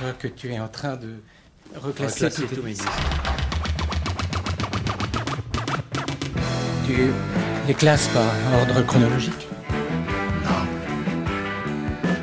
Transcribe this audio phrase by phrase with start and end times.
[0.00, 1.14] vois que tu es en train de
[1.80, 2.84] reclasser, Reclasser tous tes disques.
[6.86, 6.96] Tu
[7.68, 8.24] les classes par
[8.60, 9.46] ordre chronologique?
[10.44, 10.66] Non,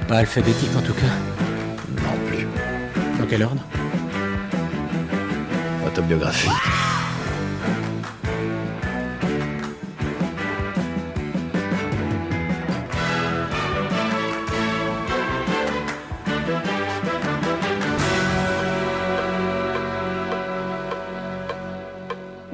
[0.08, 1.16] Pas alphabétique en tout cas?
[2.04, 2.48] non plus.
[3.20, 3.64] Dans quel ordre?
[5.86, 6.50] Autobiographie.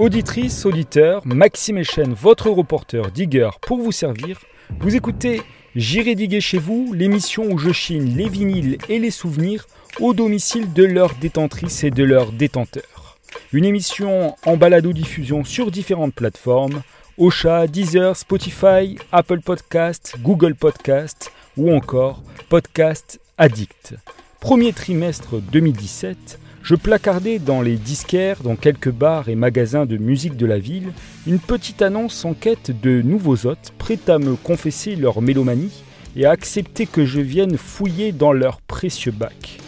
[0.04, 4.38] Auditrice, auditeur, Maxime Echen, votre reporter digger pour vous servir.
[4.82, 5.42] Vous écoutez
[5.78, 9.66] J'irai diguer chez vous, l'émission où je chine les vinyles et les souvenirs
[10.02, 13.18] au domicile de leurs détentrices et de leurs détenteurs.
[13.54, 16.82] Une émission en balado-diffusion sur différentes plateformes
[17.18, 23.96] Ocha, Deezer, Spotify, Apple Podcast, Google Podcast ou encore Podcast Addict.
[24.42, 30.38] Premier trimestre 2017, je placardais dans les disquaires, dans quelques bars et magasins de musique
[30.38, 30.94] de la ville,
[31.28, 35.84] une petite annonce en quête de nouveaux hôtes prêts à me confesser leur mélomanie
[36.16, 39.60] et à accepter que je vienne fouiller dans leur précieux bac.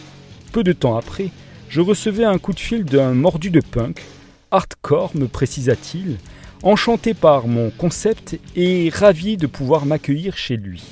[0.52, 1.28] Peu de temps après,
[1.68, 4.02] je recevais un coup de fil d'un mordu de punk,
[4.50, 6.16] hardcore me précisa-t-il,
[6.62, 10.82] enchanté par mon concept et ravi de pouvoir m'accueillir chez lui.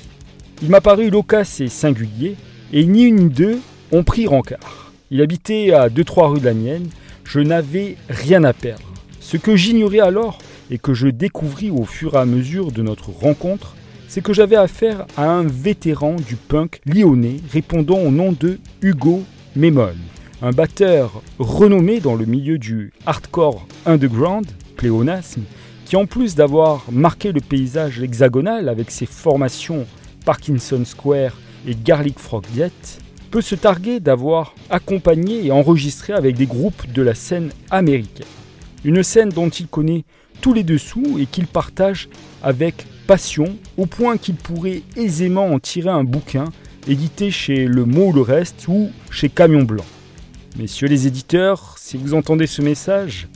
[0.61, 2.35] Il m'a paru loquace et singulier,
[2.73, 3.59] et ni une ni deux
[3.91, 4.84] ont pris rencard.
[5.11, 6.87] Il habitait à 2-3 rues de la mienne,
[7.23, 8.91] je n'avais rien à perdre.
[9.19, 10.39] Ce que j'ignorais alors
[10.71, 13.75] et que je découvris au fur et à mesure de notre rencontre,
[14.07, 19.23] c'est que j'avais affaire à un vétéran du punk lyonnais répondant au nom de Hugo
[19.55, 19.95] Mémol,
[20.41, 25.43] un batteur renommé dans le milieu du hardcore underground, pléonasme,
[25.85, 29.85] qui en plus d'avoir marqué le paysage hexagonal avec ses formations
[30.25, 32.99] Parkinson Square et Garlic Frog Jet,
[33.35, 38.25] peut se targuer d'avoir accompagné et enregistré avec des groupes de la scène américaine.
[38.85, 40.05] Une scène dont il connaît
[40.39, 42.07] tous les dessous et qu'il partage
[42.41, 46.45] avec passion, au point qu'il pourrait aisément en tirer un bouquin
[46.87, 49.83] édité chez Le Mot ou le Reste ou chez Camion Blanc.
[50.57, 53.27] Messieurs les éditeurs, si vous entendez ce message,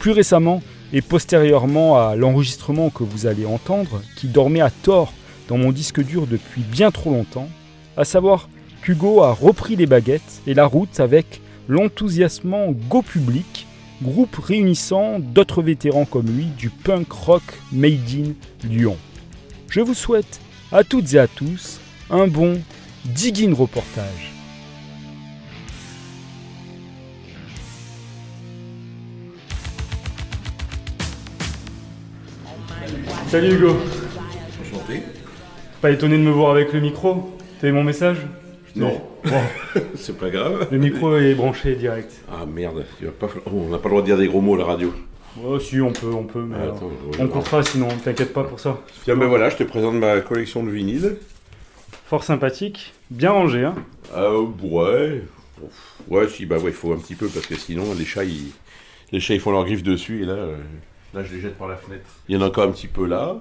[0.00, 5.12] plus récemment et postérieurement à l'enregistrement que vous allez entendre, qui dormait à tort
[5.46, 7.48] dans mon disque dur depuis bien trop longtemps,
[7.96, 8.48] à savoir
[8.84, 13.66] qu'Hugo a repris les baguettes et la route avec l'enthousiasmant Go Public,
[14.02, 18.98] groupe réunissant d'autres vétérans comme lui du punk rock made in Lyon.
[19.70, 20.38] Je vous souhaite
[20.70, 21.80] à toutes et à tous
[22.10, 22.60] un bon
[23.06, 24.32] digging reportage.
[33.28, 33.76] Salut Hugo,
[34.60, 35.02] Enchanté.
[35.80, 37.30] pas étonné de me voir avec le micro
[37.60, 38.18] T'as eu mon message?
[38.76, 39.00] Non.
[39.24, 39.40] Bon,
[39.94, 40.68] C'est pas grave.
[40.70, 42.12] le micro est branché direct.
[42.30, 44.26] Ah merde, il va pas falloir- oh, on n'a pas le droit de dire des
[44.26, 44.92] gros mots à la radio.
[45.44, 48.44] Oh si, on peut, on peut, mais Ah, euh, attends, on courtera sinon, t'inquiète pas
[48.44, 48.78] pour ça.
[49.04, 51.16] Tiens, ben voilà, je te présente ma collection de vinyles.
[52.06, 53.74] Fort sympathique, bien rangé, hein
[54.16, 55.22] Euh, ouais.
[56.08, 58.50] Ouais, si, bah ouais, il faut un petit peu parce que sinon les chats ils,
[59.12, 60.56] les chats, ils font leurs griffes dessus et là, euh,
[61.14, 62.04] là je les jette par la fenêtre.
[62.28, 63.36] Il y en a encore un petit peu là.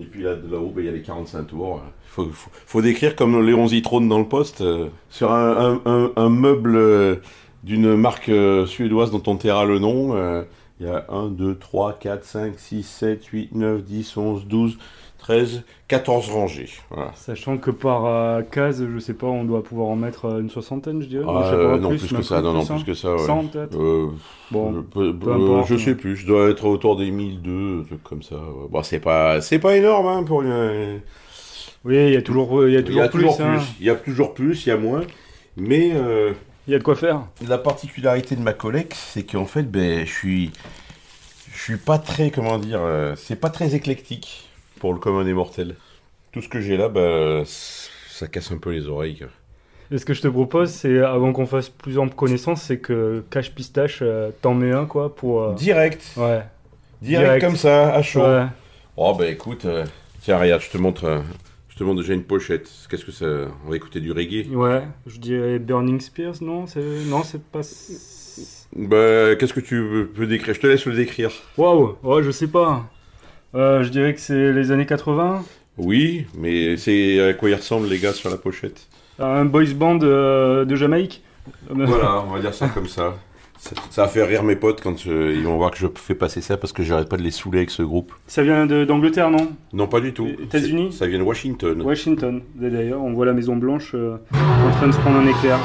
[0.00, 1.82] Et puis là, de là-haut, bah, il y a les 45 tours.
[2.18, 7.16] Il faut, décrire comme Léon Zitrone dans le poste euh, sur un meuble euh,
[7.64, 10.16] d'une marque euh, suédoise dont on taira le nom.
[10.16, 10.42] euh,
[10.80, 14.78] il y a 1, 2, 3, 4, 5, 6, 7, 8, 9, 10, 11, 12,
[15.18, 16.68] 13, 14 rangées.
[16.90, 17.12] Voilà.
[17.14, 20.48] Sachant que par euh, case, je sais pas, on doit pouvoir en mettre euh, une
[20.50, 21.24] soixantaine, je dirais.
[21.28, 23.12] Ah, je sais euh, non, plus, que ça, non, non, plus que ça.
[23.14, 23.26] ouais.
[23.26, 23.76] 100 peut-être
[24.50, 25.94] Bon, je, peu- peu importe, je sais hein.
[25.94, 28.36] plus, je dois être autour des 1002, un truc comme ça.
[28.36, 28.68] ouais.
[28.70, 31.00] Bon, c'est pas, c'est pas énorme hein, pour une.
[31.84, 33.58] oui, il y a toujours, il y a Il y a toujours toujours plus, plus,
[33.58, 33.74] hein.
[33.80, 35.02] il y a toujours plus, il y a moins.
[35.56, 36.32] Mais euh,
[36.66, 37.22] il y a de quoi faire.
[37.46, 40.52] la particularité de ma collecte, c'est qu'en fait, ben, je suis,
[41.52, 44.47] je suis pas très, comment dire, euh, c'est pas très éclectique
[44.78, 45.74] pour le commun des mortels.
[46.32, 49.24] Tout ce que j'ai là, ben, ça casse un peu les oreilles.
[49.90, 53.24] Et ce que je te propose, c'est, avant qu'on fasse plus ample connaissance, c'est que
[53.30, 55.42] Cache Pistache, euh, t'en mets un, quoi, pour...
[55.42, 56.42] euh, Direct, Ouais.
[57.00, 57.44] direct, Direct.
[57.46, 58.20] comme ça, à chaud.
[58.22, 58.44] Ouais.
[58.98, 59.86] Oh bah écoute, euh,
[60.20, 61.20] tiens regarde, je te montre, euh,
[61.70, 62.68] je te montre déjà une pochette.
[62.90, 63.26] Qu'est-ce que ça
[63.64, 64.46] On va écouter du reggae.
[64.52, 67.60] Ouais, je dirais Burning Spears, non c'est Non, c'est pas...
[68.76, 70.54] Bah qu'est-ce que tu peux décrire?
[70.54, 71.30] Je te laisse le décrire.
[71.56, 72.84] Waouh, ouais, je sais pas.
[73.54, 75.42] Euh, je dirais que c'est les années 80.
[75.78, 78.86] Oui, mais c'est à quoi ils ressemblent les gars sur la pochette
[79.18, 81.22] Un boys band euh, de Jamaïque.
[81.70, 83.14] Voilà, on va dire ça comme ça.
[83.60, 86.14] Ça, ça va faire rire mes potes quand euh, ils vont voir que je fais
[86.14, 88.12] passer ça parce que j'arrête pas de les saouler avec ce groupe.
[88.28, 89.48] Ça vient de- d'Angleterre, non?
[89.72, 90.28] Non, pas du tout.
[90.28, 90.92] États-Unis?
[90.92, 91.82] Ça vient de Washington.
[91.82, 92.42] Washington.
[92.54, 95.58] D'ailleurs, on voit la Maison Blanche euh, en train de se prendre un éclair.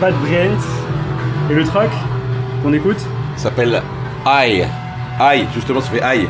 [0.00, 1.50] Bad Brains.
[1.50, 1.90] Et le track
[2.62, 2.98] qu'on écoute?
[3.36, 3.80] Ça s'appelle
[4.26, 4.66] Aïe.
[5.18, 6.28] Aïe, justement, ça fait Aïe.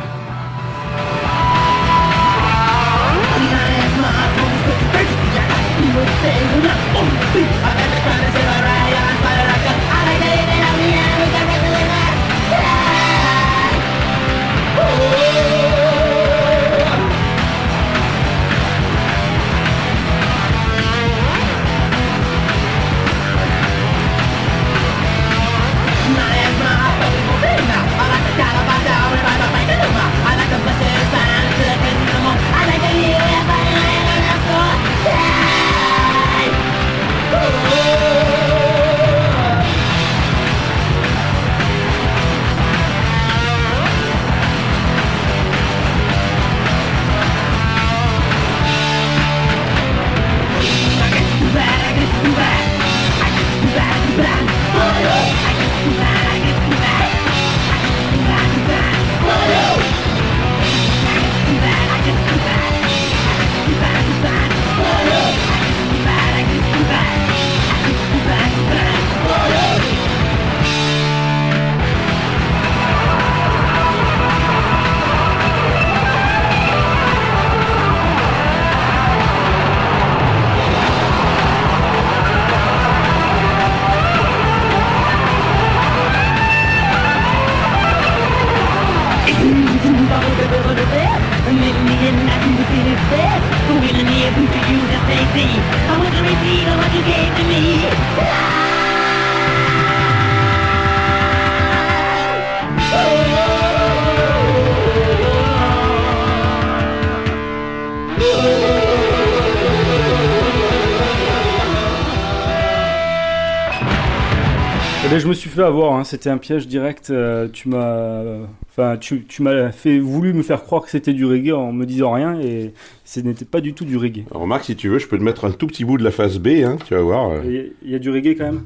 [115.55, 117.11] Fait avoir, hein, c'était un piège direct.
[117.11, 118.23] euh, tu m'as,
[118.71, 121.87] enfin, tu, tu m'as fait voulu me faire croire que c'était du reggae en me
[121.87, 122.73] disant rien et
[123.05, 124.25] ce n'était pas du tout du reggae.
[124.31, 126.39] Remarque, si tu veux, je peux te mettre un tout petit bout de la face
[126.39, 127.31] B, hein, tu vas voir.
[127.31, 127.71] euh.
[127.83, 128.65] Il y, a du reggae quand même.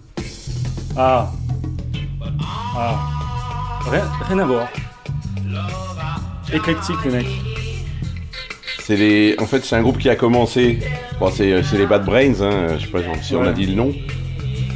[0.97, 1.31] Ah,
[2.77, 2.99] ah,
[3.91, 4.69] rien, rien à voir.
[6.53, 7.27] Éclectique le mec.
[8.81, 9.37] C'est les...
[9.39, 10.79] En fait, c'est un groupe qui a commencé.
[11.21, 13.49] Bon, c'est c'est les Bad Brains, hein, je sais pas si on Ouais.
[13.49, 13.93] a dit le nom.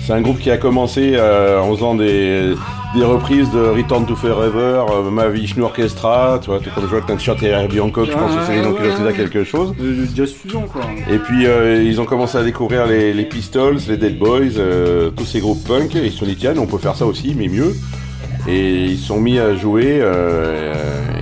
[0.04, 2.54] C'est un groupe qui a commencé euh, en faisant des,
[2.94, 7.00] des reprises de Return to Forever, euh, Mahavishnu Orchestra, tu vois, tout comme je vois
[7.00, 9.12] que t'as un t-shirt Herbie Hancock, je pense que c'est dire ouais.
[9.14, 9.74] quelque chose.
[10.14, 10.82] Jazz fusion quoi.
[11.08, 15.10] Et puis euh, ils ont commencé à découvrir les, les Pistols, les Dead Boys, euh,
[15.10, 15.94] tous ces groupes punk.
[15.94, 17.74] Et ils se sont dit tiens, on peut faire ça aussi, mais mieux.
[18.48, 20.72] Et ils sont mis à jouer euh,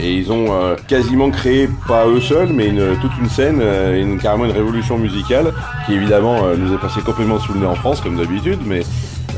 [0.01, 4.01] et ils ont euh, quasiment créé, pas eux seuls, mais une, toute une scène, euh,
[4.01, 5.53] une, carrément une révolution musicale
[5.85, 8.61] qui évidemment euh, nous est passée complètement sous le nez en France comme d'habitude.
[8.65, 8.81] Mais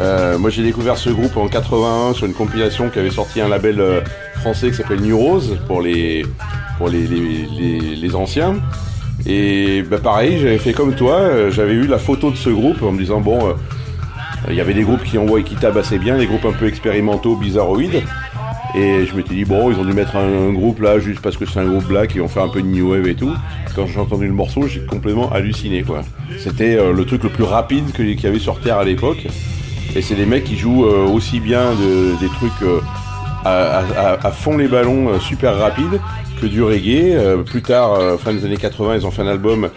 [0.01, 3.49] euh, moi j'ai découvert ce groupe en 81 sur une compilation qui avait sorti un
[3.49, 4.01] label euh,
[4.37, 6.25] français qui s'appelle New Rose pour les
[6.79, 8.55] pour les, les, les- les anciens.
[9.27, 12.91] Et bah pareil, j'avais fait comme toi, j'avais eu la photo de ce groupe en
[12.93, 13.55] me disant bon,
[14.49, 17.37] il y avait des groupes qui envoient qui assez bien, des groupes un peu expérimentaux,
[17.37, 18.03] bizarroïdes.
[18.75, 21.45] Et je m'étais dit bon, ils ont dû mettre un, groupe là juste parce que
[21.45, 23.33] c'est un groupe black et on fait un peu de new wave et tout.
[23.77, 25.85] Quand j'ai entendu le morceau, j'ai complètement halluciné.
[26.39, 29.27] C'était euh, le truc le plus rapide qu'il y avait sur Terre à l'époque.
[29.95, 32.81] Et c'est des mecs qui jouent euh, aussi bien de- des trucs euh,
[33.45, 36.01] à, fond les ballons super rapides
[36.41, 37.43] que du reggae.
[37.45, 39.69] Plus tard, fin des années 80, ils ont fait un album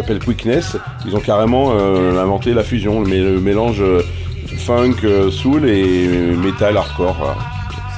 [0.00, 0.76] s'appelle Quickness.
[1.06, 4.02] Ils ont carrément euh, inventé la fusion, le, mé- le mélange euh,
[4.58, 7.16] funk, euh, soul et metal hardcore.
[7.18, 7.36] voilà.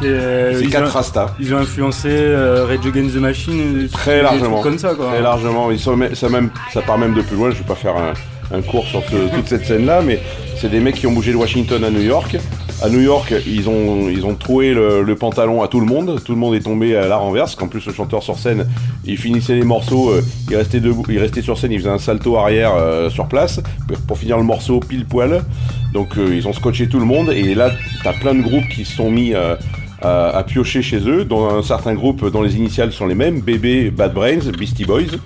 [0.01, 1.35] C'est quatre ont, Rasta.
[1.39, 3.89] ils ont influencé euh, Rage Against the Machine.
[3.93, 4.61] Très largement.
[4.61, 5.11] comme ça quoi.
[5.13, 5.71] Très largement.
[5.71, 7.51] Ils sont, ça, même, ça part même de plus loin.
[7.51, 8.13] Je vais pas faire un,
[8.57, 10.21] un cours sur ce- toute cette scène-là, mais
[10.57, 12.37] c'est des mecs qui ont bougé de Washington à New York.
[12.83, 16.21] À New York, ils ont, ils ont troué le, pantalon à tout le monde.
[16.25, 17.55] Tout le monde est tombé à la renverse.
[17.55, 18.67] Qu'en plus, le chanteur sur scène,
[19.05, 22.37] il finissait les morceaux, euh, il restait il restait sur scène, il faisait un salto
[22.37, 23.61] arrière euh, sur place
[24.09, 25.45] pour- finir le morceau pile poil.
[25.93, 27.31] Donc, euh, ils ont scotché tout le monde.
[27.31, 27.71] Et là,
[28.03, 29.59] t'as plein de groupes qui se sont mis à,
[30.01, 33.91] à piocher chez eux, dont un certain groupe dont les initiales sont les mêmes, BB
[33.93, 35.19] Bad Brains, Beastie Boys.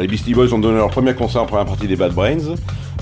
[0.00, 2.54] Les Beastie Boys ont donné leur premier concert en première partie des Bad Brains.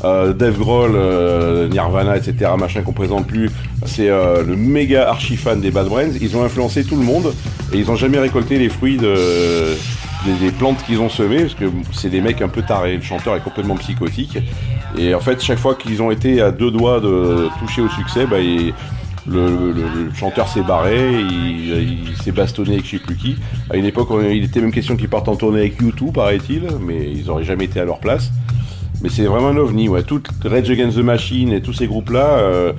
[0.04, 3.50] Euh, Dave Grohl, euh, Nirvana, etc., machin qu'on présente plus,
[3.84, 6.12] c'est euh, le méga archi fan des Bad Brains.
[6.20, 7.32] Ils ont influencé tout le monde
[7.72, 9.14] et ils ont jamais récolté les fruits de,
[10.40, 12.96] des, plantes qu'ils ont semées parce que c'est des mecs un peu tarés.
[12.96, 14.38] Le chanteur est complètement psychotique
[14.98, 18.26] et en fait, chaque fois qu'ils ont été à deux doigts de toucher au succès,
[18.26, 18.74] bah, il-
[19.28, 23.36] le, le- le chanteur s'est barré, il, il s'est bastonné avec je sais plus qui.
[23.70, 26.62] À une époque, on- il était même question qu'ils partent en tournée avec U2, paraît-il,
[26.80, 28.30] mais ils auraient jamais été à leur place.
[29.02, 30.02] Mais c'est vraiment un ovni, ouais.
[30.02, 32.72] Tout Rage Against the Machine et tous ces groupes-là, euh,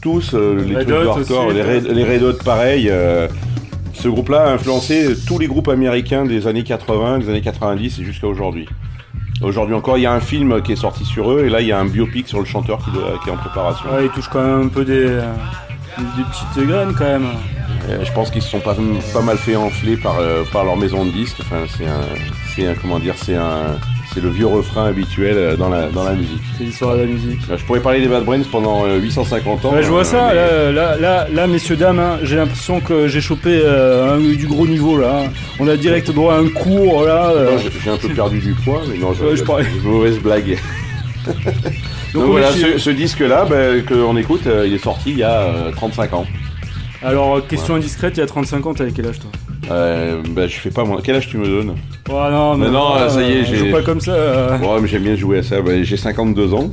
[0.00, 2.88] tous euh, les Red trucs de hardcore, aussi, les, Red, les Red Hot pareil.
[2.90, 3.26] euh,
[3.92, 8.04] ce groupe-là a influencé tous les groupes américains des années 80, des années 90 et
[8.04, 8.68] jusqu'à aujourd'hui.
[9.42, 11.66] Aujourd'hui encore, il y a un film qui est sorti sur eux et là il
[11.66, 13.86] y a un biopic sur le chanteur qui, doit- qui est en préparation.
[13.92, 15.22] Ouais, il touche quand même un peu des, euh,
[15.98, 17.26] des petites graines quand même.
[17.88, 18.74] Euh, je pense qu'ils se sont pas,
[19.12, 21.36] pas mal fait enfler par, euh, par leur maison de disques.
[21.40, 22.00] Enfin, c'est un,
[22.54, 23.76] c'est un, comment dire, c'est un,
[24.12, 26.42] c'est le vieux refrain habituel euh, dans la, dans la musique.
[26.58, 27.40] C'est l'histoire de la musique.
[27.50, 29.72] Euh, Je pourrais parler des Bad Brains pendant euh, 850 ans.
[29.72, 32.80] Ouais, je vois euh, ça, mais- là, là, là, là, messieurs, dames, hein, j'ai l'impression
[32.80, 35.22] que j'ai chopé euh, un- du gros niveau là.
[35.26, 35.30] hein.
[35.60, 37.30] On a direct droit à un cours là.
[37.30, 37.58] euh.
[37.84, 39.66] J'ai un peu perdu du poids, mais non, je, je parlais.
[39.84, 40.58] mauvaise blague.
[41.34, 41.72] Donc,
[42.14, 45.22] Donc, on voilà, ce, ce disque-là, ben, qu'on écoute, euh, il est sorti il y
[45.22, 46.26] a euh, 35 ans.
[47.02, 49.30] Alors, euh, question indiscrète, il y a 35 ans, t'avais quel âge toi?
[49.70, 50.84] Euh, ben, je fais pas.
[51.02, 51.74] Quel âge tu me donnes?
[52.08, 54.12] Oh non, Mais non, euh, ça y est, je j'ai- joue pas comme ça.
[54.12, 54.58] euh.
[54.58, 55.60] Ouais, mais j'aime bien jouer à ça.
[55.60, 56.70] Ben, j'ai 52 ans.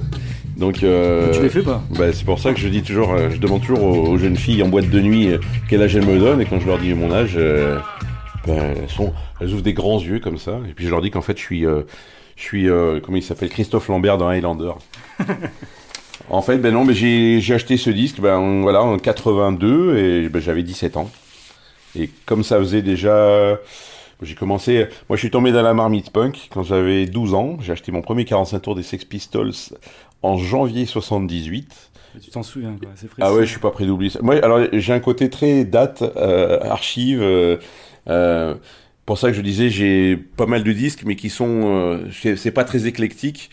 [0.58, 3.30] Donc, euh, Tu les fais pas ben, c'est pour ça que je dis toujours, euh,
[3.32, 6.06] je demande toujours aux, aux jeunes filles en boîte de nuit euh, quel âge elles
[6.06, 7.80] me donnent, et quand je leur dis mon âge, euh,
[8.46, 11.10] ben, elles, sont, elles ouvrent des grands yeux comme ça, et puis je leur dis
[11.10, 11.82] qu'en fait je suis, euh,
[12.36, 14.72] je suis, euh, comment il s'appelle, Christophe Lambert dans Highlander.
[16.30, 20.30] en fait, ben non, mais j'ai acheté ce disque, ben en- voilà, en 82, et
[20.30, 21.10] ben, j'avais 17 ans.
[21.96, 23.58] Et comme ça faisait déjà,
[24.22, 27.58] j'ai commencé, moi je suis tombé dans la marmite punk quand j'avais 12 ans.
[27.62, 29.52] J'ai acheté mon premier 45 tours des Sex Pistols
[30.24, 31.72] en janvier 78.
[32.24, 33.22] Tu t'en souviens quoi, c'est précis.
[33.22, 34.20] Ah ouais, je suis pas prêt d'oublier ça.
[34.24, 37.22] Moi, alors j'ai un côté très date, euh, archive.
[37.22, 37.58] euh,
[38.10, 38.56] euh,
[39.06, 42.52] pour ça que je disais, j'ai pas mal de disques, mais qui sont, euh, c'est
[42.52, 43.50] pas très éclectique.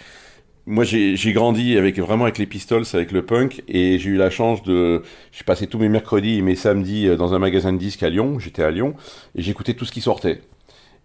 [0.66, 4.30] Moi, j'ai grandi avec vraiment avec les Pistols, avec le punk, et j'ai eu la
[4.30, 5.02] chance de,
[5.32, 8.10] j'ai passé tous mes mercredis et mes samedis euh, dans un magasin de disques à
[8.10, 8.38] Lyon.
[8.38, 8.94] J'étais à Lyon
[9.34, 10.42] et j'écoutais tout ce qui sortait.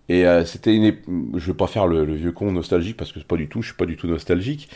[0.09, 0.95] Et euh, c'était une,
[1.35, 3.69] je veux pas faire le, vieux con nostalgique parce que c'est pas du tout, je
[3.69, 4.69] suis pas du tout nostalgique,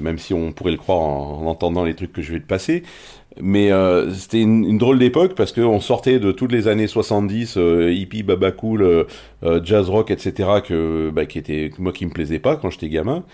[0.00, 2.46] même si on pourrait le croire en, en entendant les trucs que je vais te
[2.46, 2.84] passer.
[3.40, 7.92] Mais euh, c'était une, drôle d'époque parce qu'on sortait de toutes les années 70, euh,
[7.92, 9.04] hippie, baba cool, euh,
[9.42, 10.48] euh, jazz rock, etc.
[10.64, 13.24] que bah, qui était moi qui me plaisait pas quand j'étais gamin.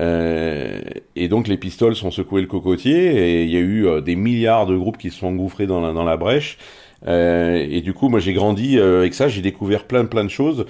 [0.00, 0.80] Euh,
[1.14, 4.16] et donc les Pistols ont secoué le cocotier et il y a eu euh, des
[4.16, 6.58] milliards de groupes qui se sont engouffrés dans la, dans la brèche.
[7.06, 10.64] Et du coup, moi j'ai grandi avec ça, j'ai découvert plein plein de choses.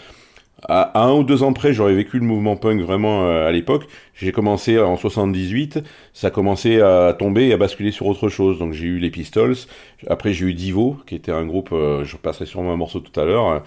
[0.66, 3.52] À, à un ou deux ans près, j'aurais vécu le mouvement punk vraiment euh, à
[3.52, 3.86] l'époque.
[4.14, 5.80] J'ai commencé en 78,
[6.12, 8.58] ça a commencé à tomber et à basculer sur autre chose.
[8.58, 9.56] Donc j'ai eu les Pistols,
[10.06, 13.18] après j'ai eu Divo, qui était un groupe, euh, je passerai sûrement un morceau tout
[13.20, 13.62] à l'heure,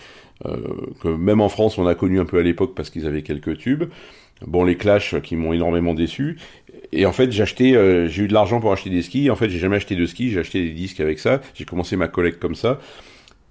[0.46, 0.58] euh,
[1.02, 3.58] que même en France on a connu un peu à l'époque parce qu'ils avaient quelques
[3.58, 3.86] tubes.
[4.46, 6.38] Bon, les Clash qui m'ont énormément déçu.
[6.92, 7.44] Et en fait, j'ai
[7.76, 9.30] euh, j'ai eu de l'argent pour acheter des skis.
[9.30, 11.42] En fait, j'ai jamais acheté de skis, j'ai acheté des disques avec ça.
[11.56, 12.80] J'ai commencé ma collecte comme ça.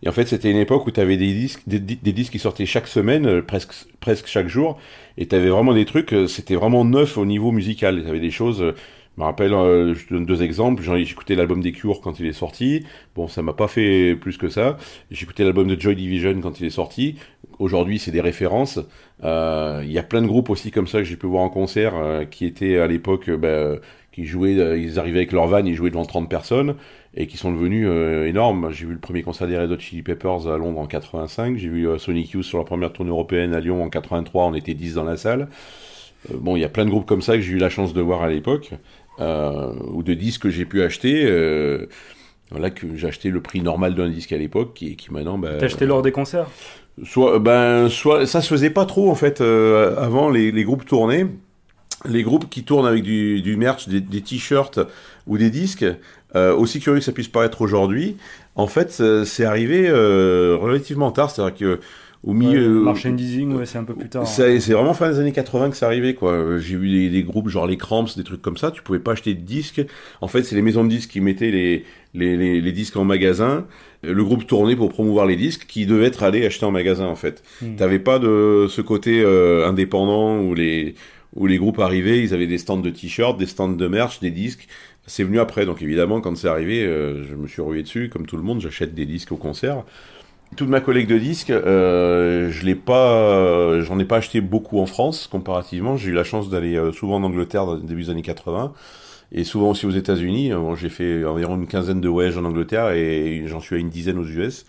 [0.02, 2.32] Et en fait, c'était une époque où tu avais des disques, des, di- des disques
[2.32, 4.78] qui sortaient chaque semaine, euh, presque, presque chaque jour.
[5.18, 8.02] Et tu avais vraiment des trucs, euh, c'était vraiment neuf au niveau musical.
[8.02, 8.72] Tu avais des choses, euh,
[9.16, 10.82] je me rappelle, je te donne deux exemples.
[10.98, 12.84] Écouté l'album des Cure quand il est sorti.
[13.14, 14.76] Bon, ça m'a pas fait plus que ça.
[15.10, 17.16] J'ai écouté l'album de Joy Division quand il est sorti.
[17.58, 18.78] Aujourd'hui, c'est des références.
[19.22, 21.94] Il y a plein de groupes aussi comme ça que j'ai pu voir en concert
[22.30, 23.76] qui étaient à l'époque, bah,
[24.12, 26.74] qui jouaient, ils arrivaient avec leur van, ils jouaient devant 30 personnes
[27.16, 28.70] et qui sont devenus euh, énormes.
[28.72, 31.56] J'ai vu le premier concert des Red Hot Chili Peppers à Londres en 85.
[31.56, 34.44] J'ai vu euh, Sonic Youth sur la première tournée européenne à Lyon en 83.
[34.44, 35.48] On était 10 dans la salle.
[36.30, 37.94] Euh, bon, il y a plein de groupes comme ça que j'ai eu la chance
[37.94, 38.72] de voir à l'époque
[39.18, 41.24] ou de disques que j'ai pu acheter.
[42.50, 45.56] Voilà que j'ai acheté le prix normal d'un disque à l'époque qui, qui maintenant bah,
[45.58, 46.48] T'as acheté lors des concerts?
[47.02, 51.26] Soit, ben, soit, ça se faisait pas trop en fait avant les, les groupes tournaient.
[52.04, 54.80] Les groupes qui tournent avec du, du merch, des, des t-shirts
[55.26, 55.86] ou des disques,
[56.36, 58.16] euh, aussi curieux que ça puisse paraître aujourd'hui,
[58.54, 61.30] en fait, euh, c'est arrivé euh, relativement tard.
[61.30, 61.80] C'est-à-dire que
[62.24, 64.22] au milieu, Ouais, Merchandising, ouais, c'est un peu plus tard.
[64.22, 64.26] hein.
[64.26, 66.58] c'est c'est vraiment fin des années 80 que c'est arrivé, quoi.
[66.58, 68.70] J'ai vu des, des groupes genre les Cramps, des trucs comme ça.
[68.72, 69.84] Tu pouvais pas acheter de disques.
[70.20, 73.04] En fait, c'est les maisons de disques qui mettaient les, les, les, les disques en
[73.04, 73.64] magasin.
[74.02, 77.16] Le groupe tournait pour promouvoir les disques qui devaient être allés acheter en magasin, en
[77.16, 77.42] fait.
[77.62, 77.76] Hmm.
[77.76, 80.94] T'avais pas de ce côté euh, indépendant où les,
[81.34, 84.30] où les groupes arrivaient, ils avaient des stands de t-shirts, des stands de merch, des
[84.32, 84.66] disques.
[85.06, 88.26] C'est venu après, donc évidemment, quand c'est arrivé, euh, je me suis rué dessus, comme
[88.26, 89.84] tout le monde, j'achète des disques au concert.
[90.56, 94.86] Toute ma collecte de disques, euh, je l'ai pas, j'en ai pas acheté beaucoup en
[94.86, 95.96] France comparativement.
[95.96, 98.72] J'ai eu la chance d'aller euh, souvent en Angleterre dans le début des années 80
[99.32, 100.50] et souvent aussi aux États-Unis.
[100.52, 103.90] Bon, j'ai fait environ une quinzaine de voyages en Angleterre et j'en suis à une
[103.90, 104.66] dizaine aux US.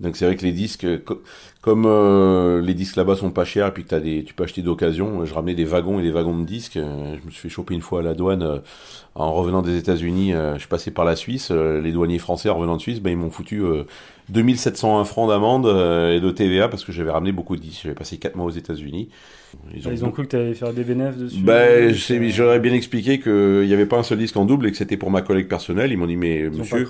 [0.00, 1.22] Donc c'est vrai que les disques, co-
[1.60, 4.44] comme euh, les disques là-bas sont pas chers, et puis que t'as des, tu peux
[4.44, 6.76] acheter d'occasion, je ramenais des wagons et des wagons de disques.
[6.76, 8.58] euh, Je me suis fait choper une fois à la douane euh,
[9.16, 10.34] en revenant des États-Unis.
[10.34, 11.50] euh, Je suis passé par la Suisse.
[11.50, 13.84] Les douaniers français en revenant de Suisse, ben, ils m'ont foutu euh,
[14.28, 17.82] 2701 francs d'amende et de TVA parce que j'avais ramené beaucoup de disques.
[17.82, 19.08] J'avais passé 4 mois aux États-Unis.
[19.74, 21.40] Ils ont cru que tu allais faire des bénéfices dessus.
[21.42, 21.92] Ben,
[22.30, 24.96] j'aurais bien expliqué qu'il n'y avait pas un seul disque en double et que c'était
[24.96, 25.90] pour ma collègue personnelle.
[25.90, 26.88] Ils m'ont dit, mais Ils monsieur.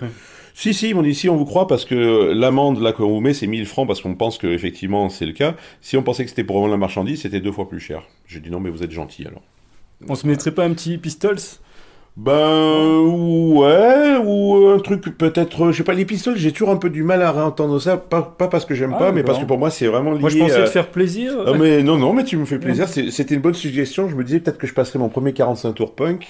[0.58, 3.32] Si, si, m'ont dit, si, on vous croit parce que l'amende là qu'on vous met,
[3.32, 5.54] c'est 1000 francs parce qu'on pense que effectivement c'est le cas.
[5.80, 8.02] Si on pensait que c'était pour vendre la marchandise, c'était deux fois plus cher.
[8.26, 9.42] J'ai dit non, mais vous êtes gentil alors.
[10.08, 11.38] On se mettrait pas un petit pistols?
[12.18, 16.90] Ben, ouais, ou un truc peut-être, je sais pas, les pistoles, j'ai toujours un peu
[16.90, 19.44] du mal à réentendre ça, pas, pas parce que j'aime Ah, pas, mais parce que
[19.44, 21.32] pour moi c'est vraiment lié Moi, je pensais à- te faire plaisir.
[21.46, 22.88] Ah, mais non, non, mais tu me fais plaisir.
[22.88, 24.08] C'était une bonne suggestion.
[24.08, 26.26] Je me disais peut-être que je passerais mon premier 45 tours punk.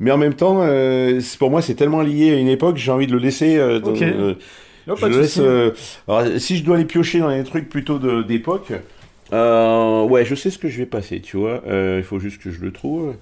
[0.00, 3.06] Mais en même temps, euh, pour moi, c'est tellement lié à une époque, j'ai envie
[3.06, 3.56] de le laisser.
[3.56, 4.34] euh, dans- euh,
[4.96, 5.70] je laisse, euh,
[6.08, 8.72] alors, si je dois aller piocher dans les trucs plutôt de- d'époque,
[9.32, 11.62] euh, ouais, je sais ce que je vais passer, tu vois.
[11.68, 13.14] Euh, Il faut juste que je le trouve.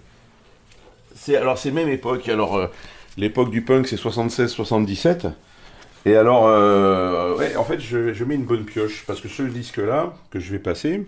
[1.37, 2.28] Alors c'est même époque.
[2.28, 2.66] Alors euh,
[3.16, 5.32] l'époque du punk, c'est 76-77.
[6.06, 10.38] Et alors, euh, en fait, je, mets une bonne pioche parce que ce disque-là que
[10.38, 11.06] je vais passer,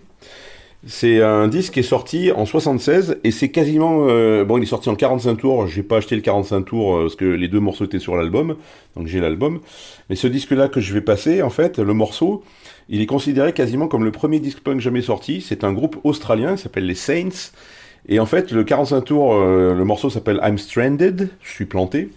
[0.85, 4.67] c'est un disque qui est sorti en 76 et c'est quasiment euh, bon, il est
[4.67, 5.67] sorti en 45 tours.
[5.67, 8.57] J'ai pas acheté le 45 tours parce que les deux morceaux étaient sur l'album,
[8.95, 9.59] donc j'ai l'album.
[10.09, 12.43] Mais ce disque-là que je vais passer, en fait, le morceau,
[12.89, 15.41] il est considéré quasiment comme le premier disque punk jamais sorti.
[15.41, 17.51] C'est un groupe australien qui s'appelle les Saints.
[18.09, 22.09] Et en fait, le 45 tours, euh, le morceau s'appelle I'm Stranded, je suis planté.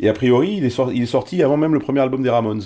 [0.00, 2.30] Et a priori, il est, sorti, il est sorti avant même le premier album des
[2.30, 2.62] Ramones.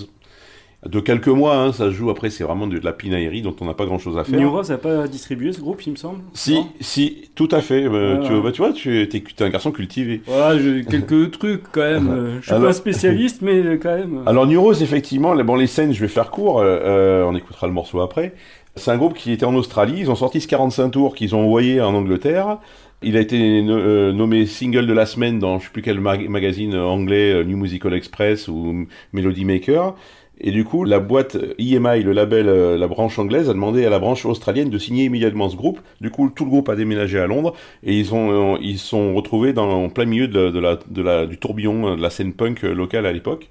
[0.85, 3.67] De quelques mois, hein, ça se joue après, c'est vraiment de, la pinaillerie dont on
[3.67, 4.41] n'a pas grand chose à faire.
[4.41, 7.85] New Rose a pas distribué ce groupe, il me semble Si, si, tout à fait.
[7.85, 8.41] Euh, Ouais, tu, ouais.
[8.43, 10.23] bah, tu vois, tu es, un garçon cultivé.
[10.61, 12.09] J'ai quelques trucs quand même.
[12.11, 14.19] euh, Je suis Alors- pas spécialiste, mais quand même.
[14.19, 17.25] euh, Alors New Rose, effectivement, les- bon, les scènes, je vais faire court, euh, euh,
[17.29, 18.35] on écoutera le morceau après.
[18.77, 21.41] C'est un groupe qui était en Australie, ils ont sorti ce 45 tours qu'ils ont
[21.45, 22.59] envoyé en Angleterre.
[23.03, 26.27] Il a été euh, nommé single de la semaine dans je sais plus quel mag-
[26.29, 29.95] magazine anglais, euh, New Musical Express ou Melody Maker.
[30.41, 33.91] Et du coup, la boîte EMI, le label, euh, la branche anglaise, a demandé à
[33.91, 35.81] la branche australienne de signer immédiatement ce groupe.
[36.01, 37.53] Du coup, tout le groupe a déménagé à Londres
[37.85, 40.59] et ils ont, ils sont retrouvés dans, en plein milieu de,
[41.03, 43.49] la- du tourbillon de la scène punk locale à l'époque.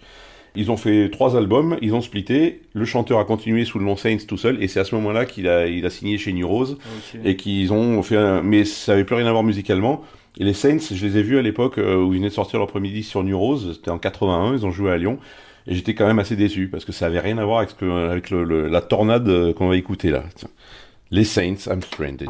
[0.55, 2.61] Ils ont fait trois albums, ils ont splitté.
[2.73, 5.25] Le chanteur a continué sous le nom Saints tout seul, et c'est à ce moment-là
[5.25, 6.77] qu'il a, il a signé chez New Rose,
[7.15, 7.21] ok.
[7.23, 8.41] et qu'ils ont fait un...
[8.41, 10.01] Mais ça avait plus rien à voir musicalement.
[10.37, 12.59] Et les Saints, je les ai vus à l'époque euh, où ils venaient de sortir
[12.59, 15.19] leur premier disque sur New Rose, c'était en 81, ils ont joué à Lyon,
[15.67, 17.75] et j'étais quand même assez déçu, parce que ça avait rien à voir avec, ce
[17.75, 20.23] que- avec le- le- la tornade euh, qu'on va écouter là.
[20.35, 20.49] Tiens.
[21.11, 22.29] Les Saints, I'm Stranded.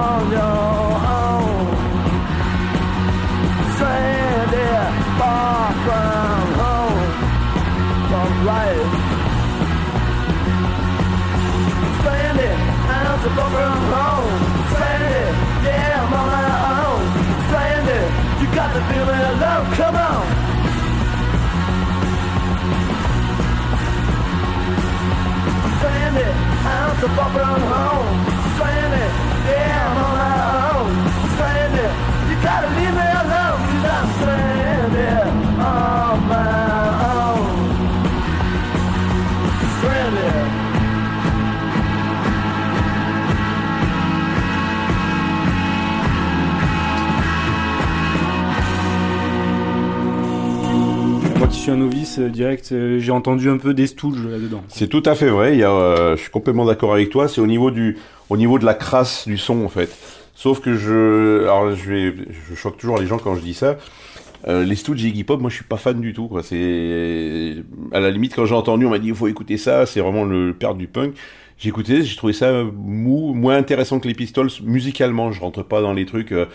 [13.21, 13.37] Stranded,
[15.63, 16.49] yeah, I'm on my
[16.81, 17.01] own.
[17.45, 18.09] Stranded,
[18.41, 19.67] you got to feel it alone.
[19.77, 20.25] Come on.
[25.77, 28.09] Stranded, I'm so far from home.
[28.55, 29.11] Stranded,
[29.53, 29.80] yeah,
[51.61, 54.63] suis un novice euh, direct, euh, j'ai entendu un peu des Stooges là-dedans.
[54.67, 55.61] C'est tout à fait vrai.
[55.61, 57.27] Euh, je suis complètement d'accord avec toi.
[57.27, 57.97] C'est au niveau du,
[58.31, 59.95] au niveau de la crasse du son en fait.
[60.33, 62.15] Sauf que je, alors je vais,
[62.49, 63.77] je choque toujours les gens quand je dis ça.
[64.47, 66.27] Les Stooges et Iggy Pop, moi je suis pas fan du tout.
[66.41, 67.57] C'est
[67.91, 69.85] à la limite quand j'ai entendu, on m'a dit il faut écouter ça.
[69.85, 71.13] C'est vraiment le père du punk.
[71.59, 75.31] J'ai écouté, j'ai trouvé ça mou, moins intéressant que les Pistols musicalement.
[75.31, 76.31] Je rentre pas dans les trucs.
[76.31, 76.47] euh,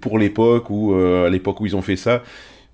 [0.00, 2.22] pour l'époque ou à l'époque où ils ont fait ça.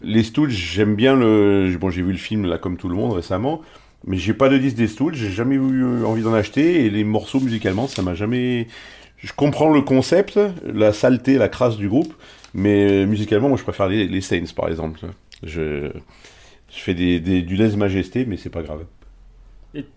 [0.02, 1.76] Les Stooges, j'aime bien le.
[1.80, 3.62] Bon, j'ai vu le film là comme tout le monde récemment.
[4.06, 6.90] Mais j'ai pas de disque des Stooges, j'ai jamais eu euh, envie d'en acheter et
[6.90, 8.68] les morceaux musicalement, ça m'a jamais.
[9.18, 12.14] Je comprends le concept, la saleté, la crasse du groupe,
[12.54, 15.00] mais euh, musicalement, moi je préfère les, les Saints par exemple.
[15.42, 15.90] Je,
[16.70, 18.84] je fais des, des- du lèse-majesté, mais c'est pas grave.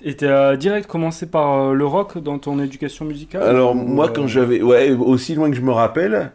[0.03, 4.27] Et t'as direct commencé par euh, le rock dans ton éducation musicale Alors moi quand
[4.27, 6.31] j'avais, ouais, aussi loin que je me rappelle,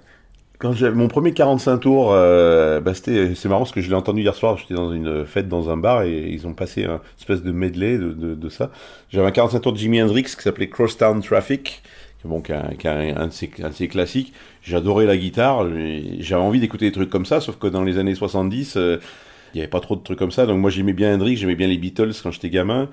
[0.59, 3.95] quand j'avais mon premier 45 tours, euh, bah, c'était, c'est marrant parce que je l'ai
[3.95, 7.01] entendu hier soir, j'étais dans une fête dans un bar et ils ont passé un
[7.19, 8.71] espèce de medley de, de, de ça.
[9.11, 11.83] J'avais un 45 tours de Jimi Hendrix qui s'appelait Crosstown Traffic,
[12.25, 14.33] bon, qui est un, qui un- de ses, un de ses classiques.
[14.62, 15.66] J'adorais la guitare,
[16.21, 18.99] j'avais envie d'écouter des trucs comme ça, sauf que dans les années 70, euh,
[19.55, 20.47] il n'y avait pas trop de trucs comme ça.
[20.47, 22.88] Donc moi j'aimais bien Hendrix, j'aimais bien les Beatles quand j'étais gamin.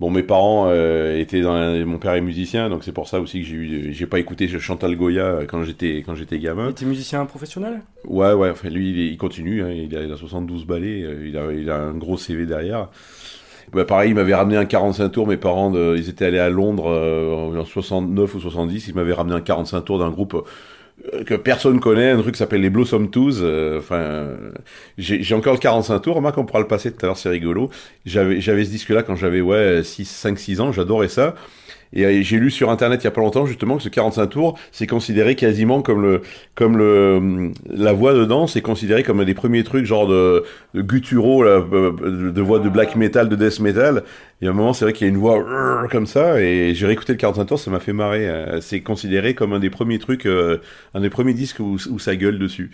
[0.00, 3.20] Bon, mes parents euh, étaient dans un- mon père est musicien, donc c'est pour ça
[3.20, 6.70] aussi que j'ai eu, j'ai pas écouté Chantal Goya euh, quand j'étais quand j'étais gamin.
[6.70, 7.82] Et t'es musicien professionnel?
[8.04, 8.50] Ouais, ouais.
[8.50, 9.62] Enfin, lui, il, est- il continue.
[9.62, 11.02] hein, il, a, il a 72 ballets.
[11.04, 12.88] euh, il a, il a un gros CV derrière.
[13.72, 15.26] Bah, pareil, il m'avait ramené un 45 tours.
[15.28, 18.88] Mes parents, de- ils étaient allés à Londres euh, en 69 ou 70.
[18.88, 20.36] Ils m'avaient ramené un 45 tours d'un groupe
[21.26, 23.40] que personne connaît, un truc qui s'appelle les Blossom Twos.
[23.42, 24.52] euh, Enfin, euh,
[24.98, 26.16] j'ai encore le 45 tours.
[26.16, 27.70] Remarque, on pourra le passer tout à l'heure, c'est rigolo.
[28.04, 30.72] J'avais ce disque-là quand j'avais ouais 6, 5, 6 ans.
[30.72, 31.34] J'adorais ça.
[31.94, 34.26] Et euh, j'ai lu sur internet il y a pas longtemps justement que ce 45
[34.28, 36.22] tours, c'est considéré quasiment comme le
[36.54, 40.80] comme le la voix dedans, c'est considéré comme un des premiers trucs genre de, de
[41.44, 44.04] euh, de, de voix de black metal, de death metal.
[44.42, 46.74] Et à un moment, c'est vrai qu'il y a une voix euh, comme ça et
[46.74, 48.28] j'ai réécouté le 45 tours, ça m'a fait marrer.
[48.28, 50.58] Euh, C'est considéré comme un des premiers trucs, euh,
[50.94, 52.72] un des premiers disques où, où ça gueule dessus.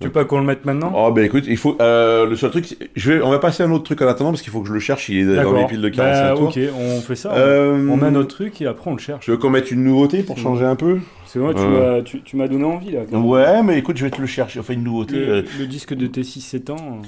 [0.00, 0.94] Tu veux pas qu'on le mette maintenant?
[0.96, 3.66] Oh ben écoute, il faut euh, le seul truc, je vais, on va passer à
[3.66, 5.10] un autre truc en attendant parce qu'il faut que je le cherche.
[5.10, 6.48] Il est dans les piles de 45 Bah, tours.
[6.48, 7.34] ok, on fait ça.
[7.34, 9.26] Euh, On met notre truc et après on le cherche.
[9.26, 11.00] Je veux qu'on mette une nouveauté pour changer un peu?
[11.26, 11.96] C'est vrai, tu Euh.
[11.98, 13.00] m'as tu, tu m'as donné envie là.
[13.12, 14.58] Ouais, mais écoute, je vais te le chercher.
[14.60, 15.16] Enfin, une nouveauté.
[15.16, 17.02] Le, euh, le disque de tes 6-7 ans.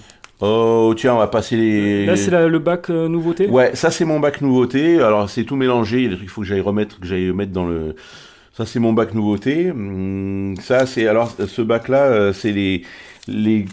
[0.44, 2.04] Oh, tiens, on va passer les.
[2.04, 3.46] Là, c'est le bac euh, nouveauté?
[3.46, 5.00] Ouais, ça c'est mon bac nouveauté.
[5.00, 5.98] Alors c'est tout mélangé.
[5.98, 7.94] Il y a des trucs qu'il faut que j'aille remettre, que j'aille mettre dans le.
[8.52, 9.70] Ça c'est mon bac nouveauté.
[9.70, 12.82] Hum, Ça c'est alors ce bac là, c'est les
[13.28, 13.66] les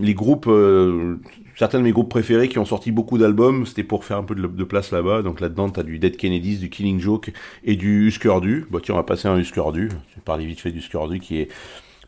[0.00, 0.46] les groupes.
[0.48, 1.16] euh,
[1.56, 4.34] Certains de mes groupes préférés qui ont sorti beaucoup d'albums, c'était pour faire un peu
[4.34, 5.22] de, de place là-bas.
[5.22, 7.30] Donc là-dedans, t'as du Dead Kennedys, du Killing Joke
[7.64, 8.66] et du Husker Du.
[8.70, 9.88] Bah tiens, on va passer à un Husker Du.
[9.90, 11.48] Je vais parler vite fait du Husker Du qui est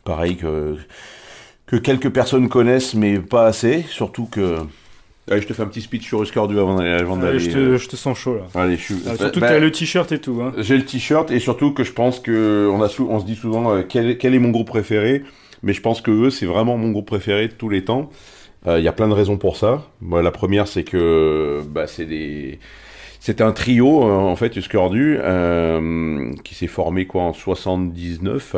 [0.04, 0.76] pareil que
[1.66, 3.82] que quelques personnes connaissent, mais pas assez.
[3.88, 4.58] Surtout que
[5.30, 6.90] Allez, je te fais un petit speech sur Du avant d'aller.
[6.90, 8.60] Allez, je, te, euh, je te sens chaud là.
[8.60, 8.94] Allez, je suis.
[9.06, 10.40] Ah, surtout bah, que t'as le t-shirt et tout.
[10.42, 10.52] Hein.
[10.58, 13.34] J'ai le t-shirt et surtout que je pense que on a sou- on se dit
[13.36, 15.22] souvent euh, quel, quel est mon groupe préféré,
[15.62, 18.10] mais je pense que eux c'est vraiment mon groupe préféré de tous les temps.
[18.66, 19.86] Euh, Il y a plein de raisons pour ça.
[20.02, 22.58] Moi, la première c'est que bah, c'est des
[23.18, 28.56] c'est un trio euh, en fait Du euh, qui s'est formé quoi en 79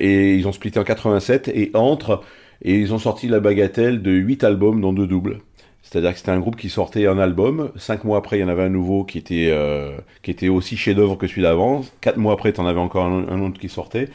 [0.00, 2.22] et ils ont splitté en 87 et entre
[2.62, 5.40] et ils ont sorti la bagatelle de 8 albums dont deux doubles.
[5.82, 8.48] C'est-à-dire que c'était un groupe qui sortait un album, cinq mois après il y en
[8.48, 12.34] avait un nouveau qui était euh, qui était aussi chef-d'œuvre que celui d'avant, quatre mois
[12.34, 14.08] après t'en avais encore un, autre qui sortait.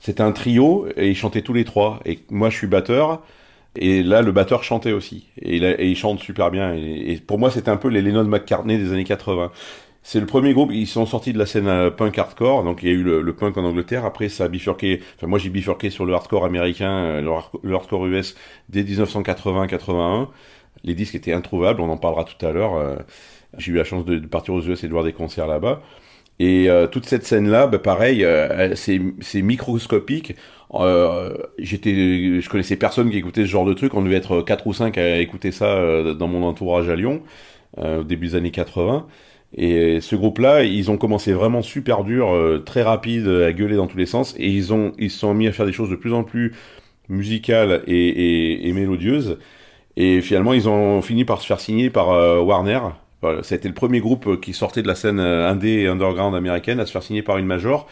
[0.00, 2.00] C'était un trio et ils chantaient tous les trois.
[2.04, 3.22] Et moi je suis batteur
[3.76, 6.74] et là le batteur chantait aussi et il, a- et il chante super bien.
[6.74, 9.52] Et, et pour moi c'était un peu les Lennon McCartney des années 80.
[10.08, 12.88] C'est le premier groupe, ils sont sortis de la scène euh, punk hardcore, donc il
[12.88, 15.90] y a eu le, punk en Angleterre, après ça a bifurqué, enfin moi j'ai bifurqué
[15.90, 18.36] sur le hardcore américain, euh, le, hard- le hardcore US
[18.68, 20.28] dès 1980-81.
[20.84, 22.76] Les disques étaient introuvables, on en parlera tout à l'heure.
[22.76, 22.94] euh,
[23.58, 25.82] J'ai eu la chance de, partir aux US et de voir des concerts là-bas.
[26.38, 28.26] Et toute cette scène-là, bah, pareil,
[28.76, 30.36] c'est microscopique.
[30.74, 33.94] Euh, j'étais, je connaissais personne qui écoutait ce genre de truc.
[33.94, 37.22] On devait être quatre ou cinq à écouter ça dans mon entourage à Lyon,
[37.78, 39.06] au début des années 80.
[39.54, 43.86] Et ce groupe-là, ils ont commencé vraiment super dur, euh, très rapide, à gueuler dans
[43.86, 45.96] tous les sens, et ils ont ils se sont mis à faire des choses de
[45.96, 46.54] plus en plus
[47.08, 49.38] musicales et, et, et mélodieuses.
[49.96, 52.80] Et finalement, ils ont fini par se faire signer par euh, Warner.
[53.22, 56.80] Voilà, C'était le premier groupe qui sortait de la scène euh, indé et underground américaine
[56.80, 57.88] à se faire signer par une major.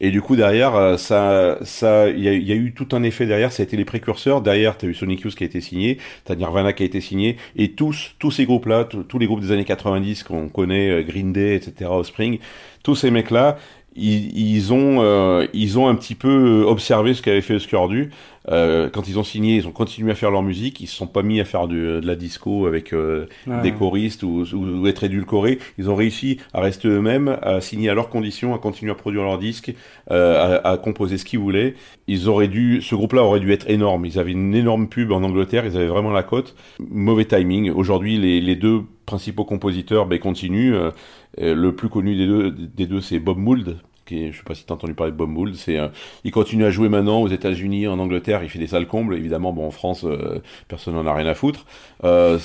[0.00, 3.52] Et du coup, derrière, euh, ça, ça, il y a, eu tout un effet derrière.
[3.52, 4.42] Ça a été les précurseurs.
[4.42, 7.36] Derrière, t'as eu Sonic Youth qui a été signé, t'as Nirvana qui a été signé,
[7.56, 11.32] et tous, tous ces groupes-là, tous les groupes des années 90 qu'on connaît, euh, Green
[11.32, 12.38] Day, etc., Offspring,
[12.82, 13.58] tous ces mecs-là,
[13.96, 18.10] ils, ils ont, euh, ils ont un petit peu observé ce qu'avait fait Euskardu.
[18.48, 20.80] Euh, quand ils ont signé, ils ont continué à faire leur musique.
[20.80, 23.60] Ils se sont pas mis à faire du- de la disco avec euh, Ouais.
[23.62, 25.58] des choristes ou, ou- ou être édulcorés.
[25.78, 29.22] Ils ont réussi à rester eux-mêmes, à signer à leurs conditions, à continuer à produire
[29.22, 29.74] leurs disques,
[30.10, 31.74] euh, à, à composer ce qu'ils voulaient.
[32.06, 34.06] Ils auraient dû, ce groupe-là aurait dû être énorme.
[34.06, 35.66] Ils avaient une énorme pub en Angleterre.
[35.66, 36.54] Ils avaient vraiment la cote.
[36.88, 37.70] Mauvais timing.
[37.70, 40.74] Aujourd'hui, les, les deux principaux compositeurs, ben, continuent.
[40.74, 40.90] Euh,
[41.40, 43.76] euh, le plus connu des deux, des deux, c'est Bob Mould.
[44.08, 45.52] Qui est, je sais pas si t'as entendu parler de Bob.
[45.54, 45.88] C'est, euh,
[46.24, 48.42] il continue à jouer maintenant aux États-Unis, en Angleterre.
[48.42, 49.14] Il fait des salles combles.
[49.14, 51.66] Évidemment, bon, en France, euh, personne n'en a rien à foutre.
[52.04, 52.38] Euh,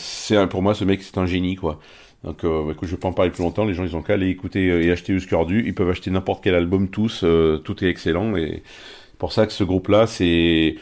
[0.50, 1.80] pour moi, ce mec, c'est un génie, quoi.
[2.26, 3.64] Donc, euh, écoute, je vais pas en parler plus longtemps.
[3.64, 5.64] Les gens, ils ont qu'à aller écouter et acheter Uskurdu.
[5.66, 7.24] Ils peuvent acheter n'importe quel album, tous.
[7.64, 8.36] tout est excellent.
[8.36, 8.62] Et
[9.18, 10.76] pour ça que ce groupe-là, c'est,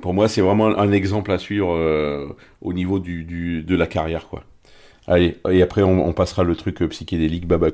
[0.00, 4.26] pour moi, c'est vraiment un exemple à suivre au niveau du, du, de la carrière.
[5.06, 7.70] Allez, et après, on, passera le truc psychédélique Baba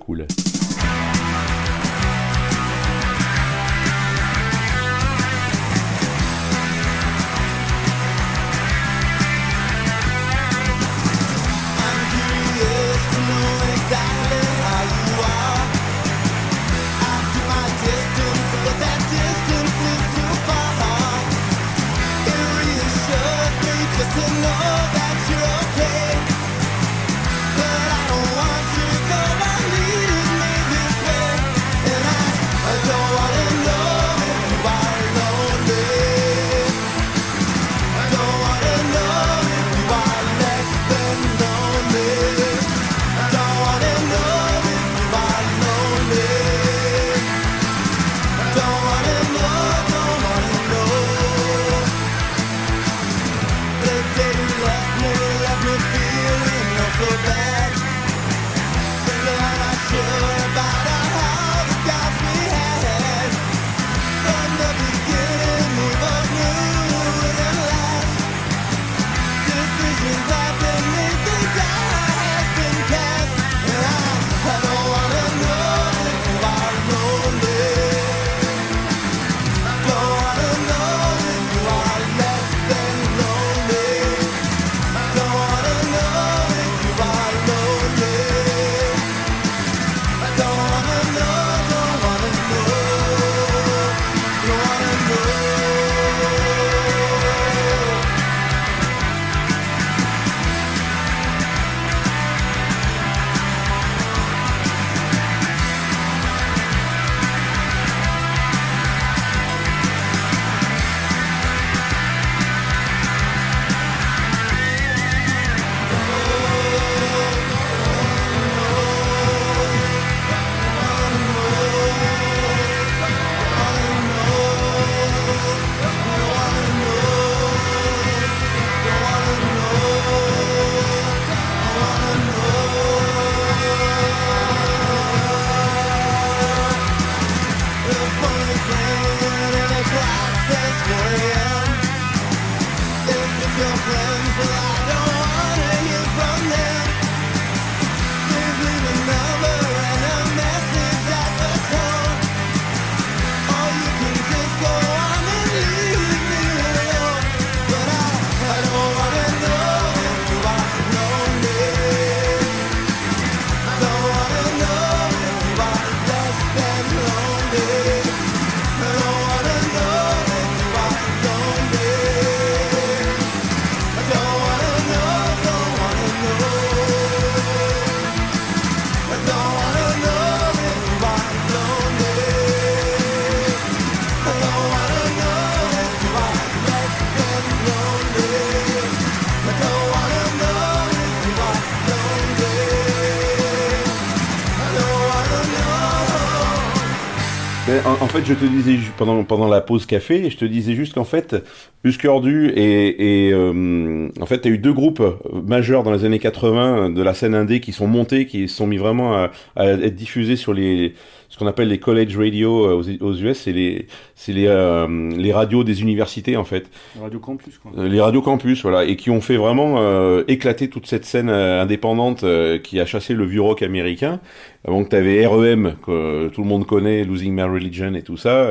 [198.06, 201.04] en, fait, je te disais pendant, pendant la pause café, je te disais juste qu'en
[201.04, 201.34] fait,
[201.82, 205.02] Uscordu et, et euh, en fait, a eu deux groupes
[205.44, 208.76] majeurs dans les années 80 de la scène indé qui sont montés, qui sont mis
[208.76, 210.94] vraiment à être diffusés sur les
[211.36, 215.10] ce qu'on appelle les college radio euh, aux, aux US, c'est les c'est les euh,
[215.10, 216.70] les radios des universités en fait.
[216.98, 217.72] Radio Campus, quoi.
[217.76, 221.28] Euh, les radios campus, voilà, et qui ont fait vraiment euh, éclater toute cette scène
[221.28, 224.18] euh, indépendante euh, qui a chassé le vieux rock américain.
[224.66, 228.50] Donc tu avais REM, que tout le monde connaît, Losing My Religion et tout ça,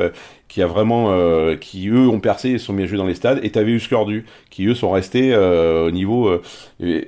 [0.55, 3.41] qui a vraiment, euh, qui eux ont percé et sont à jouer dans les stades.
[3.43, 6.41] Et tu avais Uscordu, qui eux sont restés euh, au niveau euh,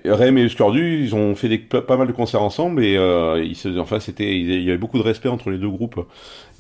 [0.04, 3.56] REM et Uscordu, ils ont fait des, pas, mal de concerts ensemble et euh, ils
[3.56, 6.06] se, enfin c'était, il y avait beaucoup de respect entre les deux groupes.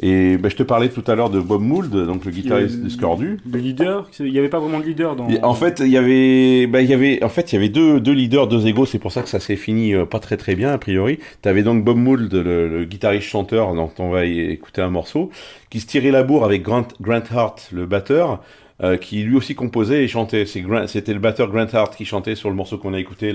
[0.01, 2.87] Et ben, je te parlais tout à l'heure de Bob Mould, donc le guitariste de
[2.87, 3.39] Scordu.
[3.51, 5.27] Le leader, il n'y avait pas vraiment de leader dans.
[5.43, 7.99] En fait, il y avait, bah, il y avait, en fait, il y avait deux,
[7.99, 8.85] deux leaders, deux égos.
[8.85, 11.19] C'est pour ça que ça s'est fini pas très très bien a priori.
[11.41, 15.31] T'avais donc Bob Mould, le, le guitariste chanteur, dont on va écouter un morceau,
[15.69, 16.61] qui se tirait la bourre avec
[17.01, 18.41] Grant, Hart, le batteur,
[18.83, 20.45] euh, qui lui aussi composait et chantait.
[20.45, 23.33] C'était le batteur Grant Hart qui chantait sur le morceau qu'on a écouté.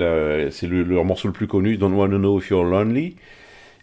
[0.51, 3.17] C'est le, leur morceau le plus connu, Don't Wanna Know If You're Lonely.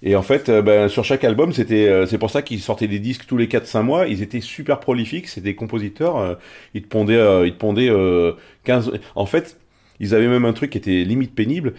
[0.01, 2.87] Et en fait, euh, ben, sur chaque album, c'était, euh, c'est pour ça qu'ils sortaient
[2.87, 4.07] des disques tous les 4-5 mois.
[4.07, 6.39] Ils étaient super prolifiques, c'était des compositeurs.
[6.73, 8.91] ils te pondaient, ils te pondaient euh, 15.
[9.15, 9.57] En fait,
[9.99, 11.73] ils avaient même un truc qui était limite pénible.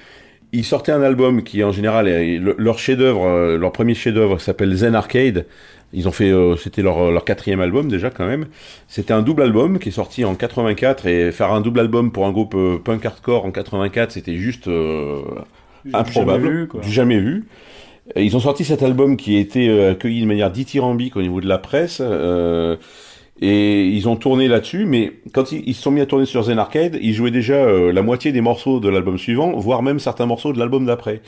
[0.52, 2.08] Ils sortaient un album qui, en général,
[2.58, 5.46] leur chef-d'œuvre, leur premier chef-d'œuvre s'appelle Zen Arcade.
[5.92, 8.46] Ils ont fait, euh, c'était leur, leur quatrième album déjà quand même.
[8.88, 12.26] C'était un double album qui est sorti en 84 et faire un double album pour
[12.26, 15.22] un groupe euh, punk hardcore en 84, c'était juste euh,
[15.92, 16.82] improbable, jamais vu, quoi.
[16.82, 17.46] du jamais vu.
[18.16, 21.22] Et Ils ont sorti cet album qui a été euh, accueilli de manière dithyrambique au
[21.22, 22.00] niveau de la presse.
[22.02, 22.76] euh,
[23.42, 26.42] et ils ont tourné là-dessus, mais quand ils, ils se sont mis à tourner sur
[26.42, 29.98] Zen Arcade, ils jouaient déjà euh, la moitié des morceaux de l'album suivant, voire même
[29.98, 31.22] certains morceaux de l'album d'après.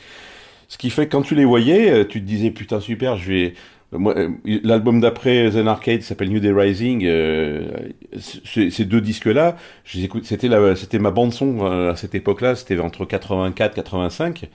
[0.67, 3.53] Ce qui fait que quand tu les voyais, tu te disais putain super, je vais.
[3.93, 4.29] Euh,
[4.63, 7.03] l'album d'après Zen Arcade s'appelle New Day Rising.
[7.05, 9.57] euh, ces deux disques-là.
[9.85, 12.55] C'était c'était ma bande son euh, à cette époque-là.
[12.55, 14.49] C'était entre 84, 85,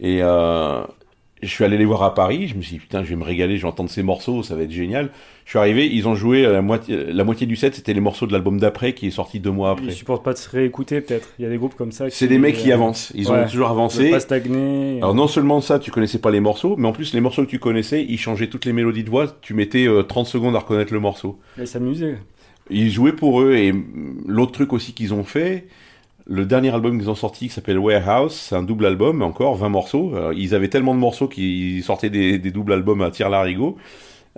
[0.00, 0.82] et euh,
[1.42, 2.48] je suis allé les voir à Paris.
[2.48, 3.56] Je me suis dit putain, je vais me régaler.
[3.56, 5.10] Je vais entendre ces morceaux, ça va être génial.
[5.44, 7.74] Je suis arrivé, ils ont joué la moitié, la moitié du set.
[7.74, 9.94] C'était les morceaux de l'album d'après qui est sorti deux mois Ils après.
[9.94, 11.28] supportent pas de se réécouter, peut-être.
[11.38, 12.10] Il y a des groupes comme ça.
[12.10, 13.12] C'est des mecs qui euh, avancent.
[13.14, 13.44] Ils ouais.
[13.44, 14.10] ont toujours Ils avancé.
[14.10, 14.96] pas stagner.
[14.98, 17.50] Alors non seulement ça, tu connaissais pas les morceaux, mais en plus les morceaux que
[17.50, 19.26] tu connaissais, ils changeaient toutes les mélodies de voix.
[19.42, 21.38] Tu mettais euh, 30 secondes à reconnaître le morceau.
[21.58, 22.16] Ils s'amusaient.
[22.70, 25.66] Ils jouaient pour eux et mm, l'autre truc aussi qu'ils ont fait,
[26.28, 29.68] le dernier album qu'ils ont sorti qui s'appelle Warehouse, c'est un double album, encore 20
[29.68, 30.12] morceaux.
[30.14, 33.76] Euh, ils avaient tellement de morceaux qu'ils sortaient des, des doubles albums à tir larigot.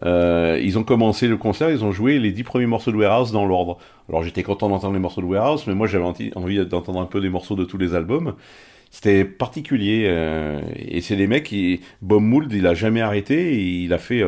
[0.05, 3.33] Euh, ils ont commencé le concert, ils ont joué les 10 premiers morceaux de Warehouse
[3.33, 3.79] dans l'ordre.
[4.09, 6.05] Alors j'étais content d'entendre les morceaux de Warehouse, mais moi j'avais
[6.37, 8.35] envie d'entendre un peu des morceaux de tous les albums.
[8.91, 13.93] C'était particulier euh, et c'est des mecs qui Bob Mould il a jamais arrêté il
[13.93, 14.23] a fait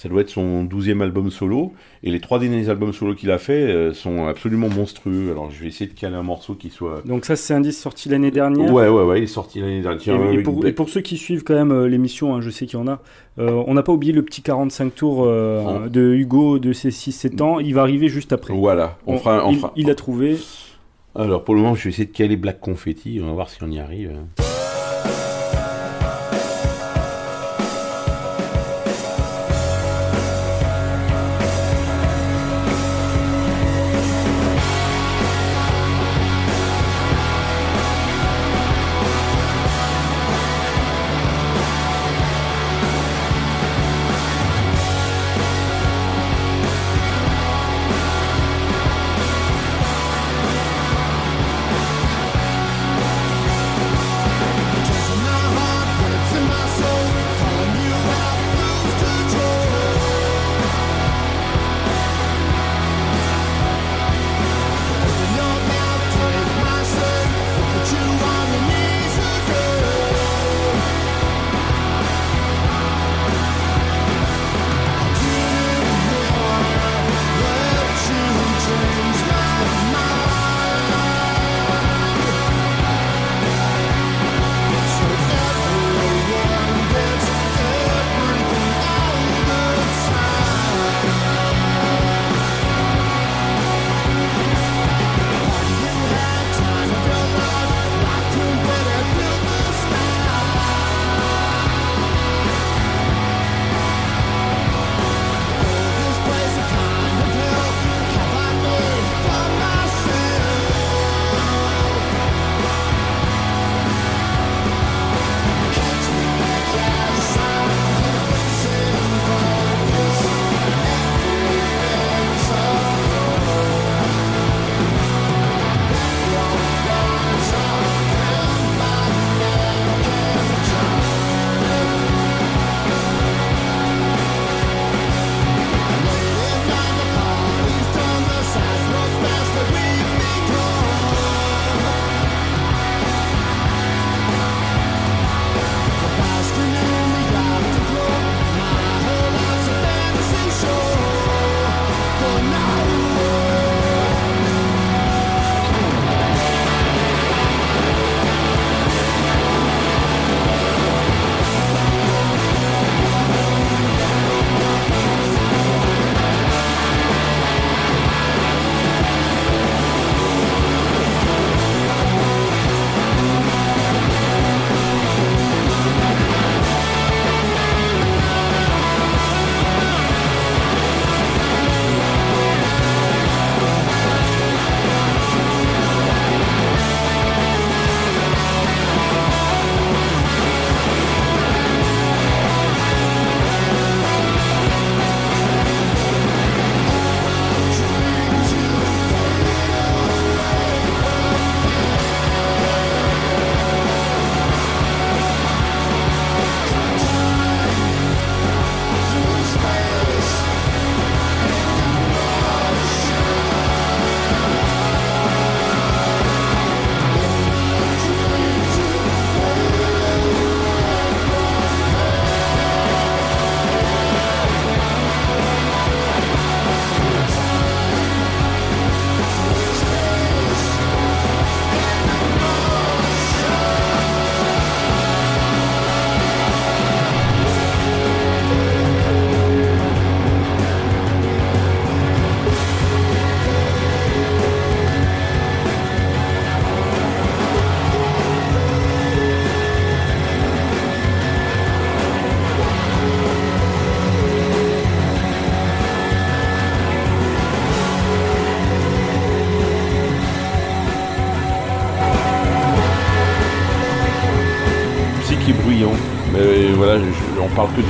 [0.00, 1.72] ça doit être son douzième album solo
[2.04, 5.60] et les trois derniers albums solo qu'il a fait euh, sont absolument monstrueux alors je
[5.60, 8.30] vais essayer de caler un morceau qui soit Donc ça, c'est un disque sorti l'année
[8.30, 8.72] dernière.
[8.72, 11.16] ouais ouais ouais il est sorti l'année dernière Et, pour, Be- et pour ceux qui
[11.16, 13.00] suivent quand même euh, l'émission, hein, je sais qu'il y en a,
[13.40, 17.42] euh, on n'a pas oublié le petit 45 tours euh, de Hugo de ses 6-7
[17.42, 17.58] ans.
[17.58, 18.54] Il va arriver juste après.
[18.54, 20.36] voilà on, On- fera on il, fera il a trouvé.
[21.16, 23.58] alors pour le moment je vais essayer de caler Black Confetti on va voir si
[23.64, 24.57] on y arrive Thank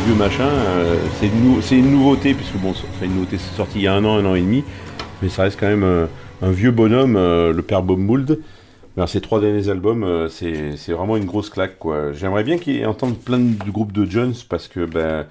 [0.09, 0.40] vieux machins.
[0.40, 4.04] euh, c'est une, nouveauté, puisque bon, c'est une nouveauté, c'est sorti il y a un
[4.06, 4.64] an, un an et demi,
[5.20, 6.06] mais ça reste quand même euh,
[6.40, 8.40] un vieux bonhomme, euh, le père Bob Mould.
[8.96, 12.12] Alors, ces trois derniers albums, c'est vraiment une grosse claque, quoi.
[12.14, 15.26] J'aimerais bien qu'il entende plein de groupes de Jones, parce que ben,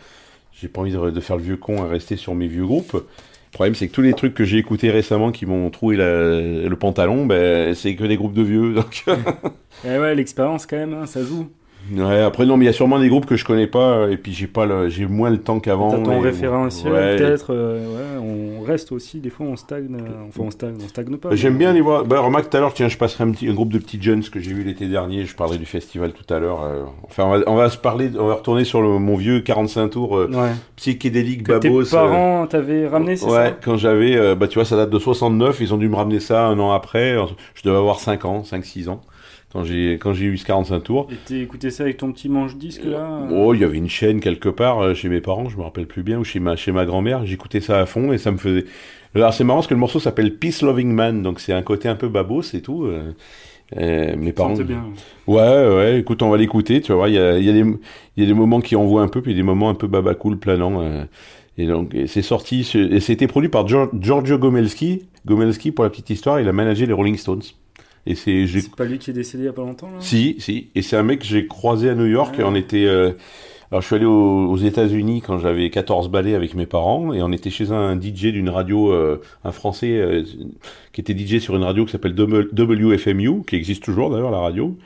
[0.53, 2.93] j'ai pas envie de, faire le vieux con à rester sur mes vieux groupes.
[2.93, 6.75] Le problème, c'est que tous les trucs que j'ai écoutés récemment qui m'ont troué le
[6.79, 8.75] pantalon, ben, c'est que des groupes de vieux.
[8.75, 9.05] Donc,
[9.85, 11.49] Eh ouais, l'expérience quand même, hein, ça joue.
[11.95, 14.17] Ouais, après non, mais il y a sûrement des groupes que je connais pas et
[14.17, 15.89] puis j'ai pas le, j'ai moins le temps qu'avant.
[15.91, 17.15] T'as ton référentiel, ouais.
[17.17, 17.53] peut-être.
[17.53, 17.79] euh,
[18.19, 18.21] ouais,
[18.59, 19.95] on reste aussi, des fois on stagne.
[19.99, 21.35] euh, enfin, on stagne, on stagne pas.
[21.35, 22.03] J'aime bien aller voir.
[22.05, 24.23] Bah, remarque tout à l'heure, tiens, je passerai un, petit, un groupe de petits jeunes
[24.23, 25.25] que j'ai vu l'été dernier.
[25.25, 26.63] Je parlerai du festival tout à l'heure.
[26.63, 26.83] euh.
[27.03, 29.87] Enfin, on va, on va se parler, on va retourner sur le, mon vieux 45
[29.89, 30.51] tours euh, Ouais.
[30.75, 31.81] psychédélique Que tes babos.
[31.95, 34.89] euh, parents t'avaient ramené, c'est Ouais, ça quand j'avais, euh, bah tu vois, ça date
[34.89, 35.59] de 69.
[35.61, 37.15] Ils ont dû me ramener ça un an après.
[37.55, 39.01] Je devais avoir 5 ans, 5-6 ans
[39.53, 41.07] quand j'ai quand j'ai eu ce 45 tours.
[41.11, 43.89] Et t'as écouté ça avec ton petit manche-disque là euh Oh, il y avait une
[43.89, 46.55] chaîne quelque part euh, chez mes parents, je me rappelle plus bien, ou chez ma,
[46.55, 47.25] chez ma grand-mère.
[47.25, 48.65] J'écoutais ça à fond et ça me faisait.
[49.15, 51.87] Alors c'est marrant parce que le morceau s'appelle Peace Loving Man, donc c'est un côté
[51.87, 52.85] un peu babos et tout.
[52.85, 54.53] euh, mes parents.
[54.53, 54.83] Bien.
[55.27, 55.35] Ouais,
[55.75, 57.09] ouais, écoute, on va l'écouter, tu vois.
[57.09, 57.59] Il y a, il y, a des-
[58.15, 60.13] il y a des moments qui envoient un peu, puis des moments un peu baba
[60.15, 60.81] cool, planant.
[60.81, 61.03] euh,
[61.57, 65.07] et donc, c'est sorti, et c'était produit par Gior- Giorgio Gomelski.
[65.25, 67.41] Gomelski, pour la petite histoire, il a managé les Rolling Stones.
[68.07, 68.45] Et c'est,
[68.75, 70.69] pas lui qui est décédé il y a pas longtemps là si, si.
[70.75, 72.35] Et c'est un mec que j'ai croisé à New York.
[72.37, 72.41] Ah.
[72.41, 72.85] Et on était.
[72.85, 73.11] euh,
[73.69, 77.11] Alors, je suis allé aux, aux États-Unis quand j'avais 14 balais avec mes parents.
[77.13, 80.23] Et on était chez un DJ d'une radio, euh, un français, euh,
[80.93, 84.77] qui était DJ sur une radio qui s'appelle WFMU, qui existe toujours d'ailleurs, la radio.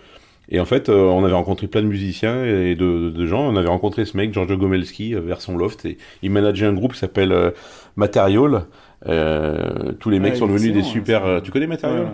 [0.50, 3.48] Et en fait, euh, on avait rencontré plein de musiciens et de, de- de gens.
[3.48, 5.86] On avait rencontré ce mec, Giorgio Gomelski, vers son loft.
[5.86, 7.52] Et il manageait un groupe qui s'appelle euh,
[7.96, 8.64] Material.
[9.08, 11.26] Euh, tous les mecs Ouais, sont devenus des super.
[11.26, 12.10] euh, tu connais Material Ouais.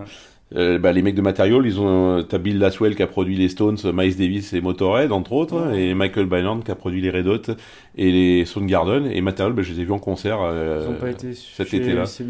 [0.55, 3.35] Euh, bah, les mecs de Material, ils ont, euh, t'as Bill Laswell qui a produit
[3.35, 7.09] les Stones, Miles Davis et Motorhead, entre autres, et Michael Byland qui a produit les
[7.09, 7.53] Red Hot
[7.97, 9.07] et les Soundgarden.
[9.11, 10.39] Et Material, bah, je les ai vus en concert.
[10.41, 12.05] euh, Ils ont pas été cet été-là.
[12.05, 12.23] Si,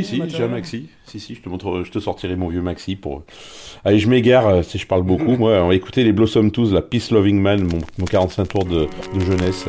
[0.00, 0.86] aussi, si, j'ai un maxi.
[1.04, 3.24] Si, si, je te montre, je te sortirai mon vieux maxi pour.
[3.84, 5.36] Allez, je m'égare, euh, si je parle beaucoup.
[5.38, 8.64] Moi, on va écouter les Blossom Tools, la Peace Loving Man, mon, mon 45 tours
[8.66, 9.66] de, de jeunesse.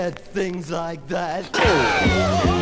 [0.00, 2.56] said things like that.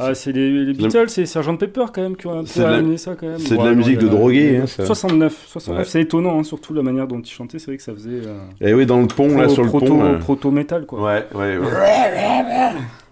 [0.00, 2.74] Ah, c'est les, les Beatles, c'est Sgt Pepper quand même qui ont un peu la-
[2.76, 3.38] amené ça quand même.
[3.38, 4.86] c'est de la musique de drogué, hein, ça.
[4.86, 5.84] 69, 69 Ouais.
[5.90, 8.20] c'est étonnant, hein, surtout la manière dont ils chantaient, c'est vrai que ça faisait.
[8.26, 10.04] euh, Et oui, dans le pont, là, sur le proto, pont.
[10.04, 11.02] euh, proto-métal quoi.
[11.02, 11.66] Ouais, ouais, ouais.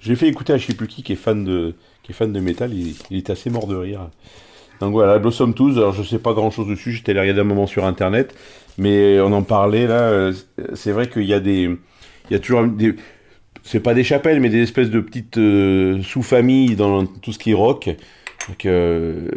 [0.01, 2.33] J'ai fait écouter à je sais plus qui qui est fan de, qui est fan
[2.33, 4.09] de métal, il, il était assez mort de rire.
[4.81, 7.45] Donc voilà, Blossom Tooth, alors je sais pas grand chose dessus, j'étais allé regarder un
[7.45, 8.35] moment sur internet,
[8.79, 10.33] mais on en parlait là, euh,
[10.75, 11.71] c'est vrai qu'il y a des.
[12.29, 12.95] Il y a toujours des.
[13.67, 17.51] C'est pas des chapelles, mais des espèces de petites euh, sous-familles dans tout ce qui
[17.51, 17.91] est rock.
[18.49, 19.29] Donc, euh,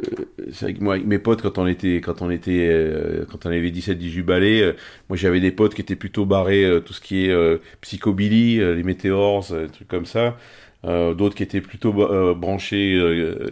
[0.52, 3.50] c'est que moi, avec mes potes, quand on était, quand on était, euh, quand on
[3.50, 4.74] avait 17-18 balais, euh,
[5.10, 8.58] moi j'avais des potes qui étaient plutôt barrés, euh, tout ce qui est euh, psychobilly,
[8.58, 10.38] les météores, des trucs comme ça.
[10.84, 12.98] D'autres qui étaient plutôt branchés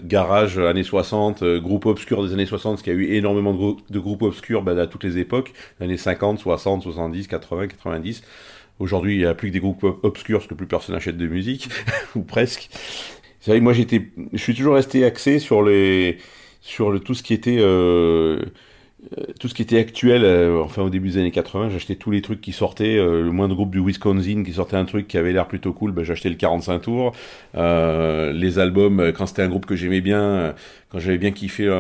[0.04, 3.54] garage années 60, euh, groupe obscur des années 60, parce qu'il y a eu énormément
[3.54, 5.52] de, de groupes obscurs bah, à toutes les époques,
[5.82, 8.24] années 50, 60, 70, 80, 90.
[8.80, 11.18] Aujourd'hui, il n'y a plus que des groupes ob- obscurs parce que plus personne achète
[11.18, 11.70] de musique,
[12.16, 12.70] ou presque.
[13.46, 16.18] Vrai que moi, j'étais, je suis toujours resté axé sur les,
[16.62, 18.42] sur le, tout ce qui était, euh,
[19.40, 20.24] tout ce qui était actuel.
[20.26, 22.98] euh, enfin, au début des années 80, j'achetais tous les trucs qui sortaient.
[22.98, 25.92] euh, le moindre groupe du Wisconsin qui sortait un truc qui avait l'air plutôt cool,
[25.92, 27.14] ben, j'achetais le 45 tours.
[27.56, 30.54] Euh, les albums, euh, quand c'était un groupe que j'aimais bien, euh,
[30.90, 31.74] quand j'avais bien kiffé un,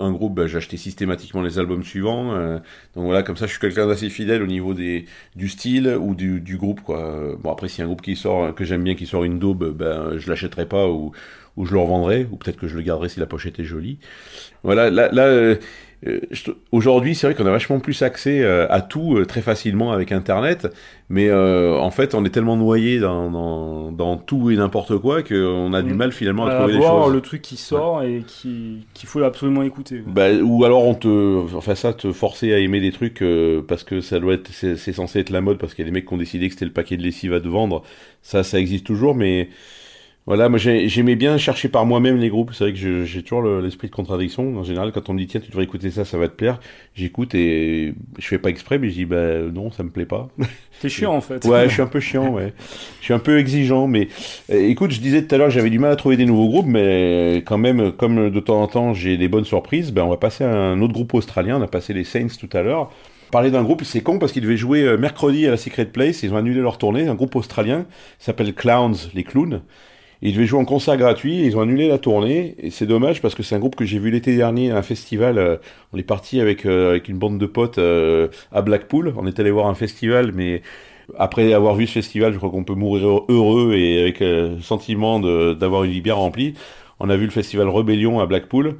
[0.00, 2.32] un, groupe, ben, j'achetais systématiquement les albums suivants.
[2.34, 2.58] euh,
[2.94, 5.06] donc voilà, comme ça, je suis quelqu'un d'assez fidèle au niveau des,
[5.36, 6.98] du style ou du, du groupe, quoi.
[7.00, 9.70] Euh, Bon, après, a un groupe qui sort, que j'aime bien, qui sort une daube,
[9.76, 11.12] ben, je l'achèterai pas ou,
[11.56, 13.98] ou je le revendrai, ou peut-être que je le garderai si la pochette est jolie.
[14.62, 15.56] Voilà, là, là
[16.06, 16.20] euh,
[16.72, 20.10] aujourd'hui, c'est vrai qu'on a vachement plus accès euh, à tout euh, très facilement avec
[20.12, 20.66] Internet,
[21.08, 25.22] mais euh, en fait, on est tellement noyé dans, dans, dans tout et n'importe quoi
[25.22, 25.96] qu'on a du Mm.
[25.96, 27.12] mal finalement à À trouver les choses.
[27.14, 30.02] le truc qui sort et qui qu'il faut absolument écouter.
[30.06, 33.84] Bah, ou alors on te, enfin ça, te forcer à aimer des trucs euh, parce
[33.84, 35.94] que ça doit être, c'est c'est censé être la mode parce qu'il y a des
[35.94, 37.82] mecs qui ont décidé que c'était le paquet de lessive à te vendre.
[38.22, 39.48] Ça, ça existe toujours, mais
[40.26, 42.52] voilà, moi j'ai- j'aimais bien chercher par moi-même les groupes.
[42.54, 44.56] C'est vrai que j'ai toujours le- l'esprit de contradiction.
[44.56, 46.60] En général, quand on me dit tiens, tu devrais écouter ça, ça va te plaire,
[46.94, 50.28] j'écoute et je fais pas exprès, mais je dis bah non, ça me plaît pas.
[50.80, 51.44] T'es chiant en fait.
[51.44, 52.52] Ouais, je suis un peu chiant, ouais.
[53.00, 54.08] Je suis un peu exigeant, mais
[54.50, 56.66] euh, écoute, je disais tout à l'heure, j'avais du mal à trouver des nouveaux groupes,
[56.66, 60.16] mais quand même, comme de temps en temps j'ai des bonnes surprises, ben on va
[60.18, 61.58] passer à un autre groupe australien.
[61.58, 62.90] On a passé les Saints tout à l'heure.
[63.32, 66.22] Parler d'un groupe, c'est con parce qu'ils devaient jouer euh, mercredi à la Secret Place,
[66.22, 67.08] ils ont annulé leur tournée.
[67.08, 67.86] Un groupe australien
[68.18, 69.62] s'appelle Clowns, les clowns.
[70.22, 73.34] Ils devaient jouer en concert gratuit, ils ont annulé la tournée, et c'est dommage parce
[73.34, 75.36] que c'est un groupe que j'ai vu l'été dernier à un festival.
[75.38, 75.56] euh,
[75.92, 79.12] on est parti avec, euh, avec une bande de potes euh, à Blackpool.
[79.16, 80.62] On est allé voir un festival, mais
[81.18, 84.62] après avoir vu ce festival, je crois qu'on peut mourir heureux et avec euh, le
[84.62, 86.54] sentiment de- d'avoir une vie bien remplie.
[87.00, 88.76] On a vu le festival Rebellion à Blackpool.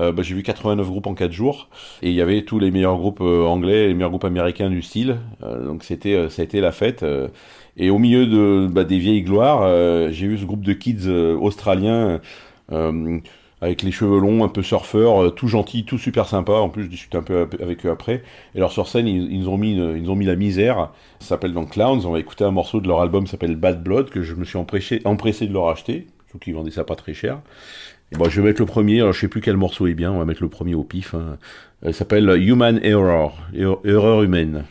[0.00, 1.68] Euh, bah, j'ai vu 89 groupes en 4 jours
[2.02, 4.80] et il y avait tous les meilleurs groupes euh, anglais, les meilleurs groupes américains du
[4.82, 5.18] style.
[5.42, 7.04] Euh, donc c'était, euh, ça a été la fête.
[7.76, 11.06] Et au milieu de bah, des vieilles gloires, euh, j'ai eu ce groupe de kids
[11.08, 12.20] euh, australiens.
[12.72, 13.18] euh,
[13.60, 16.52] avec les cheveux longs, un peu surfeurs, tout gentil, tout super sympa.
[16.54, 18.24] En plus, je discute un peu avec eux après.
[18.54, 19.76] Et alors sur scène, ils, ont mis,
[20.24, 20.90] la misère.
[21.20, 22.04] Ça s'appelle donc Clowns.
[22.04, 24.58] On va écouter un morceau de leur album, s'appelle Bad Blood, que je me suis
[24.58, 27.38] empressé, de leur acheter, surtout qu'ils vendaient ça pas très cher.
[28.12, 29.00] Et bon, je vais mettre le premier.
[29.00, 30.12] Alors, je sais plus quel morceau est bien.
[30.12, 31.14] On va mettre le premier au pif.
[31.14, 31.38] hein.
[31.92, 34.64] S'appelle Human Error, Er- erreur humaine.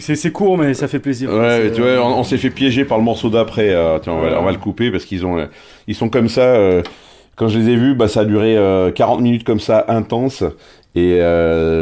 [0.00, 1.30] C'est cou- C'est c'est court, mais ça fait plaisir.
[1.30, 3.70] Ouais, tu vois, euh, on, on s'est fait piéger par le morceau d'après.
[3.74, 5.46] euh, tiens, on, va, on va le couper parce qu'ils ont, euh,
[5.86, 6.42] ils sont comme ça.
[6.42, 6.82] euh,
[7.36, 10.42] quand je les ai vus, bah, ça a duré euh, 40 minutes comme ça, intense.
[10.94, 11.20] Et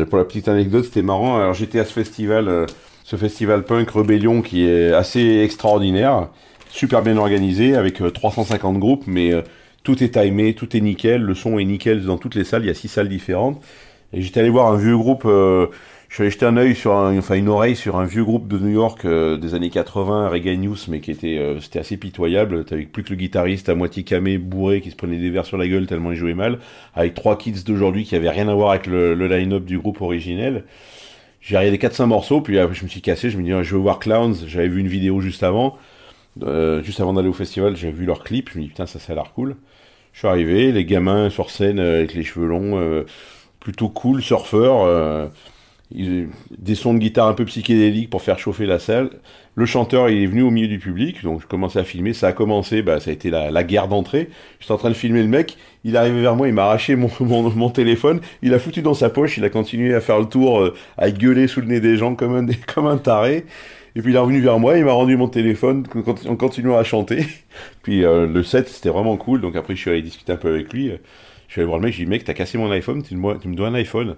[0.08, 1.36] pour la petite anecdote, c'était marrant.
[1.38, 2.66] Alors j'étais à ce festival,
[3.04, 6.28] ce festival punk Rebellion qui est assez extraordinaire,
[6.68, 9.32] super bien organisé avec euh, 350 groupes, mais
[9.82, 12.64] tout est timé, tout est nickel, le son est nickel dans toutes les salles.
[12.64, 13.62] Il y a six salles différentes.
[14.12, 15.26] Et j'étais allé voir un vieux groupe.
[16.08, 18.48] Je suis allé jeter un œil sur un, enfin une oreille sur un vieux groupe
[18.48, 21.96] de New York euh, des années 80, Reggae News, mais qui était, euh, c'était assez
[21.96, 22.64] pitoyable.
[22.64, 25.58] T'avais plus que le guitariste à moitié camé, bourré, qui se prenait des verres sur
[25.58, 26.60] la gueule tellement il jouait mal,
[26.94, 30.00] avec trois kids d'aujourd'hui qui avaient rien à voir avec le, le line-up du groupe
[30.00, 30.64] originel.
[31.40, 33.74] J'ai regardé 4-5 morceaux, puis après je me suis cassé, je me dis, ah, je
[33.74, 35.78] veux voir Clowns, j'avais vu une vidéo juste avant,
[36.42, 38.98] euh, juste avant d'aller au festival, j'ai vu leur clip, je me dis, putain, ça,
[38.98, 39.56] ça a l'air cool.
[40.12, 43.04] Je suis arrivé, les gamins sur scène euh, avec les cheveux longs, euh,
[43.60, 45.28] plutôt cool, surfeurs, euh,
[45.90, 49.10] des sons de guitare un peu psychédéliques pour faire chauffer la salle.
[49.54, 52.12] Le chanteur il est venu au milieu du public, donc je commençais à filmer.
[52.12, 54.28] Ça a commencé, bah, ça a été la, la guerre d'entrée.
[54.60, 56.94] J'étais en train de filmer le mec, il est arrivé vers moi, il m'a arraché
[56.94, 60.18] mon, mon, mon téléphone, il a foutu dans sa poche, il a continué à faire
[60.18, 63.46] le tour, euh, à gueuler sous le nez des gens comme un, comme un taré.
[63.96, 65.84] Et puis il est revenu vers moi, il m'a rendu mon téléphone
[66.26, 67.24] en continuant à chanter.
[67.82, 70.48] Puis euh, le set c'était vraiment cool, donc après je suis allé discuter un peu
[70.50, 70.92] avec lui.
[71.48, 73.38] Je suis allé voir le mec, j'ai dit mec, t'as cassé mon iPhone, tu me,
[73.38, 74.16] tu me dois un iPhone.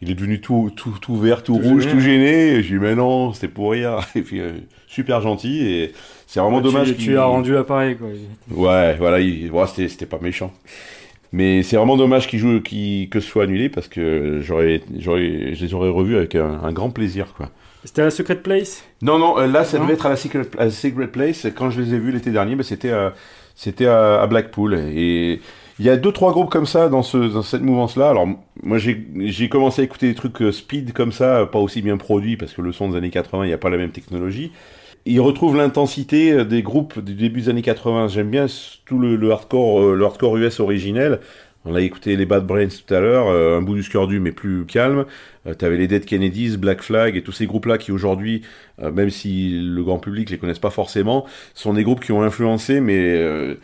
[0.00, 1.92] Il est devenu tout, tout, tout vert, tout, Tout rouge, gêné.
[1.94, 2.48] tout gêné.
[2.54, 4.00] Et J'ai dit mais non, c'était pour rire.
[4.14, 4.52] Et puis euh,
[4.86, 5.92] super gentil et
[6.26, 6.88] c'est vraiment tu- dommage.
[6.88, 8.08] Tu, qu'il- as rendu l'appareil, quoi.
[8.50, 10.52] Ouais, voilà, il, ouais, c'était, c'était pas méchant.
[11.32, 15.54] Mais c'est vraiment dommage qu'il joue, qu'il, que ce soit annulé parce que j'aurais, j'aurais,
[15.54, 17.50] je les aurais revus avec un, un grand plaisir, quoi.
[17.84, 18.82] C'était à Secret Place?
[19.02, 21.46] Non, non, euh, là, ça Non devait être à la Secret, à la Secret Place.
[21.54, 23.14] Quand je les ai vus l'été dernier, c'était, à-
[23.54, 24.74] c'était à, à Blackpool.
[24.94, 25.40] Et
[25.78, 28.10] il y a deux, trois groupes comme ça dans, ce, dans cette mouvance-là.
[28.10, 28.26] Alors,
[28.62, 32.36] moi, j'ai, commencé à écouter des trucs euh, speed comme ça, pas aussi bien produits,
[32.36, 34.52] parce que le son des années 80, il n'y a pas la même technologie.
[35.06, 38.08] Ils retrouvent l'intensité euh, des groupes du début des années 80.
[38.08, 38.46] J'aime bien
[38.86, 41.20] tout le, hardcore, euh, le hardcore US originel.
[41.64, 44.32] On a écouté les Bad Brains tout à l'heure, euh, un bout du scordu mais
[44.32, 45.04] plus calme.
[45.46, 48.42] Euh, T'avais les Dead Kennedys, Black Flag et tous ces groupes-là qui aujourd'hui,
[48.80, 52.22] euh, même si le grand public les connaissent pas forcément, sont des groupes qui ont
[52.22, 53.56] influencé, mais euh,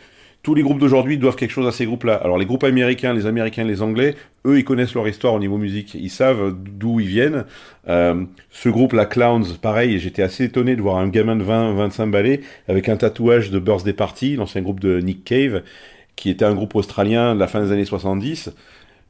[0.45, 2.13] tous les groupes d'aujourd'hui doivent quelque chose à ces groupes-là.
[2.23, 4.13] Alors les groupes américains, les américains, les anglais,
[4.45, 5.95] eux, ils connaissent leur histoire au niveau musique.
[5.95, 7.45] Ils savent d'où ils viennent.
[7.89, 11.73] Euh, ce groupe, la Clowns, pareil, j'étais assez étonné de voir un gamin de 20,
[11.73, 15.63] 25 balais avec un tatouage de Birthday Party, l'ancien groupe de Nick Cave,
[16.15, 18.51] qui était un groupe australien de la fin des années 70.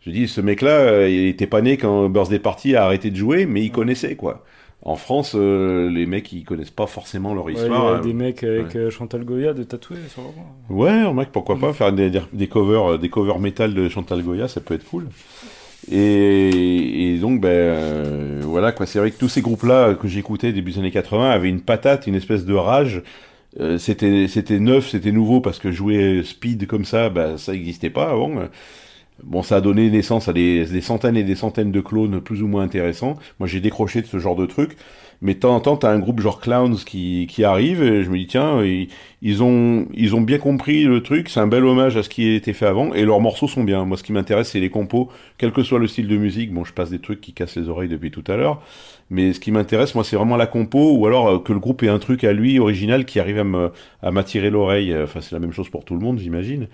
[0.05, 3.17] Je dis, ce mec-là, euh, il était pas né quand Birthday Party a arrêté de
[3.17, 4.45] jouer, mais il connaissait, quoi.
[4.85, 7.87] En France, euh, les mecs, ils connaissent pas forcément leur Ouais, Il y histoire.
[7.87, 8.81] a euh, des mecs avec ouais.
[8.81, 9.63] euh, Chantal Goya de
[10.21, 10.45] leur bras.
[10.69, 14.21] Ouais, mec, pourquoi pas faire des, des- des covers, euh, des covers métal de Chantal
[14.21, 15.07] Goya, ça peut être cool.
[15.91, 18.85] Et, et donc, ben euh, voilà quoi.
[18.85, 22.07] C'est vrai que tous ces groupes-là que j'écoutais début des années 80 avaient une patate,
[22.07, 23.03] une espèce de rage.
[23.59, 27.89] Euh, c'était c'était neuf, c'était nouveau parce que jouer speed comme ça, ben ça n'existait
[27.91, 28.31] pas avant.
[29.23, 32.47] Bon, ça a donné naissance à des, centaines et des centaines de clones plus ou
[32.47, 33.15] moins intéressants.
[33.39, 34.75] Moi, j'ai décroché de ce genre de truc.
[35.21, 38.09] Mais de temps en temps, t'as un groupe genre Clowns qui, qui arrive et je
[38.09, 38.89] me dis, tiens, ils,
[39.21, 42.27] ils ont, ils ont bien compris le truc, c'est un bel hommage à ce qui
[42.27, 43.85] a été fait avant et leurs morceaux sont bien.
[43.85, 46.53] Moi, ce qui m'intéresse, c'est les compos, quel que soit le style de musique.
[46.53, 48.61] Bon, je passe des trucs qui cassent les oreilles depuis tout à l'heure.
[49.09, 51.81] Mais ce qui m'intéresse, moi, c'est vraiment la compo ou alors euh, que le groupe
[51.83, 53.43] ait un truc à lui, original, qui arrive
[54.01, 54.95] à m'attirer l'oreille.
[54.95, 56.67] Enfin, c'est la même chose pour tout le monde, j'imagine.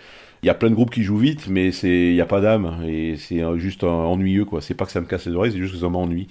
[0.43, 2.83] Il y a plein de groupes qui jouent vite, mais il y a pas d'âme
[2.85, 4.61] et c'est euh, juste euh, ennuyeux, quoi.
[4.61, 6.27] C'est pas que ça me casse les oreilles, c'est juste que ça m'ennuie.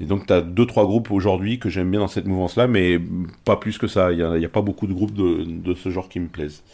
[0.00, 2.98] Et donc, tu as deux, trois groupes aujourd'hui que j'aime bien dans cette mouvance-là, mais
[3.44, 4.10] pas plus que ça.
[4.10, 6.64] Il n'y a, pas beaucoup de groupes de, de ce genre qui me plaisent.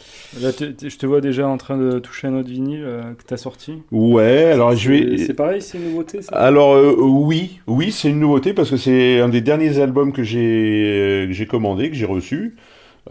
[0.41, 3.37] Là, je te vois déjà en train de toucher un autre vinyle euh, que t'as
[3.37, 3.75] sorti.
[3.91, 5.17] Ouais, alors je vais.
[5.19, 6.35] C'est pareil, c'est une nouveauté ça?
[6.35, 10.23] Alors euh, oui, oui, c'est une nouveauté parce que c'est un des derniers albums que
[10.23, 12.55] j'ai que j'ai commandé, que j'ai reçu.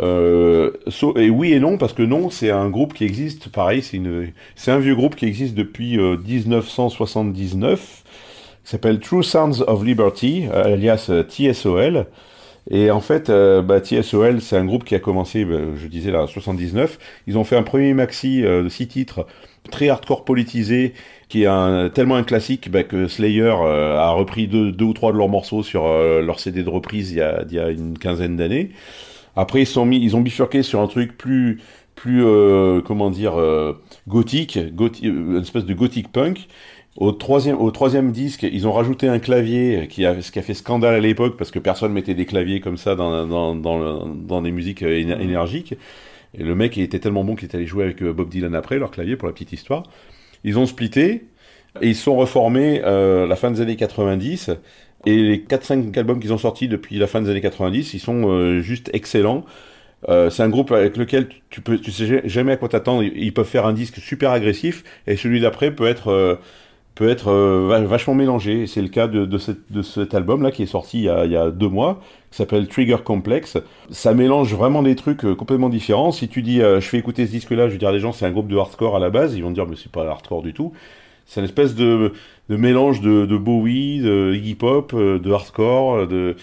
[0.01, 3.49] Euh, so- et oui et non parce que non, c'est un groupe qui existe.
[3.51, 8.05] Pareil, c'est un vieux groupe qui existe depuis euh, 1979.
[8.64, 12.07] qui S'appelle True Sounds of Liberty, euh, alias euh, TSOL.
[12.70, 16.22] Et en fait, bah, TSOL, c'est un groupe qui a commencé, bah, je disais là,
[16.24, 16.99] en 79.
[17.26, 19.26] Ils ont fait un premier maxi de six titres,
[19.70, 20.95] très hardcore politisé,
[21.28, 24.93] qui est un, tellement un classique bah, que Slayer euh, a repris deux, deux ou
[24.95, 27.70] trois de leurs morceaux sur leur CD de reprise il y a, il y a
[27.70, 28.70] une quinzaine d'années.
[29.36, 31.60] Après, ils, sont mis, ils ont bifurqué sur un truc plus,
[31.94, 33.74] plus euh, comment dire, euh,
[34.08, 36.48] gothique, gothi- euh, une espèce de gothic punk.
[36.96, 40.42] Au troisième, au troisième disque, ils ont rajouté un clavier qui a, ce qui a
[40.42, 44.42] fait scandale à l'époque parce que personne mettait des claviers comme ça dans, dans, dans,
[44.42, 45.74] des musiques éner- énergiques.
[46.34, 48.78] Et le mec il était tellement bon qu'il est allé jouer avec Bob Dylan après,
[48.78, 49.84] leur clavier pour la petite histoire.
[50.44, 51.24] Ils ont splitté
[51.80, 54.50] et ils sont reformés euh, à la fin des années 90
[55.07, 58.28] Et les 4-5 albums qu'ils ont sortis depuis la fin des années 90, ils sont
[58.30, 59.44] euh, juste excellents.
[60.09, 63.03] Euh, c'est un groupe avec lequel tu- peux, tu sais jamais à quoi t'attendre.
[63.05, 66.36] Ils peuvent faire un disque super agressif et celui d'après peut être euh,
[66.94, 68.66] peut être euh, va- vachement mélangé.
[68.66, 71.09] C'est le cas de, de, cette- de cet album là qui est sorti il y
[71.09, 73.59] a, il y a deux mois, qui s'appelle Trigger Complex.
[73.90, 76.12] Ça mélange vraiment des trucs euh, complètement différents.
[76.12, 78.01] Si tu dis euh, je fais écouter ce disque là, je veux dire à des
[78.01, 80.07] gens c'est un groupe de hardcore à la base, ils vont dire mais c'est pas
[80.09, 80.72] hardcore du tout.
[81.26, 82.12] C'est une espèce de,
[82.51, 86.36] de mélange de, de Bowie, de Iggy Pop, euh, de hardcore, euh, de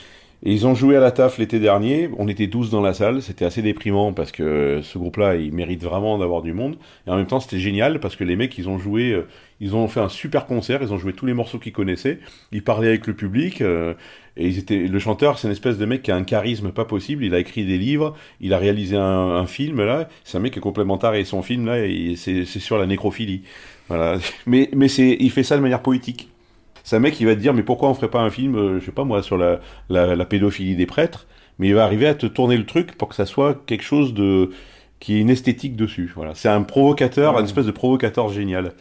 [0.43, 2.11] et ils ont joué à la TAF l'été dernier.
[2.19, 3.23] On était 12 dans la salle.
[3.23, 6.77] C'était assez déprimant parce que ce groupe-là, il mérite vraiment d'avoir du monde.
[7.07, 9.27] Et en même temps, c'était génial parce que les mecs, ils ont joué, euh,
[9.59, 10.83] ils ont fait un super concert.
[10.83, 12.19] Ils ont joué tous les morceaux qu'ils connaissaient.
[12.51, 13.61] Ils parlaient avec le public.
[13.61, 13.95] et
[14.37, 17.25] ils étaient, le chanteur, c'est une espèce de mec qui a un charisme pas possible.
[17.25, 18.15] Il a écrit des livres.
[18.39, 20.07] Il a réalisé un, un film là.
[20.23, 21.77] C'est un mec qui est complémentaire et son film là,
[22.15, 23.41] c'est sur la nécrophilie.
[23.89, 24.17] Voilà.
[24.45, 26.29] Mais, mais c'est, il fait ça de manière poétique.
[26.83, 28.79] C'est un mec qui va te dire, mais pourquoi on ferait pas un film, euh,
[28.79, 29.59] je sais pas moi, sur la,
[29.89, 31.27] la, la pédophilie des prêtres
[31.59, 34.13] Mais il va arriver à te tourner le truc pour que ça soit quelque chose
[34.13, 34.51] de
[35.01, 36.11] qui ait une esthétique dessus.
[36.15, 36.33] Voilà.
[36.33, 37.39] C'est un provocateur, Ouais.
[37.41, 38.71] une espèce de provocateur génial.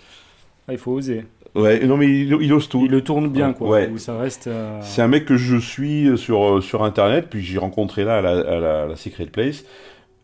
[0.68, 1.24] Ah, il faut oser.
[1.56, 2.82] Ouais, non mais il, il ose tout.
[2.84, 3.68] Il le tourne bien, quoi.
[3.70, 3.88] Ouais.
[3.92, 4.46] Où ça reste.
[4.46, 8.18] euh, C'est un mec que je suis sur, euh, sur internet, puis j'ai rencontré là
[8.18, 9.64] à la, à la, à la Secret Place.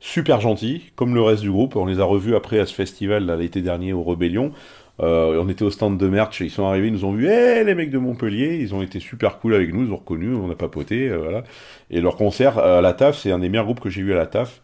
[0.05, 1.77] Super gentil, comme le reste du groupe.
[1.77, 4.51] On les a revus après à ce festival l'été dernier au Rebellion.
[4.99, 7.63] Euh, on était au stand de merch, ils sont arrivés, ils nous ont vu, hé
[7.63, 10.51] les mecs de Montpellier, ils ont été super cool avec nous, ils ont reconnu, on
[10.51, 11.45] a papoté, euh, voilà.
[11.89, 14.13] Et leur concert euh, à la TAF, c'est un des meilleurs groupes que j'ai vu
[14.13, 14.61] à la TAF.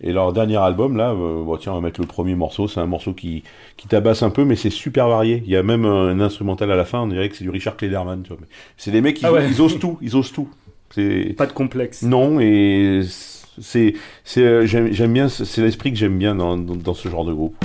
[0.00, 2.86] Et leur dernier album, là, bon, tiens, on va mettre le premier morceau, c'est un
[2.86, 3.44] morceau qui,
[3.76, 5.40] qui tabasse un peu, mais c'est super varié.
[5.46, 7.76] Il y a même un, instrumental à la fin, on dirait que c'est du Richard
[7.76, 8.38] Klederman, tu vois.
[8.40, 9.46] Mais C'est des mecs, qui Ah ouais.
[9.48, 10.48] ils osent tout, ils osent tout.
[11.36, 12.02] Pas de complexe.
[12.02, 13.02] Non, et
[13.60, 13.94] c'est,
[14.38, 17.56] euh, j'aime, bien, c'est l'esprit que j'aime bien dans, dans ce genre de groupe.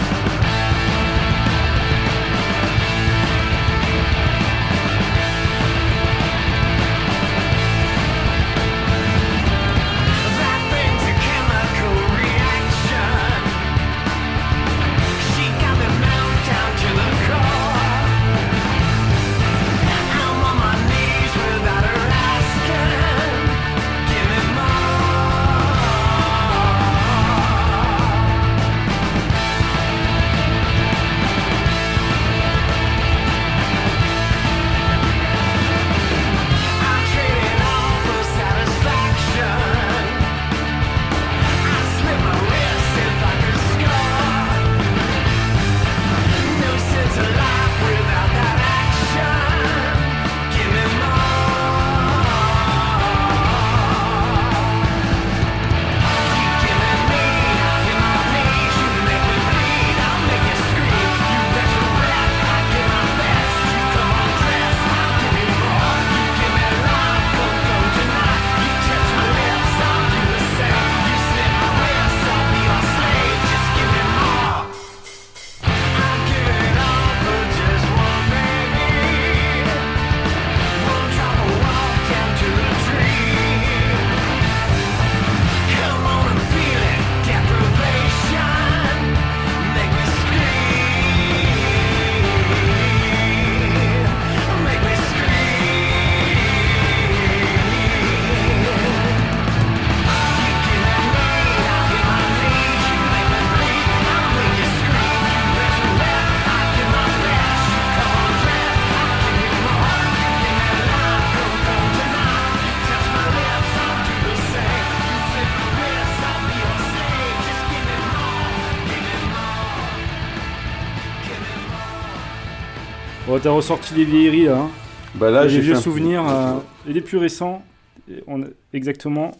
[123.27, 124.59] Bon, t'as ressorti les vieilleries, là.
[124.59, 124.69] hein.
[125.15, 126.57] Bah là, les j'ai vieux souvenirs euh,
[126.87, 127.63] et les plus récents.
[128.09, 129.31] Et on a- exactement.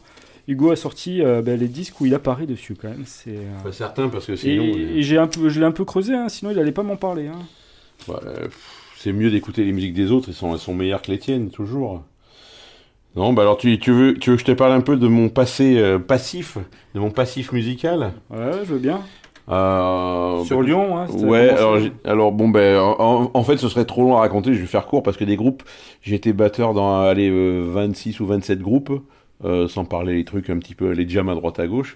[0.48, 3.04] Hugo a sorti euh, ben, les disques où il apparaît dessus, quand même.
[3.06, 3.32] C'est.
[3.32, 5.86] euh, Pas certain parce que Et, sinon, et j'ai un peu, je l'ai un peu
[5.86, 7.28] creusé, hein, sinon il allait pas m'en parler.
[7.28, 7.40] hein.
[8.08, 8.48] bah, euh,
[8.98, 11.50] c'est mieux d'écouter les musiques des autres, elles sont, elles sont meilleures que les tiennes,
[11.52, 12.04] toujours.
[13.16, 15.08] Non, bah alors tu, tu, veux, tu veux que je te parle un peu de
[15.08, 16.58] mon passé euh, passif,
[16.96, 18.12] de mon passif musical?
[18.30, 19.02] Ouais, je veux bien.
[19.50, 21.50] Euh, Sur Lyon, hein, Ouais,
[22.04, 24.88] alors, bon, ben, en, en fait, ce serait trop long à raconter, je vais faire
[24.88, 25.64] court parce que des groupes,
[26.02, 28.92] j'ai été batteur dans allez, euh, 26 ou 27 groupes,
[29.44, 31.96] euh, sans parler les trucs un petit peu, les jams à droite à gauche.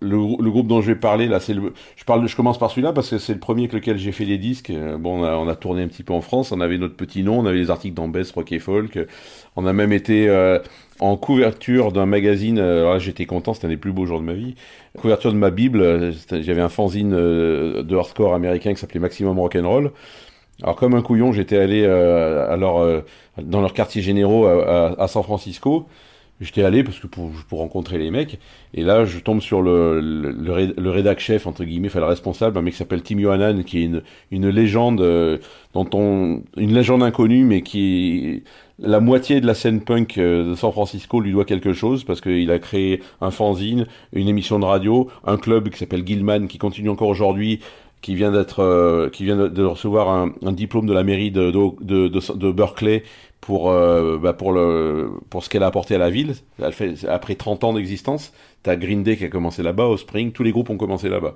[0.00, 2.70] Le, le groupe dont je vais parler, là, c'est le, je parle, je commence par
[2.70, 4.70] celui-là parce que c'est le premier avec lequel j'ai fait des disques.
[4.70, 6.96] Euh, Bon, on a, on a tourné un petit peu en France, on avait notre
[6.96, 8.98] petit nom, on avait les articles dans Best, Rock et Folk.
[9.56, 10.58] On a même été euh,
[11.00, 14.20] en couverture d'un magazine, euh, alors là, j'étais content, c'était un des plus beaux jours
[14.20, 14.54] de ma vie.
[14.98, 19.38] Couverture de ma Bible, euh, j'avais un fanzine euh, de hardcore américain qui s'appelait Maximum
[19.38, 19.92] Rock'n'Roll.
[20.62, 23.02] Alors comme un couillon, j'étais allé euh, alors euh,
[23.40, 25.86] dans leurs quartiers généraux à, à- à San Francisco.
[26.40, 28.38] J'étais allé parce que pour, pour rencontrer les mecs.
[28.72, 32.56] Et là, je tombe sur le, le, le rédac chef, entre guillemets, enfin le responsable,
[32.58, 35.38] un mec qui s'appelle Tim Yohanan, qui est une, une légende euh,
[35.74, 38.44] dont on, une légende inconnue, mais qui
[38.78, 42.20] la moitié de la scène punk euh, de San Francisco lui doit quelque chose parce
[42.20, 46.58] qu'il a créé un fanzine, une émission de radio, un club qui s'appelle Gilman qui
[46.58, 47.60] continue encore aujourd'hui,
[48.02, 53.02] qui vient d'être, euh, qui vient de, recevoir un, diplôme de la mairie de, Berkeley
[53.40, 56.34] pour, euh, bah, pour, le, pour ce qu'elle a apporté à la ville.
[56.62, 60.44] Elle fait, après 30 ans d'existence, t'as Green Day qui a commencé là-bas, Offspring, tous
[60.44, 61.34] les groupes ont commencé là-bas.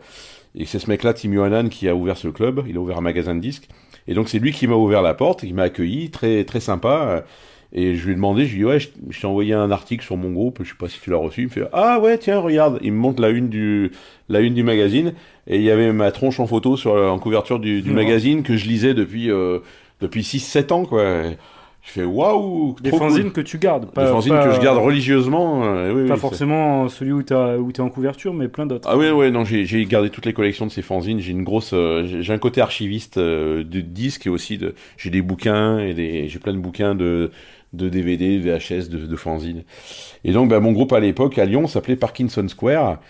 [0.54, 2.62] Et c'est ce mec-là, Tim Yohanan, qui a ouvert ce club.
[2.68, 3.68] Il a ouvert un magasin de disques.
[4.08, 7.24] Et donc c'est lui qui m'a ouvert la porte, qui m'a accueilli, très très sympa.
[7.74, 9.70] Et je lui ai demandé, je lui ai dit ouais, je, je t'ai envoyé un
[9.70, 11.42] article sur mon groupe, je sais pas si tu l'as reçu.
[11.42, 13.92] Il me fait ah ouais tiens regarde, il me montre la une du
[14.28, 15.14] la une du magazine
[15.46, 18.56] et il y avait ma tronche en photo sur en couverture du, du magazine que
[18.56, 19.60] je lisais depuis euh,
[20.00, 21.02] depuis 6-7 ans quoi.
[21.84, 23.08] Je fais waouh, Des trop cool.
[23.08, 23.86] fanzines que tu gardes.
[23.96, 25.64] Des fanzines que je garde religieusement.
[25.64, 28.88] euh, oui, Pas forcément celui où tu es en couverture, mais plein d'autres.
[28.88, 31.18] Ah oui, ouais, non, j'ai gardé toutes les collections de ces fanzines.
[31.18, 35.10] J'ai une grosse, euh, j'ai un côté archiviste euh, de disques et aussi de, j'ai
[35.10, 37.32] des bouquins et des, j'ai plein de bouquins de,
[37.72, 39.64] de DVD, VHS, de, de fanzines.
[40.24, 43.00] Et donc, bah, mon groupe à l'époque à Lyon s'appelait Parkinson Square.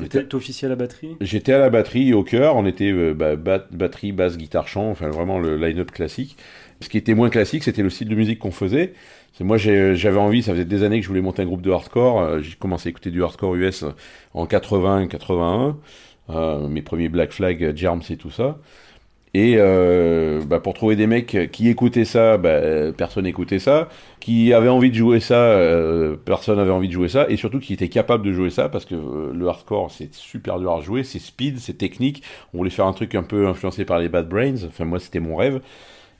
[0.00, 1.16] T'étais officiel à la batterie?
[1.20, 4.88] J'étais à la batterie et au chœur, on était bah, bat- batterie, basse, guitare, chant,
[4.90, 6.36] enfin vraiment le line-up classique.
[6.82, 8.92] Ce qui était moins classique, c'était le style de musique qu'on faisait.
[9.40, 12.20] Moi j'avais envie, ça faisait des années que je voulais monter un groupe de hardcore.
[12.20, 13.84] Euh, J'ai commencé à écouter du hardcore US
[14.34, 15.78] en 80, 81.
[16.30, 18.58] Euh, mes premiers Black Flag, Germs et tout ça.
[19.34, 23.88] Et euh, bah, pour trouver des mecs qui écoutaient ça, bah, personne n'écoutait ça.
[24.20, 27.26] Qui avaient envie de jouer ça, euh, personne n'avait envie de jouer ça.
[27.30, 30.58] Et surtout qui étaient capables de jouer ça, parce que euh, le hardcore, c'est super
[30.60, 32.22] dur à jouer, c'est speed, c'est technique.
[32.52, 34.64] On voulait faire un truc un peu influencé par les Bad Brains.
[34.66, 35.60] Enfin, moi, c'était mon rêve.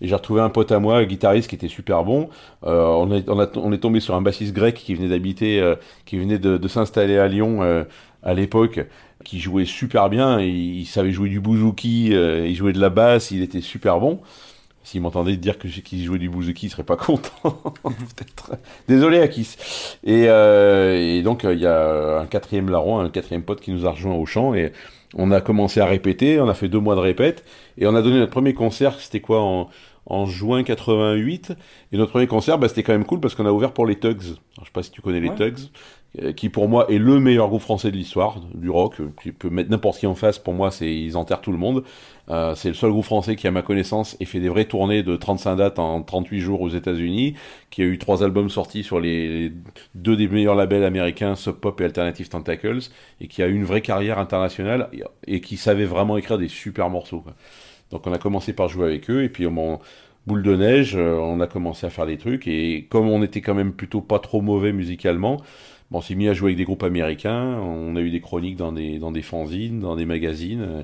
[0.02, 2.28] Et j'ai retrouvé un pote à moi, un guitariste qui était super bon.
[2.64, 5.76] Euh, on, est, tombé sur un bassiste grec qui venait d'habiter, euh,
[6.06, 7.84] qui venait de, s'installer à Lyon euh,
[8.24, 8.84] à l'époque,
[9.24, 10.40] qui jouait super bien.
[10.40, 14.18] Il savait jouer du bouzouki, il jouait de la basse, il était super bon.
[14.82, 17.72] S'il m'entendait dire que qu'il jouait du bouzouki, il serait pas content.
[18.88, 19.56] Désolé Akis.
[20.02, 24.16] Et, donc il y a un quatrième larron, un quatrième pote qui nous a rejoint
[24.16, 24.72] au chant et
[25.14, 26.40] on a commencé à répéter.
[26.40, 27.44] On a fait deux mois de répète
[27.78, 28.98] et on a donné notre premier concert.
[28.98, 29.68] C'était quoi en,
[30.06, 31.52] en juin 88
[31.92, 33.98] et notre premier concert, bah, c'était quand même cool parce qu'on a ouvert pour les
[33.98, 34.22] Tugs.
[34.22, 35.36] Alors, je sais pas si tu connais les Ouais.
[35.36, 35.58] Tugs,
[36.22, 38.96] euh, qui pour moi est le meilleur groupe français de l'histoire du rock.
[39.22, 40.38] Tu peux mettre n'importe qui en face.
[40.38, 41.84] Pour moi, c'est ils enterrent tout le monde.
[42.30, 45.02] Euh, c'est le seul groupe français qui, à ma connaissance, ait fait des vraies tournées
[45.02, 47.34] de 35 dates en 38 jours aux États-Unis,
[47.70, 49.52] qui a eu trois albums sortis sur les les
[49.94, 52.78] deux des meilleurs labels américains, Sub Pop et Alternative Tentacles,
[53.20, 56.48] et qui a eu une vraie carrière internationale et, et qui savait vraiment écrire des
[56.48, 57.20] super morceaux.
[57.20, 57.34] quoi.
[57.92, 59.78] Donc on a commencé par jouer avec eux, et puis on,
[60.26, 63.40] boule de neige, euh, on a commencé à faire des trucs, et comme on était
[63.40, 65.40] quand même plutôt pas trop mauvais musicalement,
[65.94, 68.72] on s'est mis à jouer avec des groupes américains, on a eu des chroniques dans
[68.72, 70.82] des, dans des fanzines, dans des magazines, euh,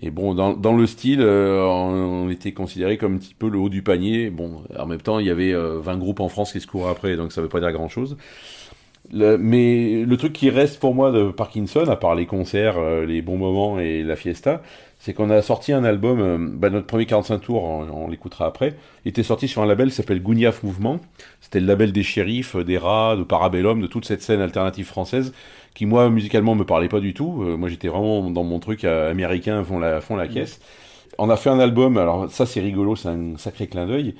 [0.00, 3.58] et bon, dans, dans le style, euh, on, était considéré comme un petit peu le
[3.58, 4.30] haut du panier.
[4.30, 6.92] Bon, en même temps, il y avait euh, 20 groupes en France qui se couraient
[6.92, 8.16] après, donc ça veut pas dire grand-chose.
[9.12, 13.38] Mais le truc qui reste pour moi de Parkinson, à part les concerts, les bons
[13.38, 14.62] moments et la fiesta,
[14.98, 18.46] c'est qu'on a sorti un album, euh, bah, notre premier 45 tours, on, on l'écoutera
[18.46, 18.74] après,
[19.04, 21.00] il était sorti sur un label qui s'appelle Gouniaf Mouvement.
[21.40, 25.32] C'était le label des shérifs, des rats, de Parabellum, de toute cette scène alternative française,
[25.74, 27.42] qui moi, musicalement, me parlait pas du tout.
[27.42, 30.28] Euh, moi, j'étais vraiment dans mon truc euh, américain, à fond la, à fond la
[30.28, 30.60] caisse.
[31.18, 34.14] On a fait un album, alors ça c'est rigolo, c'est un sacré clin d'œil.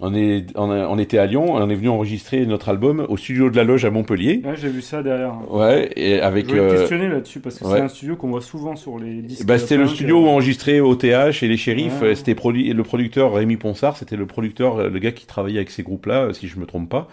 [0.00, 3.16] On, est, on, a- on était à Lyon, on est venu enregistrer notre album au
[3.16, 4.40] studio de la Loge à Montpellier.
[4.44, 5.34] Ouais, j'ai vu ça derrière.
[5.52, 6.46] Ouais, et avec.
[6.46, 7.78] Je voulais euh, questionner là-dessus parce que ouais.
[7.78, 9.44] c'est un studio qu'on voit souvent sur les disques.
[9.44, 12.00] bah, c'était le studio euh, où on enregistrait OTH et les shérifs.
[12.00, 12.08] Ouais.
[12.08, 15.58] euh, C'était produit, le producteur Rémi Ponsard, c'était le producteur, euh, le gars qui travaillait
[15.58, 17.08] avec ces groupes-là, euh, si je me trompe pas.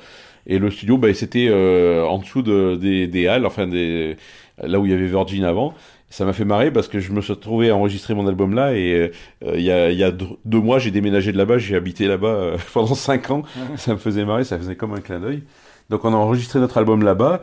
[0.47, 4.15] Et le studio, bah, c'était euh, en dessous de, des, des halles, enfin des,
[4.61, 5.73] là où il y avait Virgin avant.
[6.09, 8.73] Ça m'a fait marrer parce que je me suis retrouvé à enregistrer mon album là
[8.73, 9.11] et
[9.43, 12.07] euh, il y a, il y a deux, mois j'ai déménagé de là-bas, j'ai habité
[12.07, 13.43] là-bas euh, pendant cinq ans.
[13.75, 15.43] Ça me faisait marrer, ça faisait comme un clin d'œil.
[15.89, 17.41] Donc on a enregistré notre album là-bas.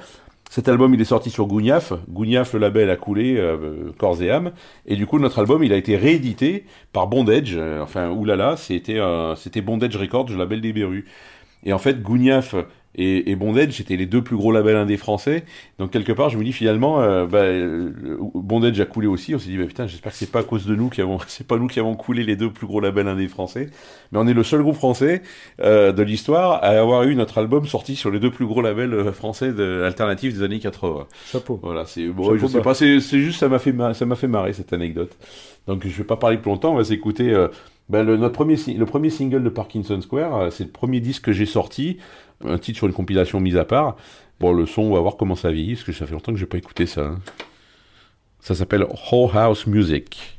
[0.53, 1.95] Cet album, il est sorti sur Gouniaf.
[2.11, 4.53] Gouniaf, le label a coulé euh, corps et âme.
[4.85, 7.55] Et du coup, notre album, il a été réédité par Bondage.
[7.57, 11.07] Euh, enfin, oulala, c'était euh, c'était Bondage Records, le label des Berus.
[11.65, 12.55] Et en fait, Gouniaf
[12.95, 15.45] et, et Bondage, c'était les deux plus gros labels indés français.
[15.79, 17.91] Donc quelque part, je me dis finalement, euh, bah, euh,
[18.35, 19.35] Bondage a coulé aussi.
[19.35, 21.19] On s'est dit, bah, putain, j'espère que c'est pas à cause de nous qui avons,
[21.27, 23.71] c'est pas nous qui avons coulé les deux plus gros labels indés français.
[24.13, 25.23] Mais on est le seul groupe français
[25.61, 28.93] euh, de l'histoire à avoir eu notre album sorti sur les deux plus gros labels
[28.93, 31.07] euh, français de, alternatifs des années 80.
[31.27, 31.59] Chapeau.
[31.63, 34.17] Voilà, c'est bon, Chapeau je sais pas, c'est c'est juste ça m'a fait ça m'a
[34.17, 35.17] fait marrer cette anecdote.
[35.67, 37.49] Donc je vais pas parler plus longtemps, on va s'écouter euh,
[37.89, 41.33] ben, le notre premier le premier single de Parkinson Square, c'est le premier disque que
[41.33, 41.99] j'ai sorti,
[42.47, 43.97] un titre sur une compilation mise à part.
[44.41, 46.39] Bon le son, on va voir comment ça vieillit parce que ça fait longtemps que
[46.39, 47.03] j'ai pas écouté ça.
[47.03, 47.21] hein.
[48.41, 50.39] Ça s'appelle Whole House Music.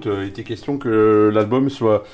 [0.00, 2.04] Écoute, euh, il était question que l'album soit.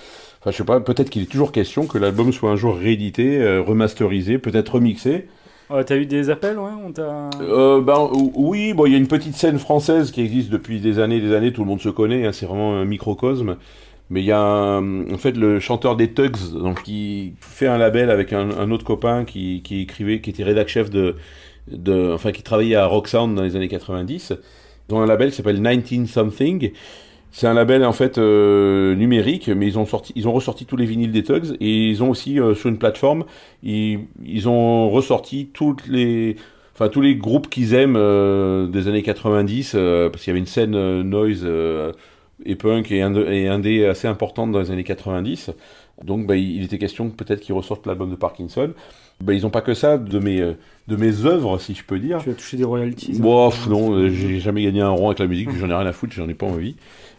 [0.40, 3.38] Enfin, je sais pas, peut-être qu'il est toujours question que l'album soit un jour réédité,
[3.40, 5.26] euh, remasterisé, peut-être remixé.
[5.70, 6.92] Ouais, T'as eu des appels, ouais on.
[7.40, 10.80] Euh, ben, ou- oui, bon, il y a une petite scène française qui existe depuis
[10.80, 13.56] des années, des années, tout le monde se connaît, hein, c'est vraiment un microcosme.
[14.08, 17.78] Mais il y a un- en fait le chanteur des Tugs, donc qui fait un
[17.78, 21.16] label avec un, un autre copain qui, qui écrivait, qui était rédac chef de,
[21.68, 24.34] de, enfin qui travaillait à Rock Sound dans les années 90.
[24.88, 26.70] Ils ont un label qui s'appelle 19 Something.
[27.36, 30.76] C'est un label en fait euh, numérique, mais ils ont sorti, ils ont ressorti tous
[30.76, 33.24] les vinyles des Tugs et ils ont aussi euh, sur une plateforme,
[33.62, 36.36] ils, ils ont ressorti toutes les,
[36.72, 40.40] enfin tous les groupes qu'ils aiment euh, des années 90, euh, parce qu'il y avait
[40.40, 41.46] une scène noise
[42.44, 45.50] et punk et, ind- et indé assez importante dans les années 90.
[46.04, 48.72] Donc bah, il était question que peut-être qu'ils ressortent l'album de Parkinson.
[49.20, 50.40] Bah, ils ont pas que ça de mes
[50.88, 52.18] de mes œuvres, si je peux dire.
[52.22, 53.18] Tu as touché des royalties.
[53.50, 56.12] pff, non, j'ai jamais gagné un rond avec la musique, j'en ai rien à foutre,
[56.14, 56.76] j'en ai pas envie.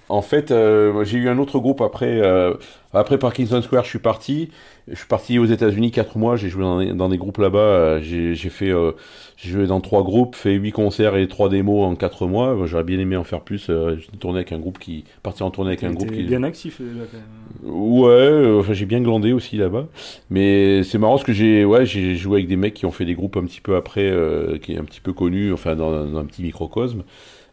[0.10, 2.22] En fait, euh, j'ai eu un autre groupe après.
[2.22, 2.54] euh,
[2.94, 4.50] après Parkinson Square, je suis parti.
[4.88, 6.38] Je suis parti aux États-Unis quatre mois.
[6.38, 7.60] J'ai joué dans des, dans des groupes là-bas.
[7.60, 8.94] euh, J'ai fait, euh,
[9.36, 12.56] j'ai joué dans trois groupes, fait huit concerts et trois démos en quatre mois.
[12.56, 13.68] Moi, J'aurais bien aimé en faire plus.
[13.70, 16.24] euh, J'ai tourné avec un groupe qui, parti en tournée avec un groupe qui.
[16.24, 16.80] bien actif.
[16.80, 17.26] euh, là, quand même.
[17.64, 19.88] Ouais, enfin j'ai bien glandé aussi là-bas.
[20.30, 23.06] Mais c'est marrant parce que j'ai ouais, j'ai joué avec des mecs qui ont fait
[23.06, 26.06] des groupes un petit peu après, euh, qui est un petit peu connu, enfin dans,
[26.06, 27.04] dans un petit microcosme.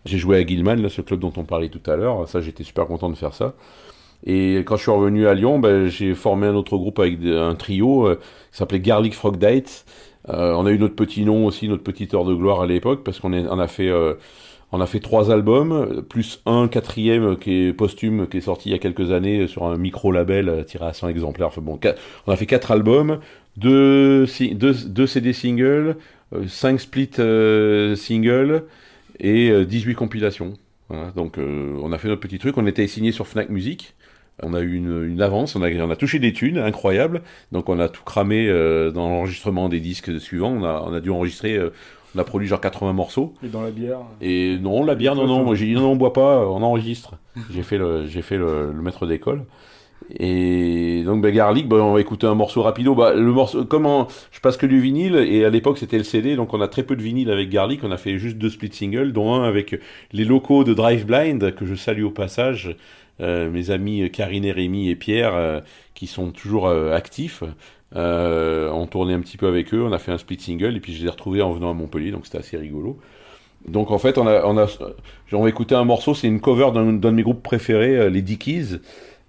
[0.04, 2.28] J'ai joué à Gilman, là, ce club dont on parlait tout à l'heure.
[2.28, 3.54] Ça, j'étais super content de faire ça.
[4.26, 7.54] Et quand je suis revenu à Lyon, ben, j'ai formé un autre groupe avec un
[7.54, 9.84] trio euh, qui s'appelait Garlic Frog Date.
[10.30, 13.04] Euh, on a eu notre petit nom aussi, notre petite heure de gloire à l'époque,
[13.04, 14.14] parce qu'on on a fait euh,
[14.80, 18.74] a fait trois albums, plus un quatrième qui est posthume, qui est sorti il y
[18.74, 21.48] a quelques années sur un micro-label euh, tiré à 100 exemplaires.
[21.48, 21.78] Enfin bon,
[22.26, 23.18] on a fait quatre albums,
[23.56, 25.96] deux, deux, deux CD singles,
[26.34, 28.64] euh, cinq split euh, singles
[29.20, 30.54] et euh, 18 compilations.
[30.88, 33.94] Voilà, donc euh, on a fait notre petit truc, on était signé sur Fnac Music.
[34.42, 37.22] On a eu une, une avance, on a, on a touché des thunes incroyables,
[37.52, 40.50] donc on a tout cramé euh, dans l'enregistrement des disques suivants.
[40.50, 41.70] On a, on a dû enregistrer, euh,
[42.16, 43.34] on a produit genre 80 morceaux.
[43.44, 44.00] Et dans la bière.
[44.20, 47.14] Et non, la bière, non, non, moi j'ai dit non, on boit pas, on enregistre.
[47.50, 49.44] J'ai fait le, j'ai fait le, le maître d'école.
[50.10, 52.94] Et donc, bah, Garlic, bah, on va écouter un morceau rapido.
[52.94, 56.36] Bah, le morceau, comment, je passe que du vinyle, et à l'époque c'était le CD,
[56.36, 57.82] donc on a très peu de vinyle avec Garlic.
[57.84, 59.80] On a fait juste deux split singles, dont un avec
[60.12, 62.76] les locaux de Drive Blind, que je salue au passage.
[63.20, 65.60] Euh, mes amis Karine, Rémi et Pierre, euh,
[65.94, 67.44] qui sont toujours euh, actifs.
[67.96, 70.80] Euh, on tournait un petit peu avec eux, on a fait un split single, et
[70.80, 72.98] puis je les ai retrouvés en venant à Montpellier, donc c'était assez rigolo.
[73.68, 74.66] Donc en fait, on a, on a,
[75.32, 78.10] on va écouter un morceau, c'est une cover d'un d'un de mes groupes préférés, euh,
[78.10, 78.80] les Dickies.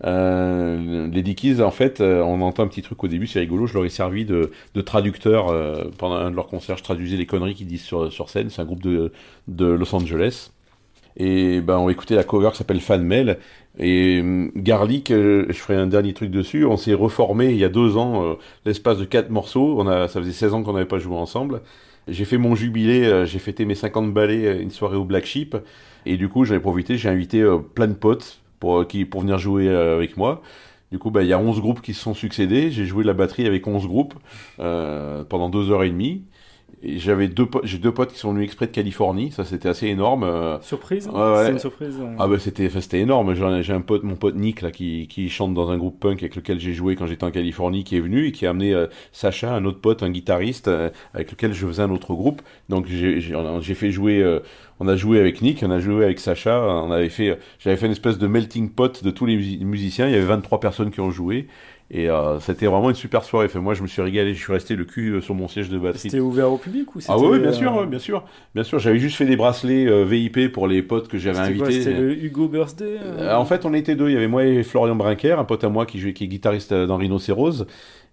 [0.04, 3.68] Euh, les Dickies, en fait, euh, on entend un petit truc au début, c'est rigolo.
[3.68, 4.52] Je leur ai servi de,
[4.82, 6.78] traducteur euh, pendant un de leurs concerts.
[6.78, 8.50] Je traduisais les conneries qu'ils disent sur, scène.
[8.50, 9.12] C'est un groupe de,
[9.58, 10.52] Los Angeles.
[11.18, 13.38] Et ben, on écouter la cover qui s'appelle Fan Mail.
[13.80, 16.66] Et hum, Garlic, je ferai un dernier truc dessus.
[16.66, 19.78] On s'est reformé il y a deux ans, l'espace de quatre morceaux.
[19.80, 21.62] On a, ça faisait 16 ans qu'on n'avait pas joué ensemble.
[22.08, 25.56] J'ai fait mon jubilé, j'ai fêté mes 50 ballets, une soirée au Black Sheep.
[26.06, 27.44] Et du coup, j'en ai profité, j'ai invité
[27.74, 30.42] plein de potes pour, euh, qui, pour venir jouer euh, avec moi.
[30.92, 32.72] Du coup, bah, il y a 11 groupes qui se sont succédés.
[32.72, 34.14] J'ai joué la batterie avec 11 groupes
[34.60, 36.24] euh, pendant deux heures et demie.
[36.84, 39.32] J'avais deux, j'ai deux potes qui sont venus exprès de Californie.
[39.32, 40.24] Ça, c'était assez énorme.
[40.24, 41.46] euh, Surprise Ouais, ouais.
[41.46, 41.96] C'est une surprise.
[42.00, 42.16] euh.
[42.20, 43.34] ah bah c'était c'était énorme.
[43.64, 46.36] J'ai un pote, mon pote Nick là, qui, qui chante dans un groupe punk avec
[46.36, 48.86] lequel j'ai joué quand j'étais en Californie, qui est venu et qui a amené euh,
[49.14, 52.44] Sacha, un autre pote, un guitariste euh, avec lequel je faisais un autre groupe.
[52.70, 54.42] Donc j'ai fait jouer, euh,
[54.80, 57.88] on a joué avec Nick, on a joué avec Sacha, on avait fait, j'avais fait
[57.88, 60.08] une espèce de melting pot de tous les musi- musiciens.
[60.08, 61.48] Il y avait 23 personnes qui ont joué.
[61.92, 63.46] Et euh, c'était vraiment une super soirée.
[63.46, 64.34] Enfin, moi, je me suis régalé.
[64.34, 66.96] Je suis resté le cul euh, sur mon siège de batterie C'était ouvert au public
[66.96, 68.24] ou ah oui, bien euh, sûr, bien sûr,
[68.56, 68.80] bien sûr.
[68.80, 71.84] J'avais juste fait des bracelets euh, VIP pour les potes que j'avais invités.
[71.84, 73.00] C'était le Hugo Birthday
[73.32, 74.10] en fait, on était deux.
[74.10, 76.28] Il y avait moi et Florian Brinquer, un pote à moi qui, jouait, qui est
[76.28, 77.66] guitariste dans Rhinocéros.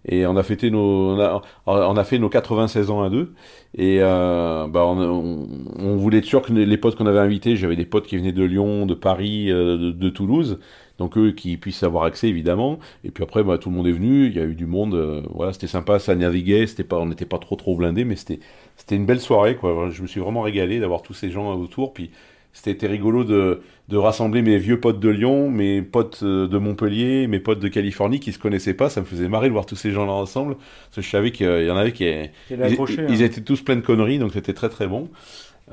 [0.05, 3.33] Et on a fêté nos, on a, on a fait nos 96 ans à deux.
[3.75, 5.47] Et euh, bah on, on,
[5.79, 8.33] on voulait être sûr que les potes qu'on avait invités, j'avais des potes qui venaient
[8.33, 10.59] de Lyon, de Paris, de, de Toulouse.
[11.03, 12.79] Donc eux qui puissent avoir accès évidemment.
[13.03, 14.27] Et puis après, bah, tout le monde est venu.
[14.27, 14.93] Il y a eu du monde.
[14.95, 15.99] euh, voilà, c'était sympa.
[15.99, 16.65] Ça naviguait.
[16.65, 18.39] C'était pas, on n'était pas trop trop blindés, mais c'était,
[18.77, 19.89] c'était une belle soirée quoi.
[19.89, 21.93] Je me suis vraiment régalé d'avoir tous ces gens autour.
[21.93, 22.09] Puis
[22.53, 27.27] c'était rigolo de, de rassembler mes vieux potes de Lyon, mes potes euh, de Montpellier,
[27.27, 28.89] mes potes de Californie qui se connaissaient pas.
[28.89, 30.55] Ça me faisait marrer de voir tous ces gens-là ensemble.
[30.55, 33.25] Parce que je savais qu'il y en avait qui, ils hein.
[33.25, 35.09] étaient tous pleins de conneries, donc c'était très très bon.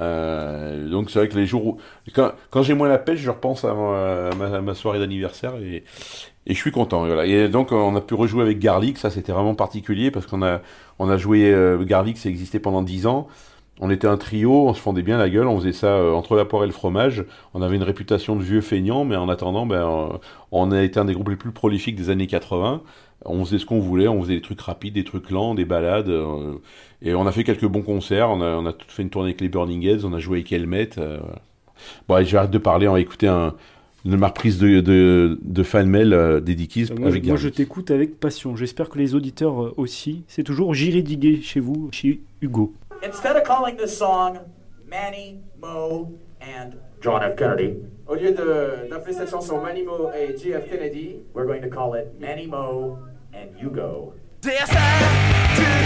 [0.00, 1.78] Euh, donc c'est vrai que les jours où...
[2.14, 5.84] Quand, j'ai moins la pêche, je repense à ma, à ma, soirée d'anniversaire et,
[6.46, 7.04] et je suis content.
[7.06, 7.26] Voilà.
[7.26, 10.60] Et donc on a pu rejouer avec Garlic, ça c'était vraiment particulier parce qu'on a,
[10.98, 13.28] on a joué euh, Garlic, ça existait pendant 10 ans.
[13.82, 16.36] On était un trio, on se fondait bien la gueule, on faisait ça euh, entre
[16.36, 17.24] la poire et le fromage.
[17.54, 20.18] On avait une réputation de vieux feignants, mais en attendant, ben, euh,
[20.52, 22.82] on a été un des groupes les plus prolifiques des années 80.
[23.24, 26.08] On faisait ce qu'on voulait, on faisait des trucs rapides, des trucs lents, des balades.
[26.08, 26.54] euh,
[27.02, 28.30] et on a fait quelques bons concerts.
[28.30, 30.38] On a, on a tout fait une tournée avec les Burning Heads, on a joué
[30.38, 30.90] avec Helmet.
[30.98, 31.18] euh.
[32.08, 33.54] Bon, allez, j'arrête de parler, on va écouter un,
[34.04, 37.42] une reprise de, de, de fan mail euh, des Dickies Euh, Moi, avec moi, Garlic.
[37.42, 38.56] je t'écoute avec passion.
[38.56, 40.22] J'espère que les auditeurs euh, aussi.
[40.28, 42.72] C'est toujours J'irai diguer chez vous, chez Hugo.
[43.06, 44.38] Instead of calling this song
[44.90, 46.10] Manny, Mo,
[46.42, 46.70] and
[47.02, 47.36] John F.
[47.36, 47.74] Kennedy.
[48.08, 52.08] au lieu d'appeler cette chanson Manny, Mo et JF Kennedy, we're going to call it
[52.20, 52.98] Manny, Mo,
[53.32, 54.14] and You Go.
[54.40, 54.98] Dear sir,
[55.56, 55.80] to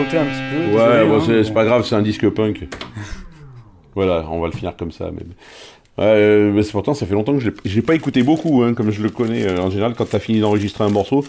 [0.00, 0.76] un petit peu.
[0.76, 2.68] Ouais, désolé, bon, hein, c'est mais pas grave, c'est un disque punk.
[3.94, 5.10] voilà, on va le finir comme ça.
[5.12, 5.22] Mais...
[5.98, 8.90] Ouais, euh, mais pourtant, ça fait longtemps que je l'ai- pas écouté beaucoup, hein, comme
[8.90, 9.44] je le connais.
[9.46, 11.24] euh, en général, quand t'as fini d'enregistrer un morceau,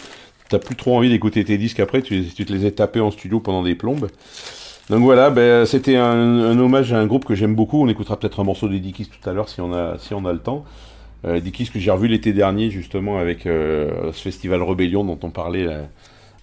[0.50, 3.12] t'as plus trop envie d'écouter tes disques après, tu, tu te les as tapés en
[3.12, 4.08] studio pendant des plombes.
[4.90, 7.82] Donc voilà, ben, c'était un, un hommage à un groupe que j'aime beaucoup.
[7.82, 10.26] On écoutera peut-être un morceau des Dickies tout à l'heure si on a si on
[10.26, 10.66] a le temps.
[11.26, 15.30] Euh, Dickies que j'ai revu l'été dernier justement avec euh, ce festival Rebellion dont on
[15.30, 15.66] parlait.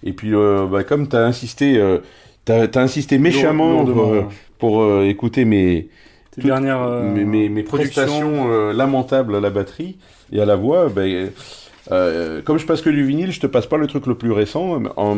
[0.03, 1.99] Et puis euh, bah, comme t'as insisté, euh,
[2.45, 4.23] t'as as insisté méchamment lourdement,
[4.57, 5.89] pour, euh, pour, écouter mes
[6.31, 8.03] Tes toutes dernières mes, mes, mes productions.
[8.03, 9.97] prestations lamentables à la batterie
[10.31, 11.29] et à la voix, ben,
[11.91, 14.31] euh, comme je passe que du vinyle, je te passe pas le truc le plus
[14.31, 14.81] récent.
[14.97, 15.15] En,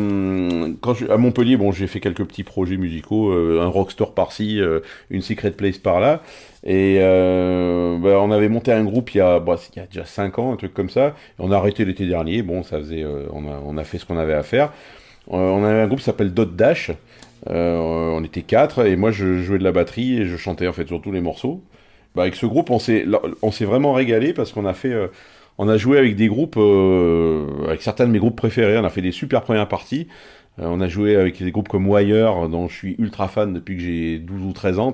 [0.80, 4.60] quand je, à Montpellier, bon, j'ai fait quelques petits projets musicaux, euh, un rockstore par-ci,
[4.60, 4.80] euh,
[5.10, 6.22] une secret place par-là.
[6.64, 9.86] Et euh, ben, on avait monté un groupe il y a, bah, il y a
[9.86, 11.08] déjà 5 ans, un truc comme ça.
[11.08, 12.42] Et on a arrêté l'été dernier.
[12.42, 14.72] Bon, ça faisait, euh, on, a, on a fait ce qu'on avait à faire.
[15.32, 16.90] Euh, on avait un groupe qui s'appelle Dot Dash.
[17.50, 20.72] Euh, on était quatre et moi je jouais de la batterie et je chantais en
[20.72, 21.62] fait sur tous les morceaux.
[22.14, 23.04] Bah, avec ce groupe, on s'est,
[23.42, 25.08] on s'est vraiment régalé parce qu'on a fait, euh,
[25.58, 28.78] on a joué avec des groupes, euh, avec certains de mes groupes préférés.
[28.78, 30.08] On a fait des super premières parties.
[30.60, 33.76] Euh, on a joué avec des groupes comme Wire, dont je suis ultra fan depuis
[33.76, 34.92] que j'ai 12 ou 13 ans.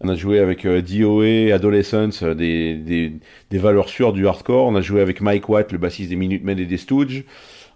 [0.00, 3.12] On a joué avec euh, DOA, Adolescence, euh, des, des,
[3.50, 4.66] des valeurs sûres du hardcore.
[4.66, 7.24] On a joué avec Mike Watt, le bassiste des Minutemen et des Stooges.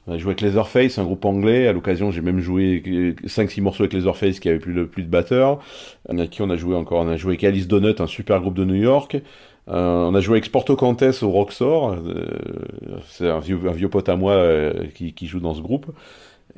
[0.09, 1.67] On a joué avec Leatherface, un groupe anglais.
[1.67, 5.09] À l'occasion, j'ai même joué 5-6 morceaux avec Leatherface qui avait plus de, plus de
[5.09, 5.59] batteur.
[6.09, 7.01] On a qui on a joué encore?
[7.01, 9.17] On a joué avec Alice Donut, un super groupe de New York.
[9.69, 11.95] Euh, on a joué avec Sporto Cantes au Roxor.
[11.95, 12.27] Euh,
[13.09, 15.87] c'est un vieux, un vieux pote à moi euh, qui, qui joue dans ce groupe.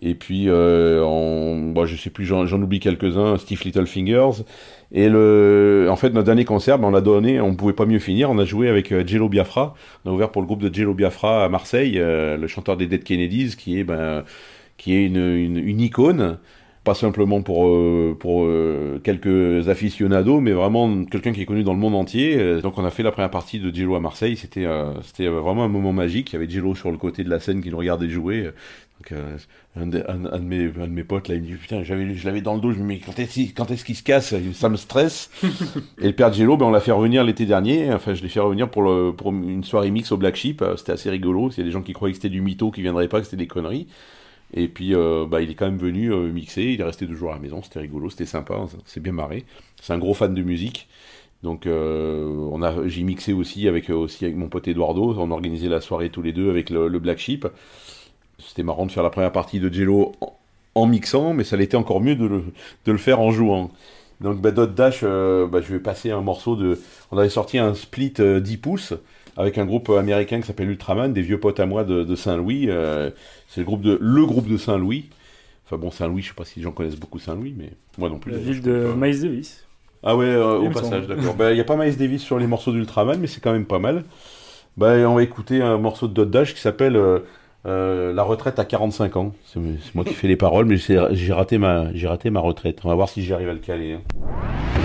[0.00, 4.44] Et puis, euh, on, je sais plus, j'en j'en oublie quelques-uns, Steve Littlefingers.
[4.92, 7.98] Et le, en fait, notre dernier concert, ben, on l'a donné, on pouvait pas mieux
[7.98, 8.30] finir.
[8.30, 9.74] On a joué avec euh, Jello Biafra.
[10.04, 12.86] On a ouvert pour le groupe de Jello Biafra à Marseille, euh, le chanteur des
[12.86, 14.24] Dead Kennedys, qui est, ben,
[14.76, 16.38] qui est une, une, une icône.
[16.88, 21.74] Pas simplement pour, euh, pour euh, quelques aficionados, mais vraiment quelqu'un qui est connu dans
[21.74, 22.38] le monde entier.
[22.38, 24.38] Euh, Donc on a fait la première partie de Jello à Marseille.
[24.38, 26.30] C'était euh, c'était vraiment un moment magique.
[26.30, 28.44] Il y avait Jello sur le côté de la scène qui nous regardait jouer.
[28.44, 29.20] Donc,
[29.76, 31.82] un, de, un, un de mes, un de mes potes, là, il me dit Putain,
[31.82, 31.92] je
[32.24, 34.34] l'avais dans le dos, je me dis Mais quand est-ce, est-ce qu'il se casse?
[34.54, 35.30] Ça me stresse.
[36.00, 37.92] et le père Jello, ben, on l'a fait revenir l'été dernier.
[37.92, 40.64] Enfin, je l'ai fait revenir pour, le, pour une soirée mix au Black Sheep.
[40.78, 41.50] C'était assez rigolo.
[41.50, 43.24] Il y a des gens qui croyaient que c'était du mytho, qui viendraient pas, que
[43.24, 43.88] c'était des conneries.
[44.54, 46.62] Et puis, euh, bah, il est quand même venu euh, mixer.
[46.62, 47.62] Il est resté deux jours à la maison.
[47.62, 48.54] C'était rigolo, c'était sympa.
[48.54, 49.44] On s'est bien marré.
[49.80, 50.88] C'est un gros fan de musique.
[51.42, 55.14] Donc, euh, on a, j'ai mixé aussi avec, euh, aussi avec mon pote Eduardo.
[55.18, 57.46] On a organisé la soirée tous les deux avec le, Black Sheep.
[58.38, 60.12] C'était marrant de faire la première partie de Jello
[60.74, 62.44] en, mixant, mais ça l'était encore mieux de le,
[62.86, 63.70] de le faire en jouant.
[64.20, 66.80] Donc, bah, Dot Dash, bah, je vais passer un morceau de.
[67.12, 68.94] On avait sorti un split euh, 10 pouces
[69.38, 72.66] avec un groupe américain qui s'appelle Ultraman, des vieux potes à moi de, de Saint-Louis.
[72.68, 73.10] euh,
[73.48, 75.08] c'est le groupe de le groupe de Saint-Louis.
[75.64, 78.18] Enfin bon, Saint-Louis, je sais pas si les gens connaissent beaucoup Saint-Louis, mais moi non
[78.18, 78.32] plus.
[78.32, 78.92] La ville de.
[78.96, 79.64] Miles Davis.
[80.02, 81.34] Ah ouais, euh, au passage, d'accord.
[81.50, 83.78] Il n'y a pas Miles Davis sur les morceaux d'Ultraman, mais c'est quand même pas
[83.78, 84.04] mal.
[84.76, 87.18] Bah, on va écouter un morceau de Dot Dash qui s'appelle euh,
[87.66, 89.34] euh, La retraite à 45 ans.
[89.44, 89.60] C'est
[89.94, 92.78] moi qui fais les paroles, mais j'ai raté, ma- j'ai raté ma retraite.
[92.84, 93.94] On va voir si j'arrive à le caler.
[93.94, 94.77] hein.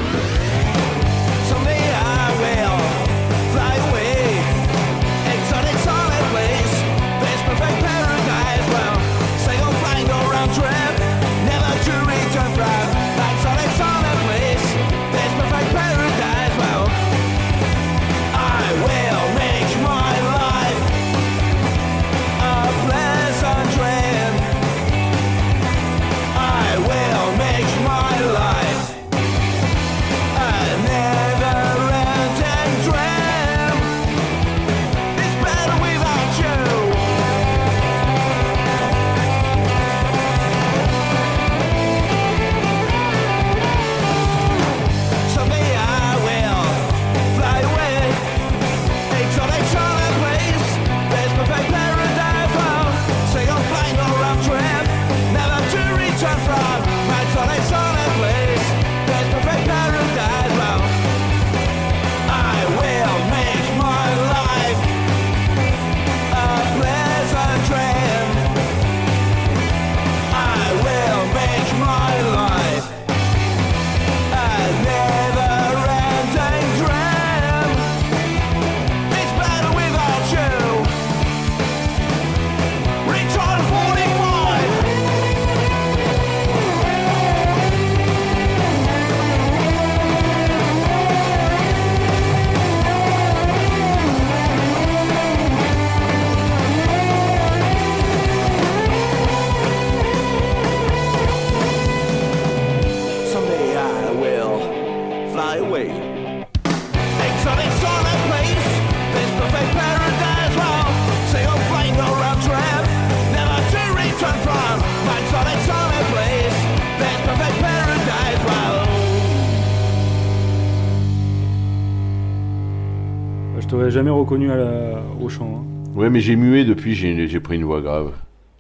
[124.34, 125.64] Reconnu à la- au chant.
[125.64, 126.00] hein.
[126.00, 128.12] Ouais, mais j'ai mué depuis, j'ai pris une voix grave.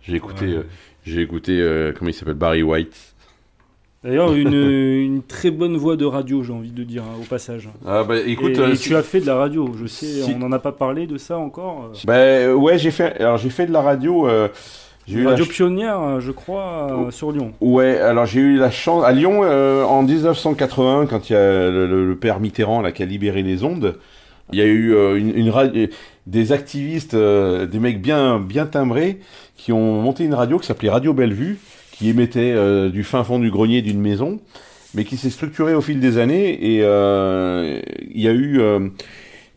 [0.03, 0.53] J'ai écouté, Ouais.
[0.57, 0.63] euh,
[1.05, 2.95] j'ai écouté, euh, comment il s'appelle, Barry White.
[4.03, 7.69] D'ailleurs, une, une très bonne voix de radio, j'ai envie de dire, hein, au passage.
[7.87, 10.05] Ah bah écoute, et, euh, et si- tu as fait de la radio, je sais,
[10.05, 11.91] si- on n'en a pas parlé de ça encore.
[12.05, 14.27] bah ouais, j'ai fait, alors j'ai fait de la radio.
[15.07, 17.11] j'ai eu Une la radio pionnière, je crois, Oh.
[17.11, 17.53] sur Lyon.
[17.61, 21.87] Ouais, alors j'ai eu la chance à Lyon en 1980 quand il y a le,
[21.87, 23.95] le- le père Mitterrand là, qui a libéré les ondes.
[24.53, 25.87] Il y a eu euh,
[26.27, 29.17] des activistes, euh, des mecs bien bien timbrés
[29.57, 31.57] qui ont monté une radio qui s'appelait Radio Bellevue,
[31.91, 34.39] qui émettait euh, du fin fond du grenier d'une maison,
[34.93, 38.61] mais qui s'est structurée au fil des années et il y a eu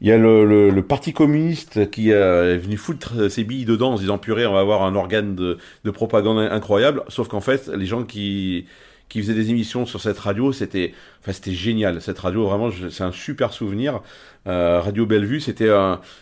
[0.01, 4.02] il y a le, Parti communiste qui est venu foutre ses billes dedans en se
[4.02, 7.02] disant purée, on va avoir un organe de propagande incroyable.
[7.09, 8.64] Sauf qu'en fait, les gens qui,
[9.09, 12.01] qui faisaient des émissions sur cette radio, c'était enfin, c'était génial.
[12.01, 14.01] Cette radio, vraiment, c'est un super souvenir.
[14.47, 15.70] Euh, radio Bellevue, c'était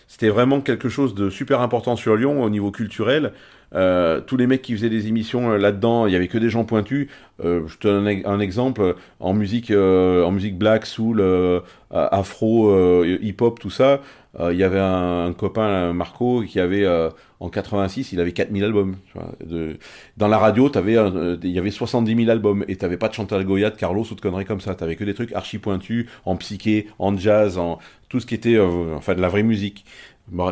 [0.08, 3.32] c'était vraiment quelque chose de super important sur Lyon au niveau culturel.
[3.74, 6.48] Euh, tous les mecs qui faisaient des émissions euh, là-dedans, il y avait que des
[6.48, 7.08] gens pointus.
[7.42, 11.22] Je te donne un, exemple en musique, en musique black, soul,
[11.90, 14.00] afro, hip-hop, tout ça.
[14.40, 18.64] Euh, il y avait un, copain, Marco, qui avait euh, en 86, il avait 4000
[18.64, 18.96] albums.
[20.16, 23.44] dans la radio, euh, il y avait 70 000 albums et t'avais pas de Chantal
[23.44, 24.74] Goya, de Carlos ou de conneries comme ça.
[24.74, 27.78] T'avais que des trucs archi pointus, en psyché, en jazz, en
[28.08, 29.84] tout ce qui était, enfin, de la vraie musique.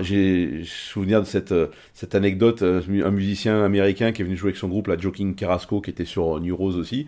[0.02, 1.54] J'ai souvenir de cette,
[1.94, 5.80] cette anecdote, un musicien américain qui est venu jouer avec son groupe, la Joking Carrasco,
[5.80, 7.06] qui était sur New Rose aussi.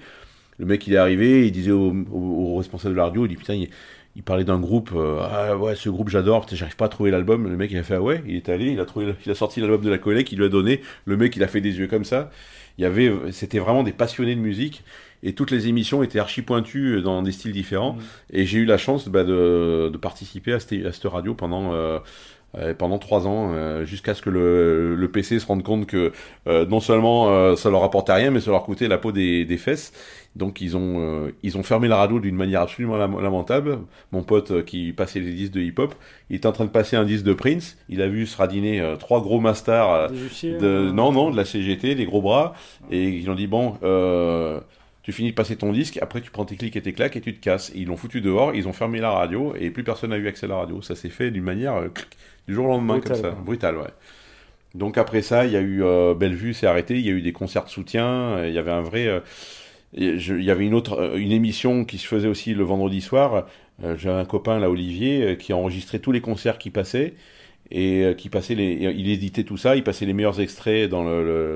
[0.59, 3.29] Le mec, il est arrivé, il disait au, au, au responsable de la radio, il
[3.29, 3.69] dit putain, il,
[4.17, 7.49] il parlait d'un groupe, euh, ah ouais, ce groupe j'adore, j'arrive pas à trouver l'album.
[7.49, 9.35] Le mec, il a fait ah ouais, il est allé, il a trouvé, il a
[9.35, 10.81] sorti l'album de la collègue, il lui a donné.
[11.05, 12.31] Le mec, il a fait des yeux comme ça.
[12.79, 14.85] Il y avait, c'était vraiment des passionnés de musique.
[15.23, 17.97] Et toutes les émissions étaient archi pointues dans des styles différents.
[18.31, 21.73] Et j'ai eu la chance bah, de, de participer à cette, à cette radio pendant,
[21.73, 21.99] euh,
[22.57, 26.13] euh, pendant trois ans, euh, jusqu'à ce que le, le PC se rende compte que
[26.47, 29.45] euh, non seulement euh, ça leur apportait rien, mais ça leur coûtait la peau des,
[29.45, 29.93] des fesses.
[30.37, 33.79] Donc ils ont, euh, ils ont fermé la radio d'une manière absolument lam- lamentable.
[34.11, 35.95] Mon pote euh, qui passait les disques de hip-hop,
[36.29, 37.79] il était en train de passer un disque de Prince.
[37.89, 40.29] Il a vu se radiner euh, trois gros masters euh, Des
[40.59, 42.55] de, non, non, de la CGT, les gros bras,
[42.91, 44.61] et ils ont dit bon, euh,
[45.03, 47.21] tu finis de passer ton disque, après tu prends tes clics et tes claques et
[47.21, 47.71] tu te casses.
[47.75, 50.27] Et ils l'ont foutu dehors, ils ont fermé la radio et plus personne n'a eu
[50.27, 50.83] accès à la radio.
[50.83, 52.09] Ça s'est fait d'une manière clic,
[52.49, 53.91] du jour au lendemain Brutal, comme ça, brutal, ouais.
[54.75, 57.23] Donc après ça, il y a eu euh, Bellevue s'est arrêté, il y a eu
[57.23, 59.21] des concerts de soutien, il y avait un vrai, euh,
[59.97, 63.47] il y avait une autre, euh, une émission qui se faisait aussi le vendredi soir.
[63.83, 67.15] Euh, J'avais un copain là, Olivier, euh, qui enregistrait tous les concerts qui passaient
[67.71, 71.03] et qui passait les, il éditait tout ça, il passait les meilleurs extraits dans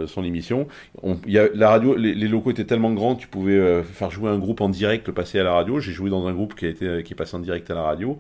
[0.06, 0.66] son émission.
[1.02, 4.39] On, y a, la radio, les, locaux étaient tellement grands, tu pouvais faire jouer un
[4.39, 5.81] groupe en direct, le passer à la radio.
[5.81, 7.82] J'ai joué dans un groupe qui a été, qui est passé en direct à la
[7.82, 8.19] radio.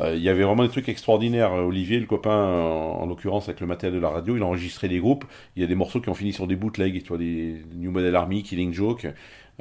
[0.00, 1.52] Euh, il y avait vraiment des trucs extraordinaires.
[1.52, 4.88] Olivier, le copain, en, en l'occurrence avec le matériel de la radio, il a enregistré
[4.88, 5.24] des groupes.
[5.56, 7.90] Il y a des morceaux qui ont fini sur des bootlegs, tu vois, des New
[7.90, 9.06] Model Army, Killing Joke.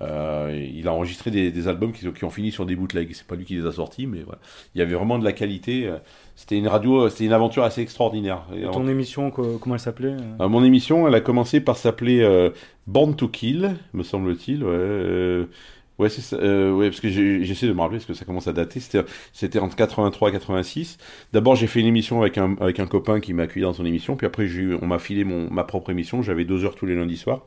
[0.02, 3.12] Euh, il a enregistré des, des albums qui, qui ont fini sur des bootlegs.
[3.14, 4.40] C'est pas lui qui les a sortis, mais voilà.
[4.74, 5.90] Il y avait vraiment de la qualité.
[6.36, 8.42] C'était une radio, c'était une aventure assez extraordinaire.
[8.54, 11.62] Et en- ton émission, co- comment elle s'appelait euh euh, mon émission, elle a commencé
[11.62, 12.50] par s'appeler euh,
[12.88, 14.66] Born to Kill, me semble-t-il.
[14.66, 15.46] Ouais, euh,
[16.00, 18.48] ouais, c'est ça, euh, ouais, parce que j'essaie de me rappeler parce que ça commence
[18.48, 18.80] à dater.
[18.80, 20.98] C'était, entre 83 et 86.
[21.34, 23.86] D'abord, j'ai fait une émission avec un avec un copain qui m'a accueilli dans son
[23.86, 24.16] émission.
[24.16, 24.48] Puis après,
[24.82, 26.22] on m'a filé mon ma propre émission.
[26.22, 27.46] J'avais deux heures tous les lundis soirs.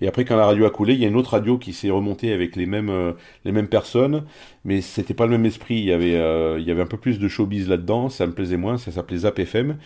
[0.00, 1.90] Et après, quand la radio a coulé, il y a une autre radio qui s'est
[1.90, 3.12] remontée avec les mêmes, euh,
[3.44, 4.24] les mêmes personnes,
[4.64, 5.76] mais c'était pas le même esprit.
[5.76, 8.08] Il y avait, euh, il y avait un peu plus de showbiz là-dedans.
[8.08, 8.76] Ça me plaisait moins.
[8.76, 9.76] Ça s'appelait Zap FM.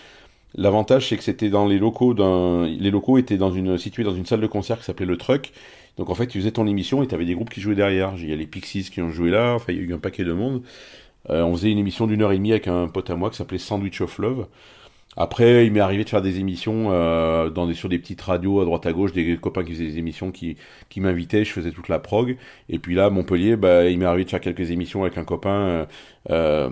[0.55, 4.15] L'avantage, c'est que c'était dans les locaux d'un, les locaux étaient dans une, situés dans
[4.15, 5.53] une salle de concert qui s'appelait le Truck.
[5.99, 8.15] Donc en fait, tu faisais ton émission et tu avais des groupes qui jouaient derrière.
[8.17, 9.55] Il y a les Pixies qui ont joué là.
[9.55, 10.63] Enfin, il y a eu un paquet de monde.
[11.31, 13.37] Euh, on faisait une émission d'une heure et demie avec un pote à moi qui
[13.37, 14.47] s'appelait Sandwich of Love.
[15.17, 18.61] Après, il m'est arrivé de faire des émissions euh, dans des, sur des petites radios
[18.61, 20.57] à droite à gauche, des copains qui faisaient des émissions qui,
[20.97, 22.37] m'invitaient, je faisais toute la prog.
[22.69, 25.89] Et puis là, Montpellier, bah, il m'est arrivé de faire quelques émissions avec un copain,
[26.31, 26.71] euh,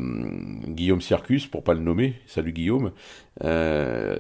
[0.69, 2.15] Guillaume Circus, pour pas le nommer.
[2.27, 2.93] Salut Guillaume.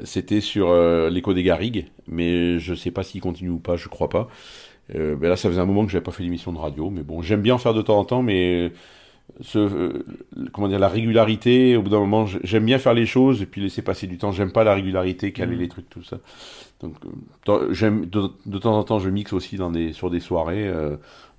[0.02, 0.74] C'était sur
[1.08, 4.28] l'écho des Garrigues, mais je sais pas s'il continue ou pas, je crois pas.
[4.94, 7.02] Euh, ben là, ça faisait un moment que j'avais pas fait d'émission de radio, mais
[7.02, 8.72] bon, j'aime bien en faire de temps en temps, mais
[9.40, 10.04] ce, euh,
[10.52, 13.60] comment dire, la régularité, au bout d'un moment, j'aime bien faire les choses et puis
[13.62, 14.32] laisser passer du temps.
[14.32, 15.60] J'aime pas la régularité, caler Mhm.
[15.62, 16.18] les trucs, tout ça.
[16.80, 16.96] Donc,
[17.48, 20.66] euh, j'aime de, de temps en temps, je mixe aussi dans des sur des soirées.
[20.68, 20.96] euh,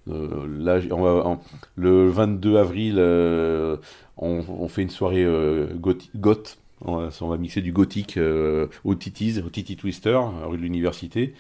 [0.09, 1.39] euh, là, on va,
[1.75, 3.77] le 22 avril, euh,
[4.17, 6.59] on, on fait une soirée euh, goth, goth.
[6.81, 10.61] On va, on va mixer du gothique euh, au Titi's, au Titi Twister, rue de
[10.63, 11.33] l'Université.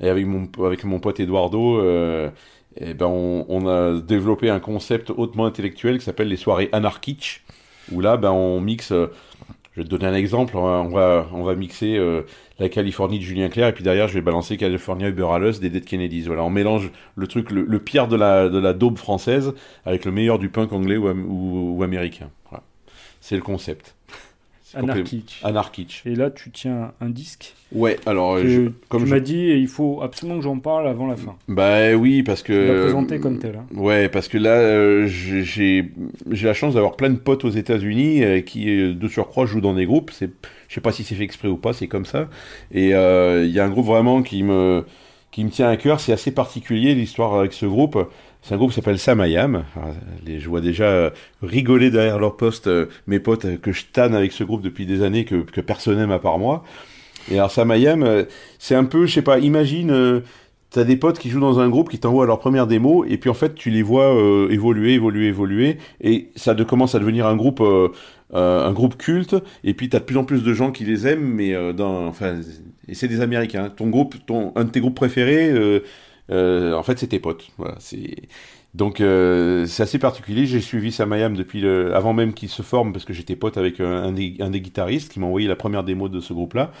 [0.00, 2.30] Et avec mon, avec mon pote Eduardo, euh,
[2.76, 7.42] eh ben on, a développé un concept hautement intellectuel qui s'appelle les soirées anarchiques.
[7.92, 8.92] où là, ben, on mixe.
[8.92, 9.08] euh,
[9.72, 10.56] je vais te donner un exemple.
[10.56, 12.22] On va, on va, on va mixer euh,
[12.58, 15.68] la Californie de Julien Clerc et puis derrière, je vais balancer California Uber Alles des
[15.68, 16.22] Dead Kennedys.
[16.26, 19.52] Voilà, on mélange le truc, le, pire de la, de la daube française
[19.84, 22.30] avec le meilleur du punk anglais ou, ou, ou américain.
[22.50, 22.62] Voilà.
[23.20, 23.96] C'est le concept.
[24.76, 25.40] Anarchique.
[25.44, 26.02] Anarchique.
[26.06, 27.54] Et là, tu tiens un disque.
[27.72, 30.86] Ouais, alors, que je- comme tu je- m'as dit, il faut absolument que j'en parle
[30.88, 31.34] avant la fin.
[31.48, 32.52] Bah oui, parce que.
[32.76, 33.56] Tu présenté comme tel.
[33.56, 33.66] hein.
[33.76, 35.90] Ouais, parce que là, euh, j'ai
[36.42, 39.74] la chance d'avoir plein de potes aux États-Unis euh, qui, euh, de surcroît, jouent dans
[39.74, 40.10] des groupes.
[40.12, 40.30] C'est,
[40.68, 42.28] je sais pas si c'est fait exprès ou pas, c'est comme ça.
[42.72, 44.84] Et euh, il y a un groupe vraiment qui me
[45.30, 45.98] qui me tient à cœur.
[46.00, 47.98] C'est assez particulier l'histoire avec ce groupe.
[48.44, 49.64] C'est un groupe qui s'appelle Samayam.
[50.26, 51.10] Les- Je vois déjà euh,
[51.42, 54.84] rigoler derrière leur poste euh, mes potes euh, que je tanne avec ce groupe depuis
[54.84, 56.62] des années que, personne n'aime à part moi.
[57.30, 58.26] Et alors Samayam,
[58.58, 60.22] c'est un peu, je sais pas, imagine,
[60.68, 63.30] t'as des potes qui jouent dans un groupe qui t'envoient leur première démo et puis
[63.30, 64.14] en fait tu les vois
[64.50, 67.62] évoluer, évoluer, évoluer et ça commence à devenir un groupe,
[68.34, 71.24] un groupe culte et puis t'as de plus en plus de gens qui les aiment
[71.24, 72.40] mais dans, enfin,
[72.88, 73.70] et c'est des Américains.
[73.74, 75.50] Ton groupe, ton, un de tes groupes préférés,
[76.30, 77.48] en fait tes potes.
[77.58, 78.28] Voilà, c'est
[78.74, 80.46] donc euh, c'est assez particulier.
[80.46, 83.80] J'ai suivi Samayam depuis le, avant même qu'il se forme parce que j'étais pote avec
[83.80, 86.72] un des, un des guitaristes qui m'a envoyé la première démo de ce groupe-là.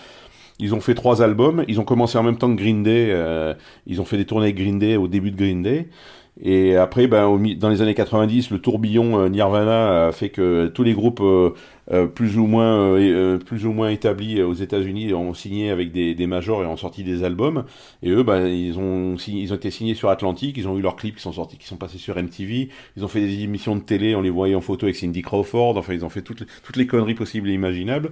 [0.58, 1.64] Ils ont fait trois albums.
[1.68, 3.08] Ils ont commencé en même temps que Green Day.
[3.10, 3.54] euh,
[3.86, 5.88] ils ont fait des tournées avec Green Day au début de Green Day.
[6.40, 10.82] Et après, ben, dans les années 90, le tourbillon euh, Nirvana a fait que tous
[10.82, 11.50] les groupes euh,
[11.92, 12.96] euh, plus ou moins
[13.38, 17.04] plus ou moins établis aux États-Unis ont signé avec des, des majors et ont sorti
[17.04, 17.64] des albums.
[18.02, 20.56] Et eux, ben, ils ont ils ont été signés sur Atlantic.
[20.56, 22.68] Ils ont eu leurs clips qui sont sortis, qui sont passés sur MTV.
[22.96, 24.16] Ils ont fait des émissions de télé.
[24.16, 25.76] On les voyait en photo avec Cindy Crawford.
[25.76, 28.10] Enfin, ils ont fait toutes toutes les conneries possibles et imaginables.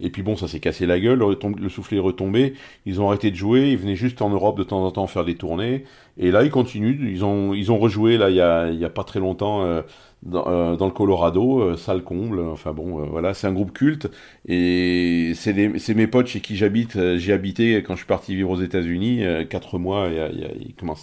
[0.00, 2.54] Et puis bon, ça s'est cassé la gueule, le, soufflet est retombé,
[2.86, 5.24] ils ont arrêté de jouer, ils venaient juste en Europe de temps en temps faire
[5.24, 5.84] des tournées,
[6.18, 8.90] et là ils continuent, ils ont, ils ont rejoué là il y a, y a
[8.90, 9.82] pas très longtemps euh,
[10.22, 14.08] dans, euh, dans le Colorado, euh, comble, enfin bon, euh, voilà, c'est un groupe culte,
[14.46, 18.50] et c'est mes potes chez qui j'habite, euh, j'ai habité quand je suis parti vivre
[18.50, 20.50] aux États-Unis, euh, quatre mois, il, y a-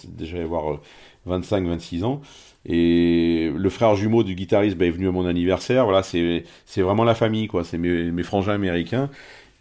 [0.08, 0.80] déjà à y avoir
[1.26, 2.20] 25-26 ans,
[2.68, 5.84] et le frère jumeau du guitariste ben, est venu à mon anniversaire.
[5.84, 7.64] Voilà, c'est c'est vraiment la famille, quoi.
[7.64, 9.10] C'est mes, mes frangins américains.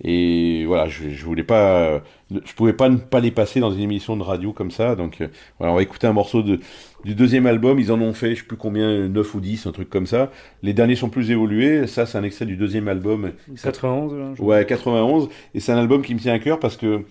[0.03, 3.79] Et voilà, je, je voulais pas, je pouvais pas ne pas les passer dans une
[3.81, 4.95] émission de radio comme ça.
[4.95, 5.27] Donc euh,
[5.57, 6.59] voilà, on va écouter un morceau de,
[7.03, 7.79] du deuxième album.
[7.79, 10.31] Ils en ont fait, je sais plus combien, 9 ou 10, un truc comme ça.
[10.61, 11.88] Les derniers sont plus évolués.
[11.88, 13.34] Ça, c'est un extrait du deuxième album.
[13.63, 15.29] 91, là, je- Ouais, 91.
[15.55, 17.03] Et c'est un album qui me tient à cœur parce que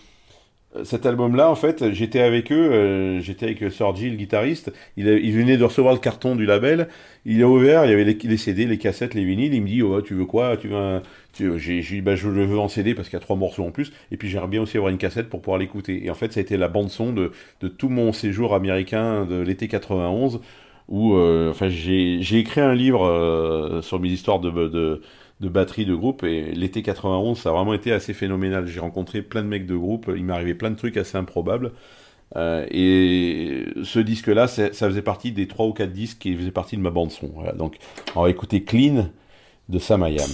[0.84, 4.72] cet album-là, en fait, j'étais avec eux, euh, j'étais avec Sorgi, le guitariste.
[4.96, 6.88] Il, il venait de recevoir le carton du label.
[7.24, 9.54] Il a ouvert, il y avait les, les CD, les cassettes, les vinyles.
[9.54, 10.56] Il me dit, oh, tu veux quoi?
[10.56, 11.02] Tu veux un...
[11.38, 13.70] J'ai dit, bah, je le veux en CD parce qu'il y a trois morceaux en
[13.70, 13.92] plus.
[14.10, 16.04] Et puis j'aimerais bien aussi avoir une cassette pour pouvoir l'écouter.
[16.04, 19.36] Et en fait, ça a été la bande-son de, de tout mon séjour américain de
[19.40, 20.40] l'été 91
[20.88, 25.02] où euh, enfin, j'ai j'ai écrit un livre euh, sur mes histoires de, de,
[25.40, 28.66] de batterie de groupe et l'été 91 ça a vraiment été assez phénoménal.
[28.66, 31.72] J'ai rencontré plein de mecs de groupe il arrivé plein de trucs assez improbables.
[32.34, 36.50] Euh, et ce disque là ça faisait partie des trois ou quatre disques qui faisaient
[36.50, 37.28] partie de ma bande son.
[37.34, 37.76] Voilà, donc
[38.14, 39.10] on va écouter Clean
[39.68, 40.30] de Samayam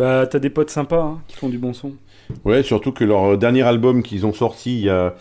[0.00, 1.92] Bah, t'as des potes sympas hein, qui font du bon son.
[2.44, 5.14] Ouais, surtout que leur dernier album qu'ils ont sorti il y a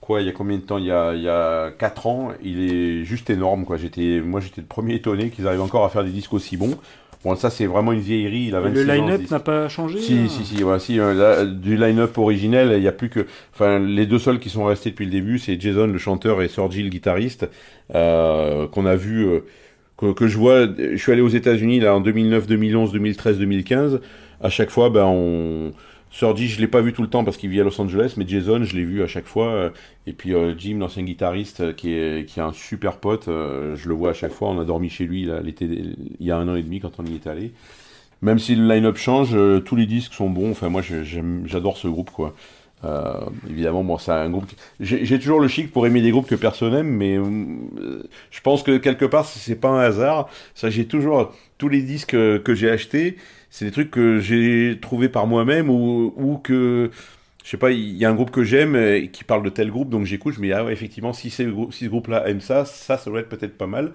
[0.00, 0.78] quoi, il y a combien de temps?
[0.78, 3.76] Il y a il y a 4 ans, il est juste énorme quoi.
[3.78, 6.78] J'étais moi j'étais le premier étonné qu'ils arrivent encore à faire des disques aussi bons.
[7.24, 10.24] Bon, ça c'est vraiment une vieillerie, il a 26 Le line-up n'a pas changé Si,
[10.24, 13.26] euh si, si, ouais, si euh, là, du line-up originel, il y a plus que.
[13.54, 16.48] Enfin, les deux seuls qui sont restés depuis le début, c'est Jason, le chanteur, et
[16.48, 17.48] Sorgi, le guitariste,
[17.94, 19.24] euh, qu'on a vu.
[19.26, 19.40] euh,
[20.16, 20.66] que, je vois.
[20.66, 24.00] Je suis allé aux États-Unis là en 2009, 2011, 2013, 2015.
[24.40, 25.72] À chaque fois, ben, on.
[26.10, 28.28] Sorgi, je l'ai pas vu tout le temps parce qu'il vit à Los Angeles, mais
[28.28, 29.72] Jason, je l'ai vu à chaque fois.
[30.06, 33.76] Et puis euh, Jim, l'ancien guitariste, euh, qui est, qui est un super pote, euh,
[33.76, 34.50] je le vois à chaque fois.
[34.50, 37.06] On a dormi chez lui l'été, il y a un an et demi quand on
[37.06, 37.52] y est allé.
[38.20, 40.50] Même si le line-up change, tous les disques sont bons.
[40.52, 40.82] Enfin, moi,
[41.44, 42.34] j'adore ce groupe, quoi.
[42.84, 43.14] Euh,
[43.48, 44.46] évidemment, moi, c'est un groupe.
[44.80, 48.62] J'ai toujours le chic pour aimer des groupes que personne aime, mais euh, je pense
[48.62, 50.28] que quelque part, c'est pas un hasard.
[50.54, 53.16] Ça, j'ai toujours tous les disques que j'ai achetés,
[53.50, 56.90] c'est des trucs que j'ai trouvés par moi-même ou, que
[57.44, 59.88] je sais pas, il y a un groupe que j'aime qui parle de tel groupe,
[59.90, 60.34] donc j'écoute.
[60.34, 63.20] Je me dis ah ouais, effectivement, si, si ce groupe-là aime ça, ça, ça doit
[63.20, 63.92] être peut-être pas mal.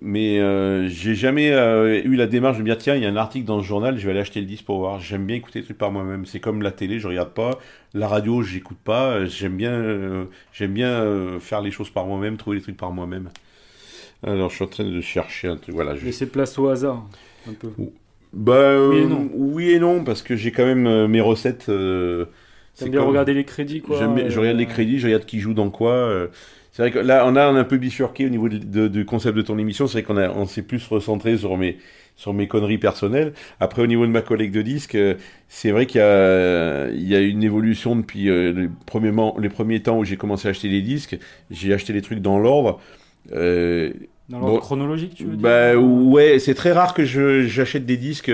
[0.00, 3.08] Mais euh, j'ai jamais euh, eu la démarche de me dire tiens, il y a
[3.10, 4.98] un article dans ce journal, je vais aller acheter le disque pour voir.
[4.98, 6.24] J'aime bien écouter des trucs par moi-même.
[6.24, 7.58] C'est comme la télé, je regarde pas.
[7.92, 9.26] La radio, j'écoute pas.
[9.26, 10.24] J'aime bien, euh,
[10.54, 13.28] j'aime bien euh, faire les choses par moi-même, trouver les trucs par moi-même.
[14.26, 15.74] Alors, je suis en train de chercher un truc.
[15.74, 15.94] Voilà.
[15.96, 16.04] Je...
[16.06, 17.04] Laisser place au hasard,
[17.46, 17.68] un peu.
[18.32, 19.28] Bah, Oui et non.
[19.34, 21.64] oui et non, parce que j'ai quand même mes recettes.
[21.66, 23.98] c'est T'aimes bien comme- regarder les crédits, quoi.
[23.98, 26.28] J'aime bien- je regarde les crédits, je regarde qui joue dans quoi.
[26.74, 26.76] Euh.
[26.76, 29.36] C'est vrai que là, on a un peu bifurqué au niveau de- de- du concept
[29.36, 29.86] de ton émission.
[29.86, 31.78] C'est vrai qu'on on s'est plus recentré sur mes,
[32.16, 33.32] sur mes conneries personnelles.
[33.60, 35.14] Après, au niveau de ma collègue de disques, euh,
[35.48, 39.36] c'est vrai qu'il y a, il y a une évolution depuis euh, les, premiers, mo-
[39.40, 41.16] les premiers temps où j'ai commencé à acheter les disques.
[41.50, 42.80] J'ai acheté les trucs dans l'ordre.
[43.32, 43.92] Euh,
[44.28, 47.96] Dans l'ordre Bon, chronologique, tu veux bah dire ouais, c'est très rare que j'achète des
[47.96, 48.30] disques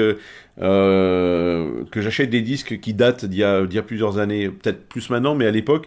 [0.60, 5.10] euh, que j'achète des disques qui datent d'il y y a plusieurs années, peut-être plus
[5.10, 5.86] maintenant, mais à l'époque,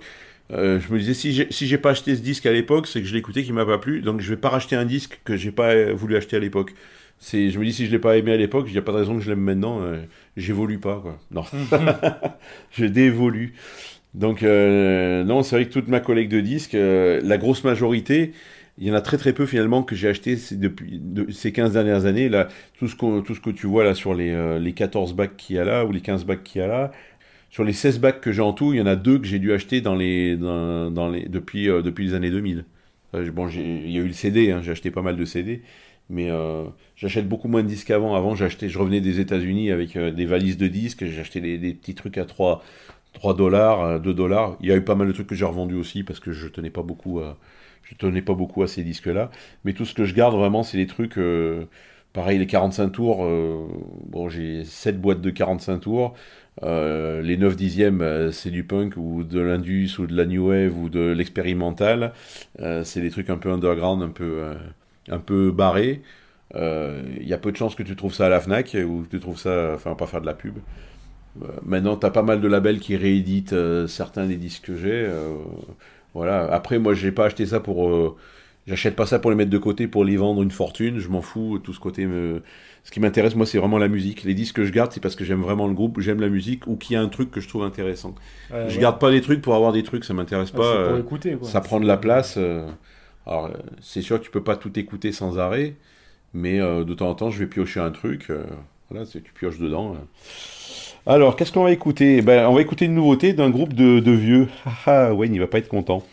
[0.54, 3.08] euh, je me disais si j'ai si pas acheté ce disque à l'époque, c'est que
[3.08, 5.52] je écouté qui m'a pas plu, donc je vais pas racheter un disque que j'ai
[5.52, 6.74] pas euh, voulu acheter à l'époque.
[7.20, 8.92] C'est je me dis si je l'ai pas aimé à l'époque, il y a pas
[8.92, 10.02] de raison que je l'aime maintenant, euh,
[10.38, 11.18] j'évolue pas quoi.
[11.32, 11.44] Non.
[12.72, 13.54] je dévolue.
[14.14, 18.34] Donc euh, non, c'est vrai que toute ma collègue de disques, euh, la grosse majorité,
[18.78, 21.74] il y en a très très peu finalement que j'ai acheté depuis de- ces 15
[21.74, 22.30] dernières années.
[22.30, 22.48] Là,
[22.78, 25.36] tout ce, qu'on- tout ce que tu vois là sur les, euh, les 14 bacs
[25.38, 26.92] qu'il y a là, ou les 15 bacs qu'il y a là,
[27.54, 29.38] sur les 16 bacs que j'ai en tout, il y en a deux que j'ai
[29.38, 32.66] dû acheter euh, depuis les années 2000.
[33.14, 35.62] Euh, bon, il y a eu le CD, hein, j'ai acheté pas mal de CD,
[36.10, 36.64] mais euh,
[36.96, 37.92] j'achète beaucoup moins de disques.
[37.92, 41.94] Avant, j'achetais, je revenais des États-Unis avec des valises de disques, j'achetais des, des petits
[41.94, 42.64] trucs à 3,
[43.14, 44.58] 3 dollars, euh, 2 dollars.
[44.60, 46.48] Il y a eu pas mal de trucs que j'ai revendus aussi parce que je
[46.48, 47.38] tenais pas beaucoup à,
[47.84, 49.30] je tenais pas beaucoup à ces disques-là.
[49.64, 51.20] Mais tout ce que je garde vraiment, c'est les trucs.
[52.14, 53.26] Pareil, les 45 tours.
[53.26, 53.68] euh,
[54.06, 56.14] bon, j'ai 7 boîtes de 45 tours.
[56.64, 60.50] Euh, les 9 dixièmes, euh, c'est du punk ou de l'indus ou de la new
[60.50, 62.14] wave ou de l'expérimental.
[62.84, 64.44] C'est des trucs un peu underground, un peu,
[65.10, 66.02] un peu barrés.
[66.56, 69.10] Il y a peu de chances que tu trouves ça à la Fnac ou que
[69.10, 70.58] tu trouves ça, enfin, pas faire de la pub.
[71.66, 73.56] Maintenant, tu as pas mal de labels qui rééditent
[73.88, 75.10] certains des disques que j'ai.
[76.14, 76.52] voilà.
[76.54, 78.18] Après, moi, j'ai pas acheté ça pour.
[78.66, 81.00] J'achète pas ça pour les mettre de côté, pour les vendre une fortune.
[81.00, 81.60] Je m'en fous.
[81.60, 82.06] Tout ce côté.
[82.06, 82.42] Me...
[82.86, 84.24] Ce qui m'intéresse, moi, c'est vraiment la musique.
[84.24, 86.68] Les disques que je garde, c'est parce que j'aime vraiment le groupe, j'aime la musique
[86.68, 88.14] ou qu'il y a un truc que je trouve intéressant.
[88.50, 88.78] Je ouais.
[88.78, 90.84] garde pas des trucs pour avoir des trucs, ça m'intéresse Ah, pas.
[90.88, 91.48] pour euh, écouter, quoi.
[91.48, 92.36] ça prend de la place.
[92.38, 92.68] euh,
[93.26, 95.76] alors, euh, c'est sûr que tu peux pas tout écouter sans arrêt,
[96.34, 98.30] mais de temps en temps, je vais piocher un truc.
[98.90, 99.96] voilà, tu pioches dedans.
[101.06, 102.22] Alors, qu'est-ce qu'on va écouter?
[102.22, 104.48] Ben, On va écouter une nouveauté d'un groupe de, de vieux.
[104.66, 106.04] Ah, ah, Wayne, il va pas être content.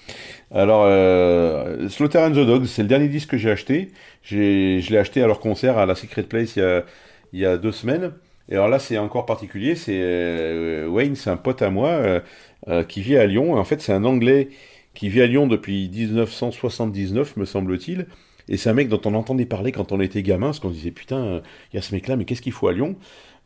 [0.53, 3.89] Alors, euh, Slaughter and the Dogs, c'est le dernier disque que j'ai acheté.
[4.23, 6.85] J'ai, je l'ai acheté à leur concert à la Secret Place il y a,
[7.33, 8.13] il y a deux semaines.
[8.51, 9.77] Et alors là, c'est encore particulier.
[9.77, 12.21] C'est euh, Wayne, c'est un pote à moi euh,
[12.69, 13.55] euh, qui vit à Lyon.
[13.57, 14.49] En fait, c'est un Anglais
[14.95, 18.07] qui vit à Lyon depuis 1979, me semble-t-il.
[18.49, 20.91] Et c'est un mec dont on entendait parler quand on était gamin, parce qu'on disait
[20.91, 21.41] putain,
[21.73, 22.97] il y a ce mec-là, mais qu'est-ce qu'il faut à Lyon?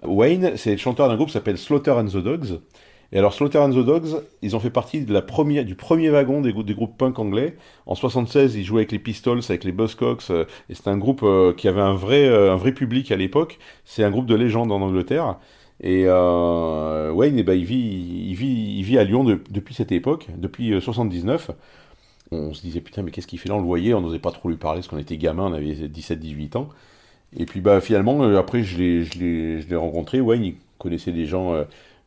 [0.03, 2.61] Wayne, c'est le chanteur d'un groupe qui s'appelle Slaughter and the Dogs.
[3.13, 6.11] Et alors Slaughter and the Dogs, ils ont fait partie de la première, du premier
[6.11, 7.57] wagon des, grou- des groupes punk anglais.
[7.87, 11.23] En 76, ils jouaient avec les Pistols, avec les Buzzcocks, euh, et c'était un groupe
[11.23, 13.59] euh, qui avait un vrai, euh, un vrai public à l'époque.
[13.85, 15.37] C'est un groupe de légende en Angleterre.
[15.83, 20.29] Et Wayne, ben, il, vit, il, vit, il vit à Lyon de- depuis cette époque,
[20.37, 21.51] depuis euh, 79.
[22.33, 24.33] On se disait putain mais qu'est-ce qu'il fait là On le voyait, on n'osait pas
[24.33, 26.69] trop lui parler parce qu'on était gamin, on avait 17-18 ans.
[27.37, 31.55] Et puis bah finalement après je l'ai rencontré, Wayne il connaissait des gens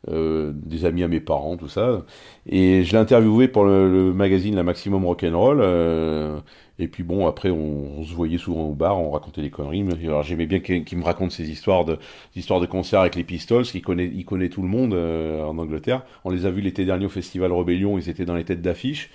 [0.09, 2.05] euh, des amis à mes parents, tout ça.
[2.47, 5.59] Et je l'ai interviewé pour le, magazine La Maximum Rock'n'Roll.
[5.61, 6.39] euh,
[6.79, 9.83] et puis bon, après, on, se voyait souvent au bar, on racontait des conneries.
[10.03, 11.97] Alors j'aimais bien qu'il me raconte ces histoires de,
[12.35, 16.03] de concerts avec les Pistols, qu'il connaît, il connaît tout le monde euh, en Angleterre.
[16.23, 19.09] On les a vus l'été dernier au Festival Rebellion, ils étaient dans les têtes d'affiche.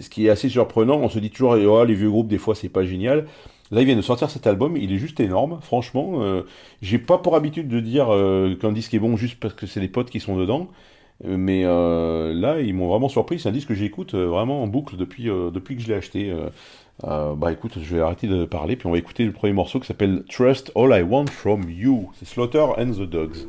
[0.00, 2.54] Ce qui est assez surprenant, on se dit toujours, oh, les vieux groupes, des fois,
[2.54, 3.26] c'est pas génial.
[3.70, 6.22] Là, ils viennent de sortir cet album, il est juste énorme, franchement.
[6.22, 6.42] Euh,
[6.82, 9.80] J'ai pas pour habitude de dire euh, qu'un disque est bon juste parce que c'est
[9.80, 10.68] les potes qui sont dedans.
[11.24, 13.38] Euh, Mais là, ils m'ont vraiment surpris.
[13.40, 16.32] C'est un disque que j'écoute vraiment en boucle depuis, depuis que je l'ai acheté.
[17.02, 19.86] Bah écoute, je vais arrêter de parler, puis on va écouter le premier morceau qui
[19.86, 22.10] s'appelle Trust All I Want From You.
[22.14, 23.46] C'est Slaughter and the Dogs.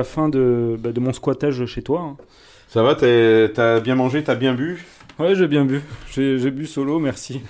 [0.00, 2.00] La fin de, bah, de mon squattage chez toi.
[2.00, 2.16] hein.
[2.68, 4.84] Ça va, t'as bien mangé, t'as bien bu?
[5.18, 5.80] Ouais, j'ai bien bu.
[6.14, 7.42] J'ai bu solo, merci.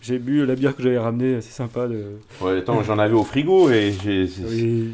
[0.00, 1.86] J'ai bu la bière que j'avais ramenée, c'est sympa.
[1.88, 2.04] De...
[2.40, 4.26] Ouais, attends, j'en avais au frigo et j'ai.
[4.48, 4.90] Oui.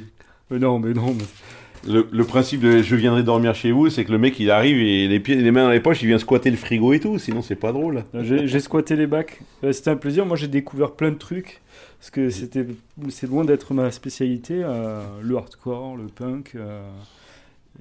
[0.50, 1.14] Mais non, mais non.
[1.16, 4.50] mais- Le, le principe de je viendrai dormir chez vous, c'est que le mec il
[4.50, 6.98] arrive et les pieds, les mains dans les poches, il vient squatter le frigo et
[6.98, 8.02] tout, sinon c'est pas drôle.
[8.22, 9.38] J'ai j'ai squatté les bacs.
[9.62, 10.26] Euh, C'était un plaisir.
[10.26, 11.60] Moi, j'ai découvert plein de trucs.
[12.06, 12.64] Parce que c'était,
[13.08, 14.60] c'est loin d'être ma spécialité.
[14.62, 16.52] euh, le hardcore, le punk.
[16.54, 16.88] euh,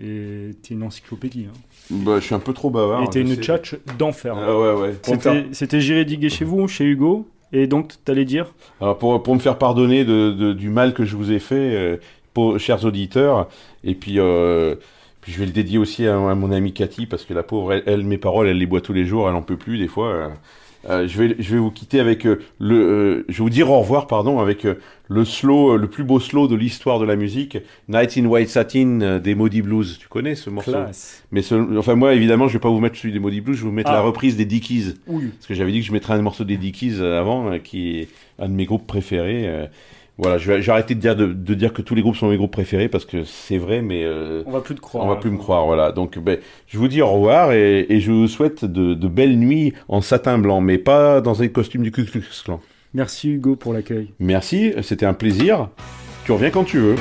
[0.01, 1.45] et t'es une encyclopédie.
[1.47, 1.57] Hein.
[1.91, 3.03] Bah, je suis un peu trop bavard.
[3.03, 3.41] et t'es une sais.
[3.41, 4.35] tchatch d'enfer.
[4.35, 4.95] Ah ouais, ouais.
[5.03, 7.27] C'était, c'était diguer chez vous, chez Hugo.
[7.53, 11.05] Et donc, t'allais dire Alors pour, pour me faire pardonner de, de- du mal que
[11.05, 11.97] je vous ai fait, euh,
[12.33, 13.47] pour, chers auditeurs,
[13.83, 14.73] et puis, euh,
[15.21, 17.73] puis je vais le dédier aussi à, à mon amie Cathy, parce que la pauvre,
[17.73, 19.87] elle, elle, mes paroles, elle les boit tous les jours, elle en peut plus des
[19.87, 20.31] fois.
[20.89, 21.07] Euh.
[21.07, 22.75] Je, vais, je vais vous quitter avec euh, le...
[22.75, 24.75] euh, je vais vous dire au revoir, pardon, avec euh,
[25.07, 27.57] le slow, le plus beau slow de l'histoire de la musique,
[27.89, 29.97] Night in White Satin des Maudits Blues.
[29.99, 30.71] Tu connais ce morceau?
[30.71, 31.23] Classe.
[31.31, 33.61] Mais ce- enfin moi, évidemment, je vais pas vous mettre celui des Maudits Blues, je
[33.63, 33.95] vais vous mettre Ah.
[33.95, 34.95] la reprise des Dickies.
[35.07, 35.29] Oui.
[35.35, 38.07] Parce que j'avais dit que je mettrais un morceau des Dickies avant, qui est
[38.39, 39.67] un de mes groupes préférés.
[40.17, 42.29] Voilà, je vais, j'ai arrêté de dire, de, de dire que tous les groupes sont
[42.29, 45.03] mes groupes préférés parce que c'est vrai, mais euh, On va plus te croire.
[45.05, 45.65] on va plus me croire.
[45.65, 46.37] Voilà, donc ben,
[46.67, 49.99] je vous dis au revoir et, et je vous souhaite de, de belles nuits en
[50.01, 52.61] satin blanc, mais pas dans un costume du Ku Klux Klan.
[52.93, 54.11] Merci Hugo pour l'accueil.
[54.19, 55.67] Merci, c'était un plaisir.
[56.25, 56.95] Tu reviens quand tu veux.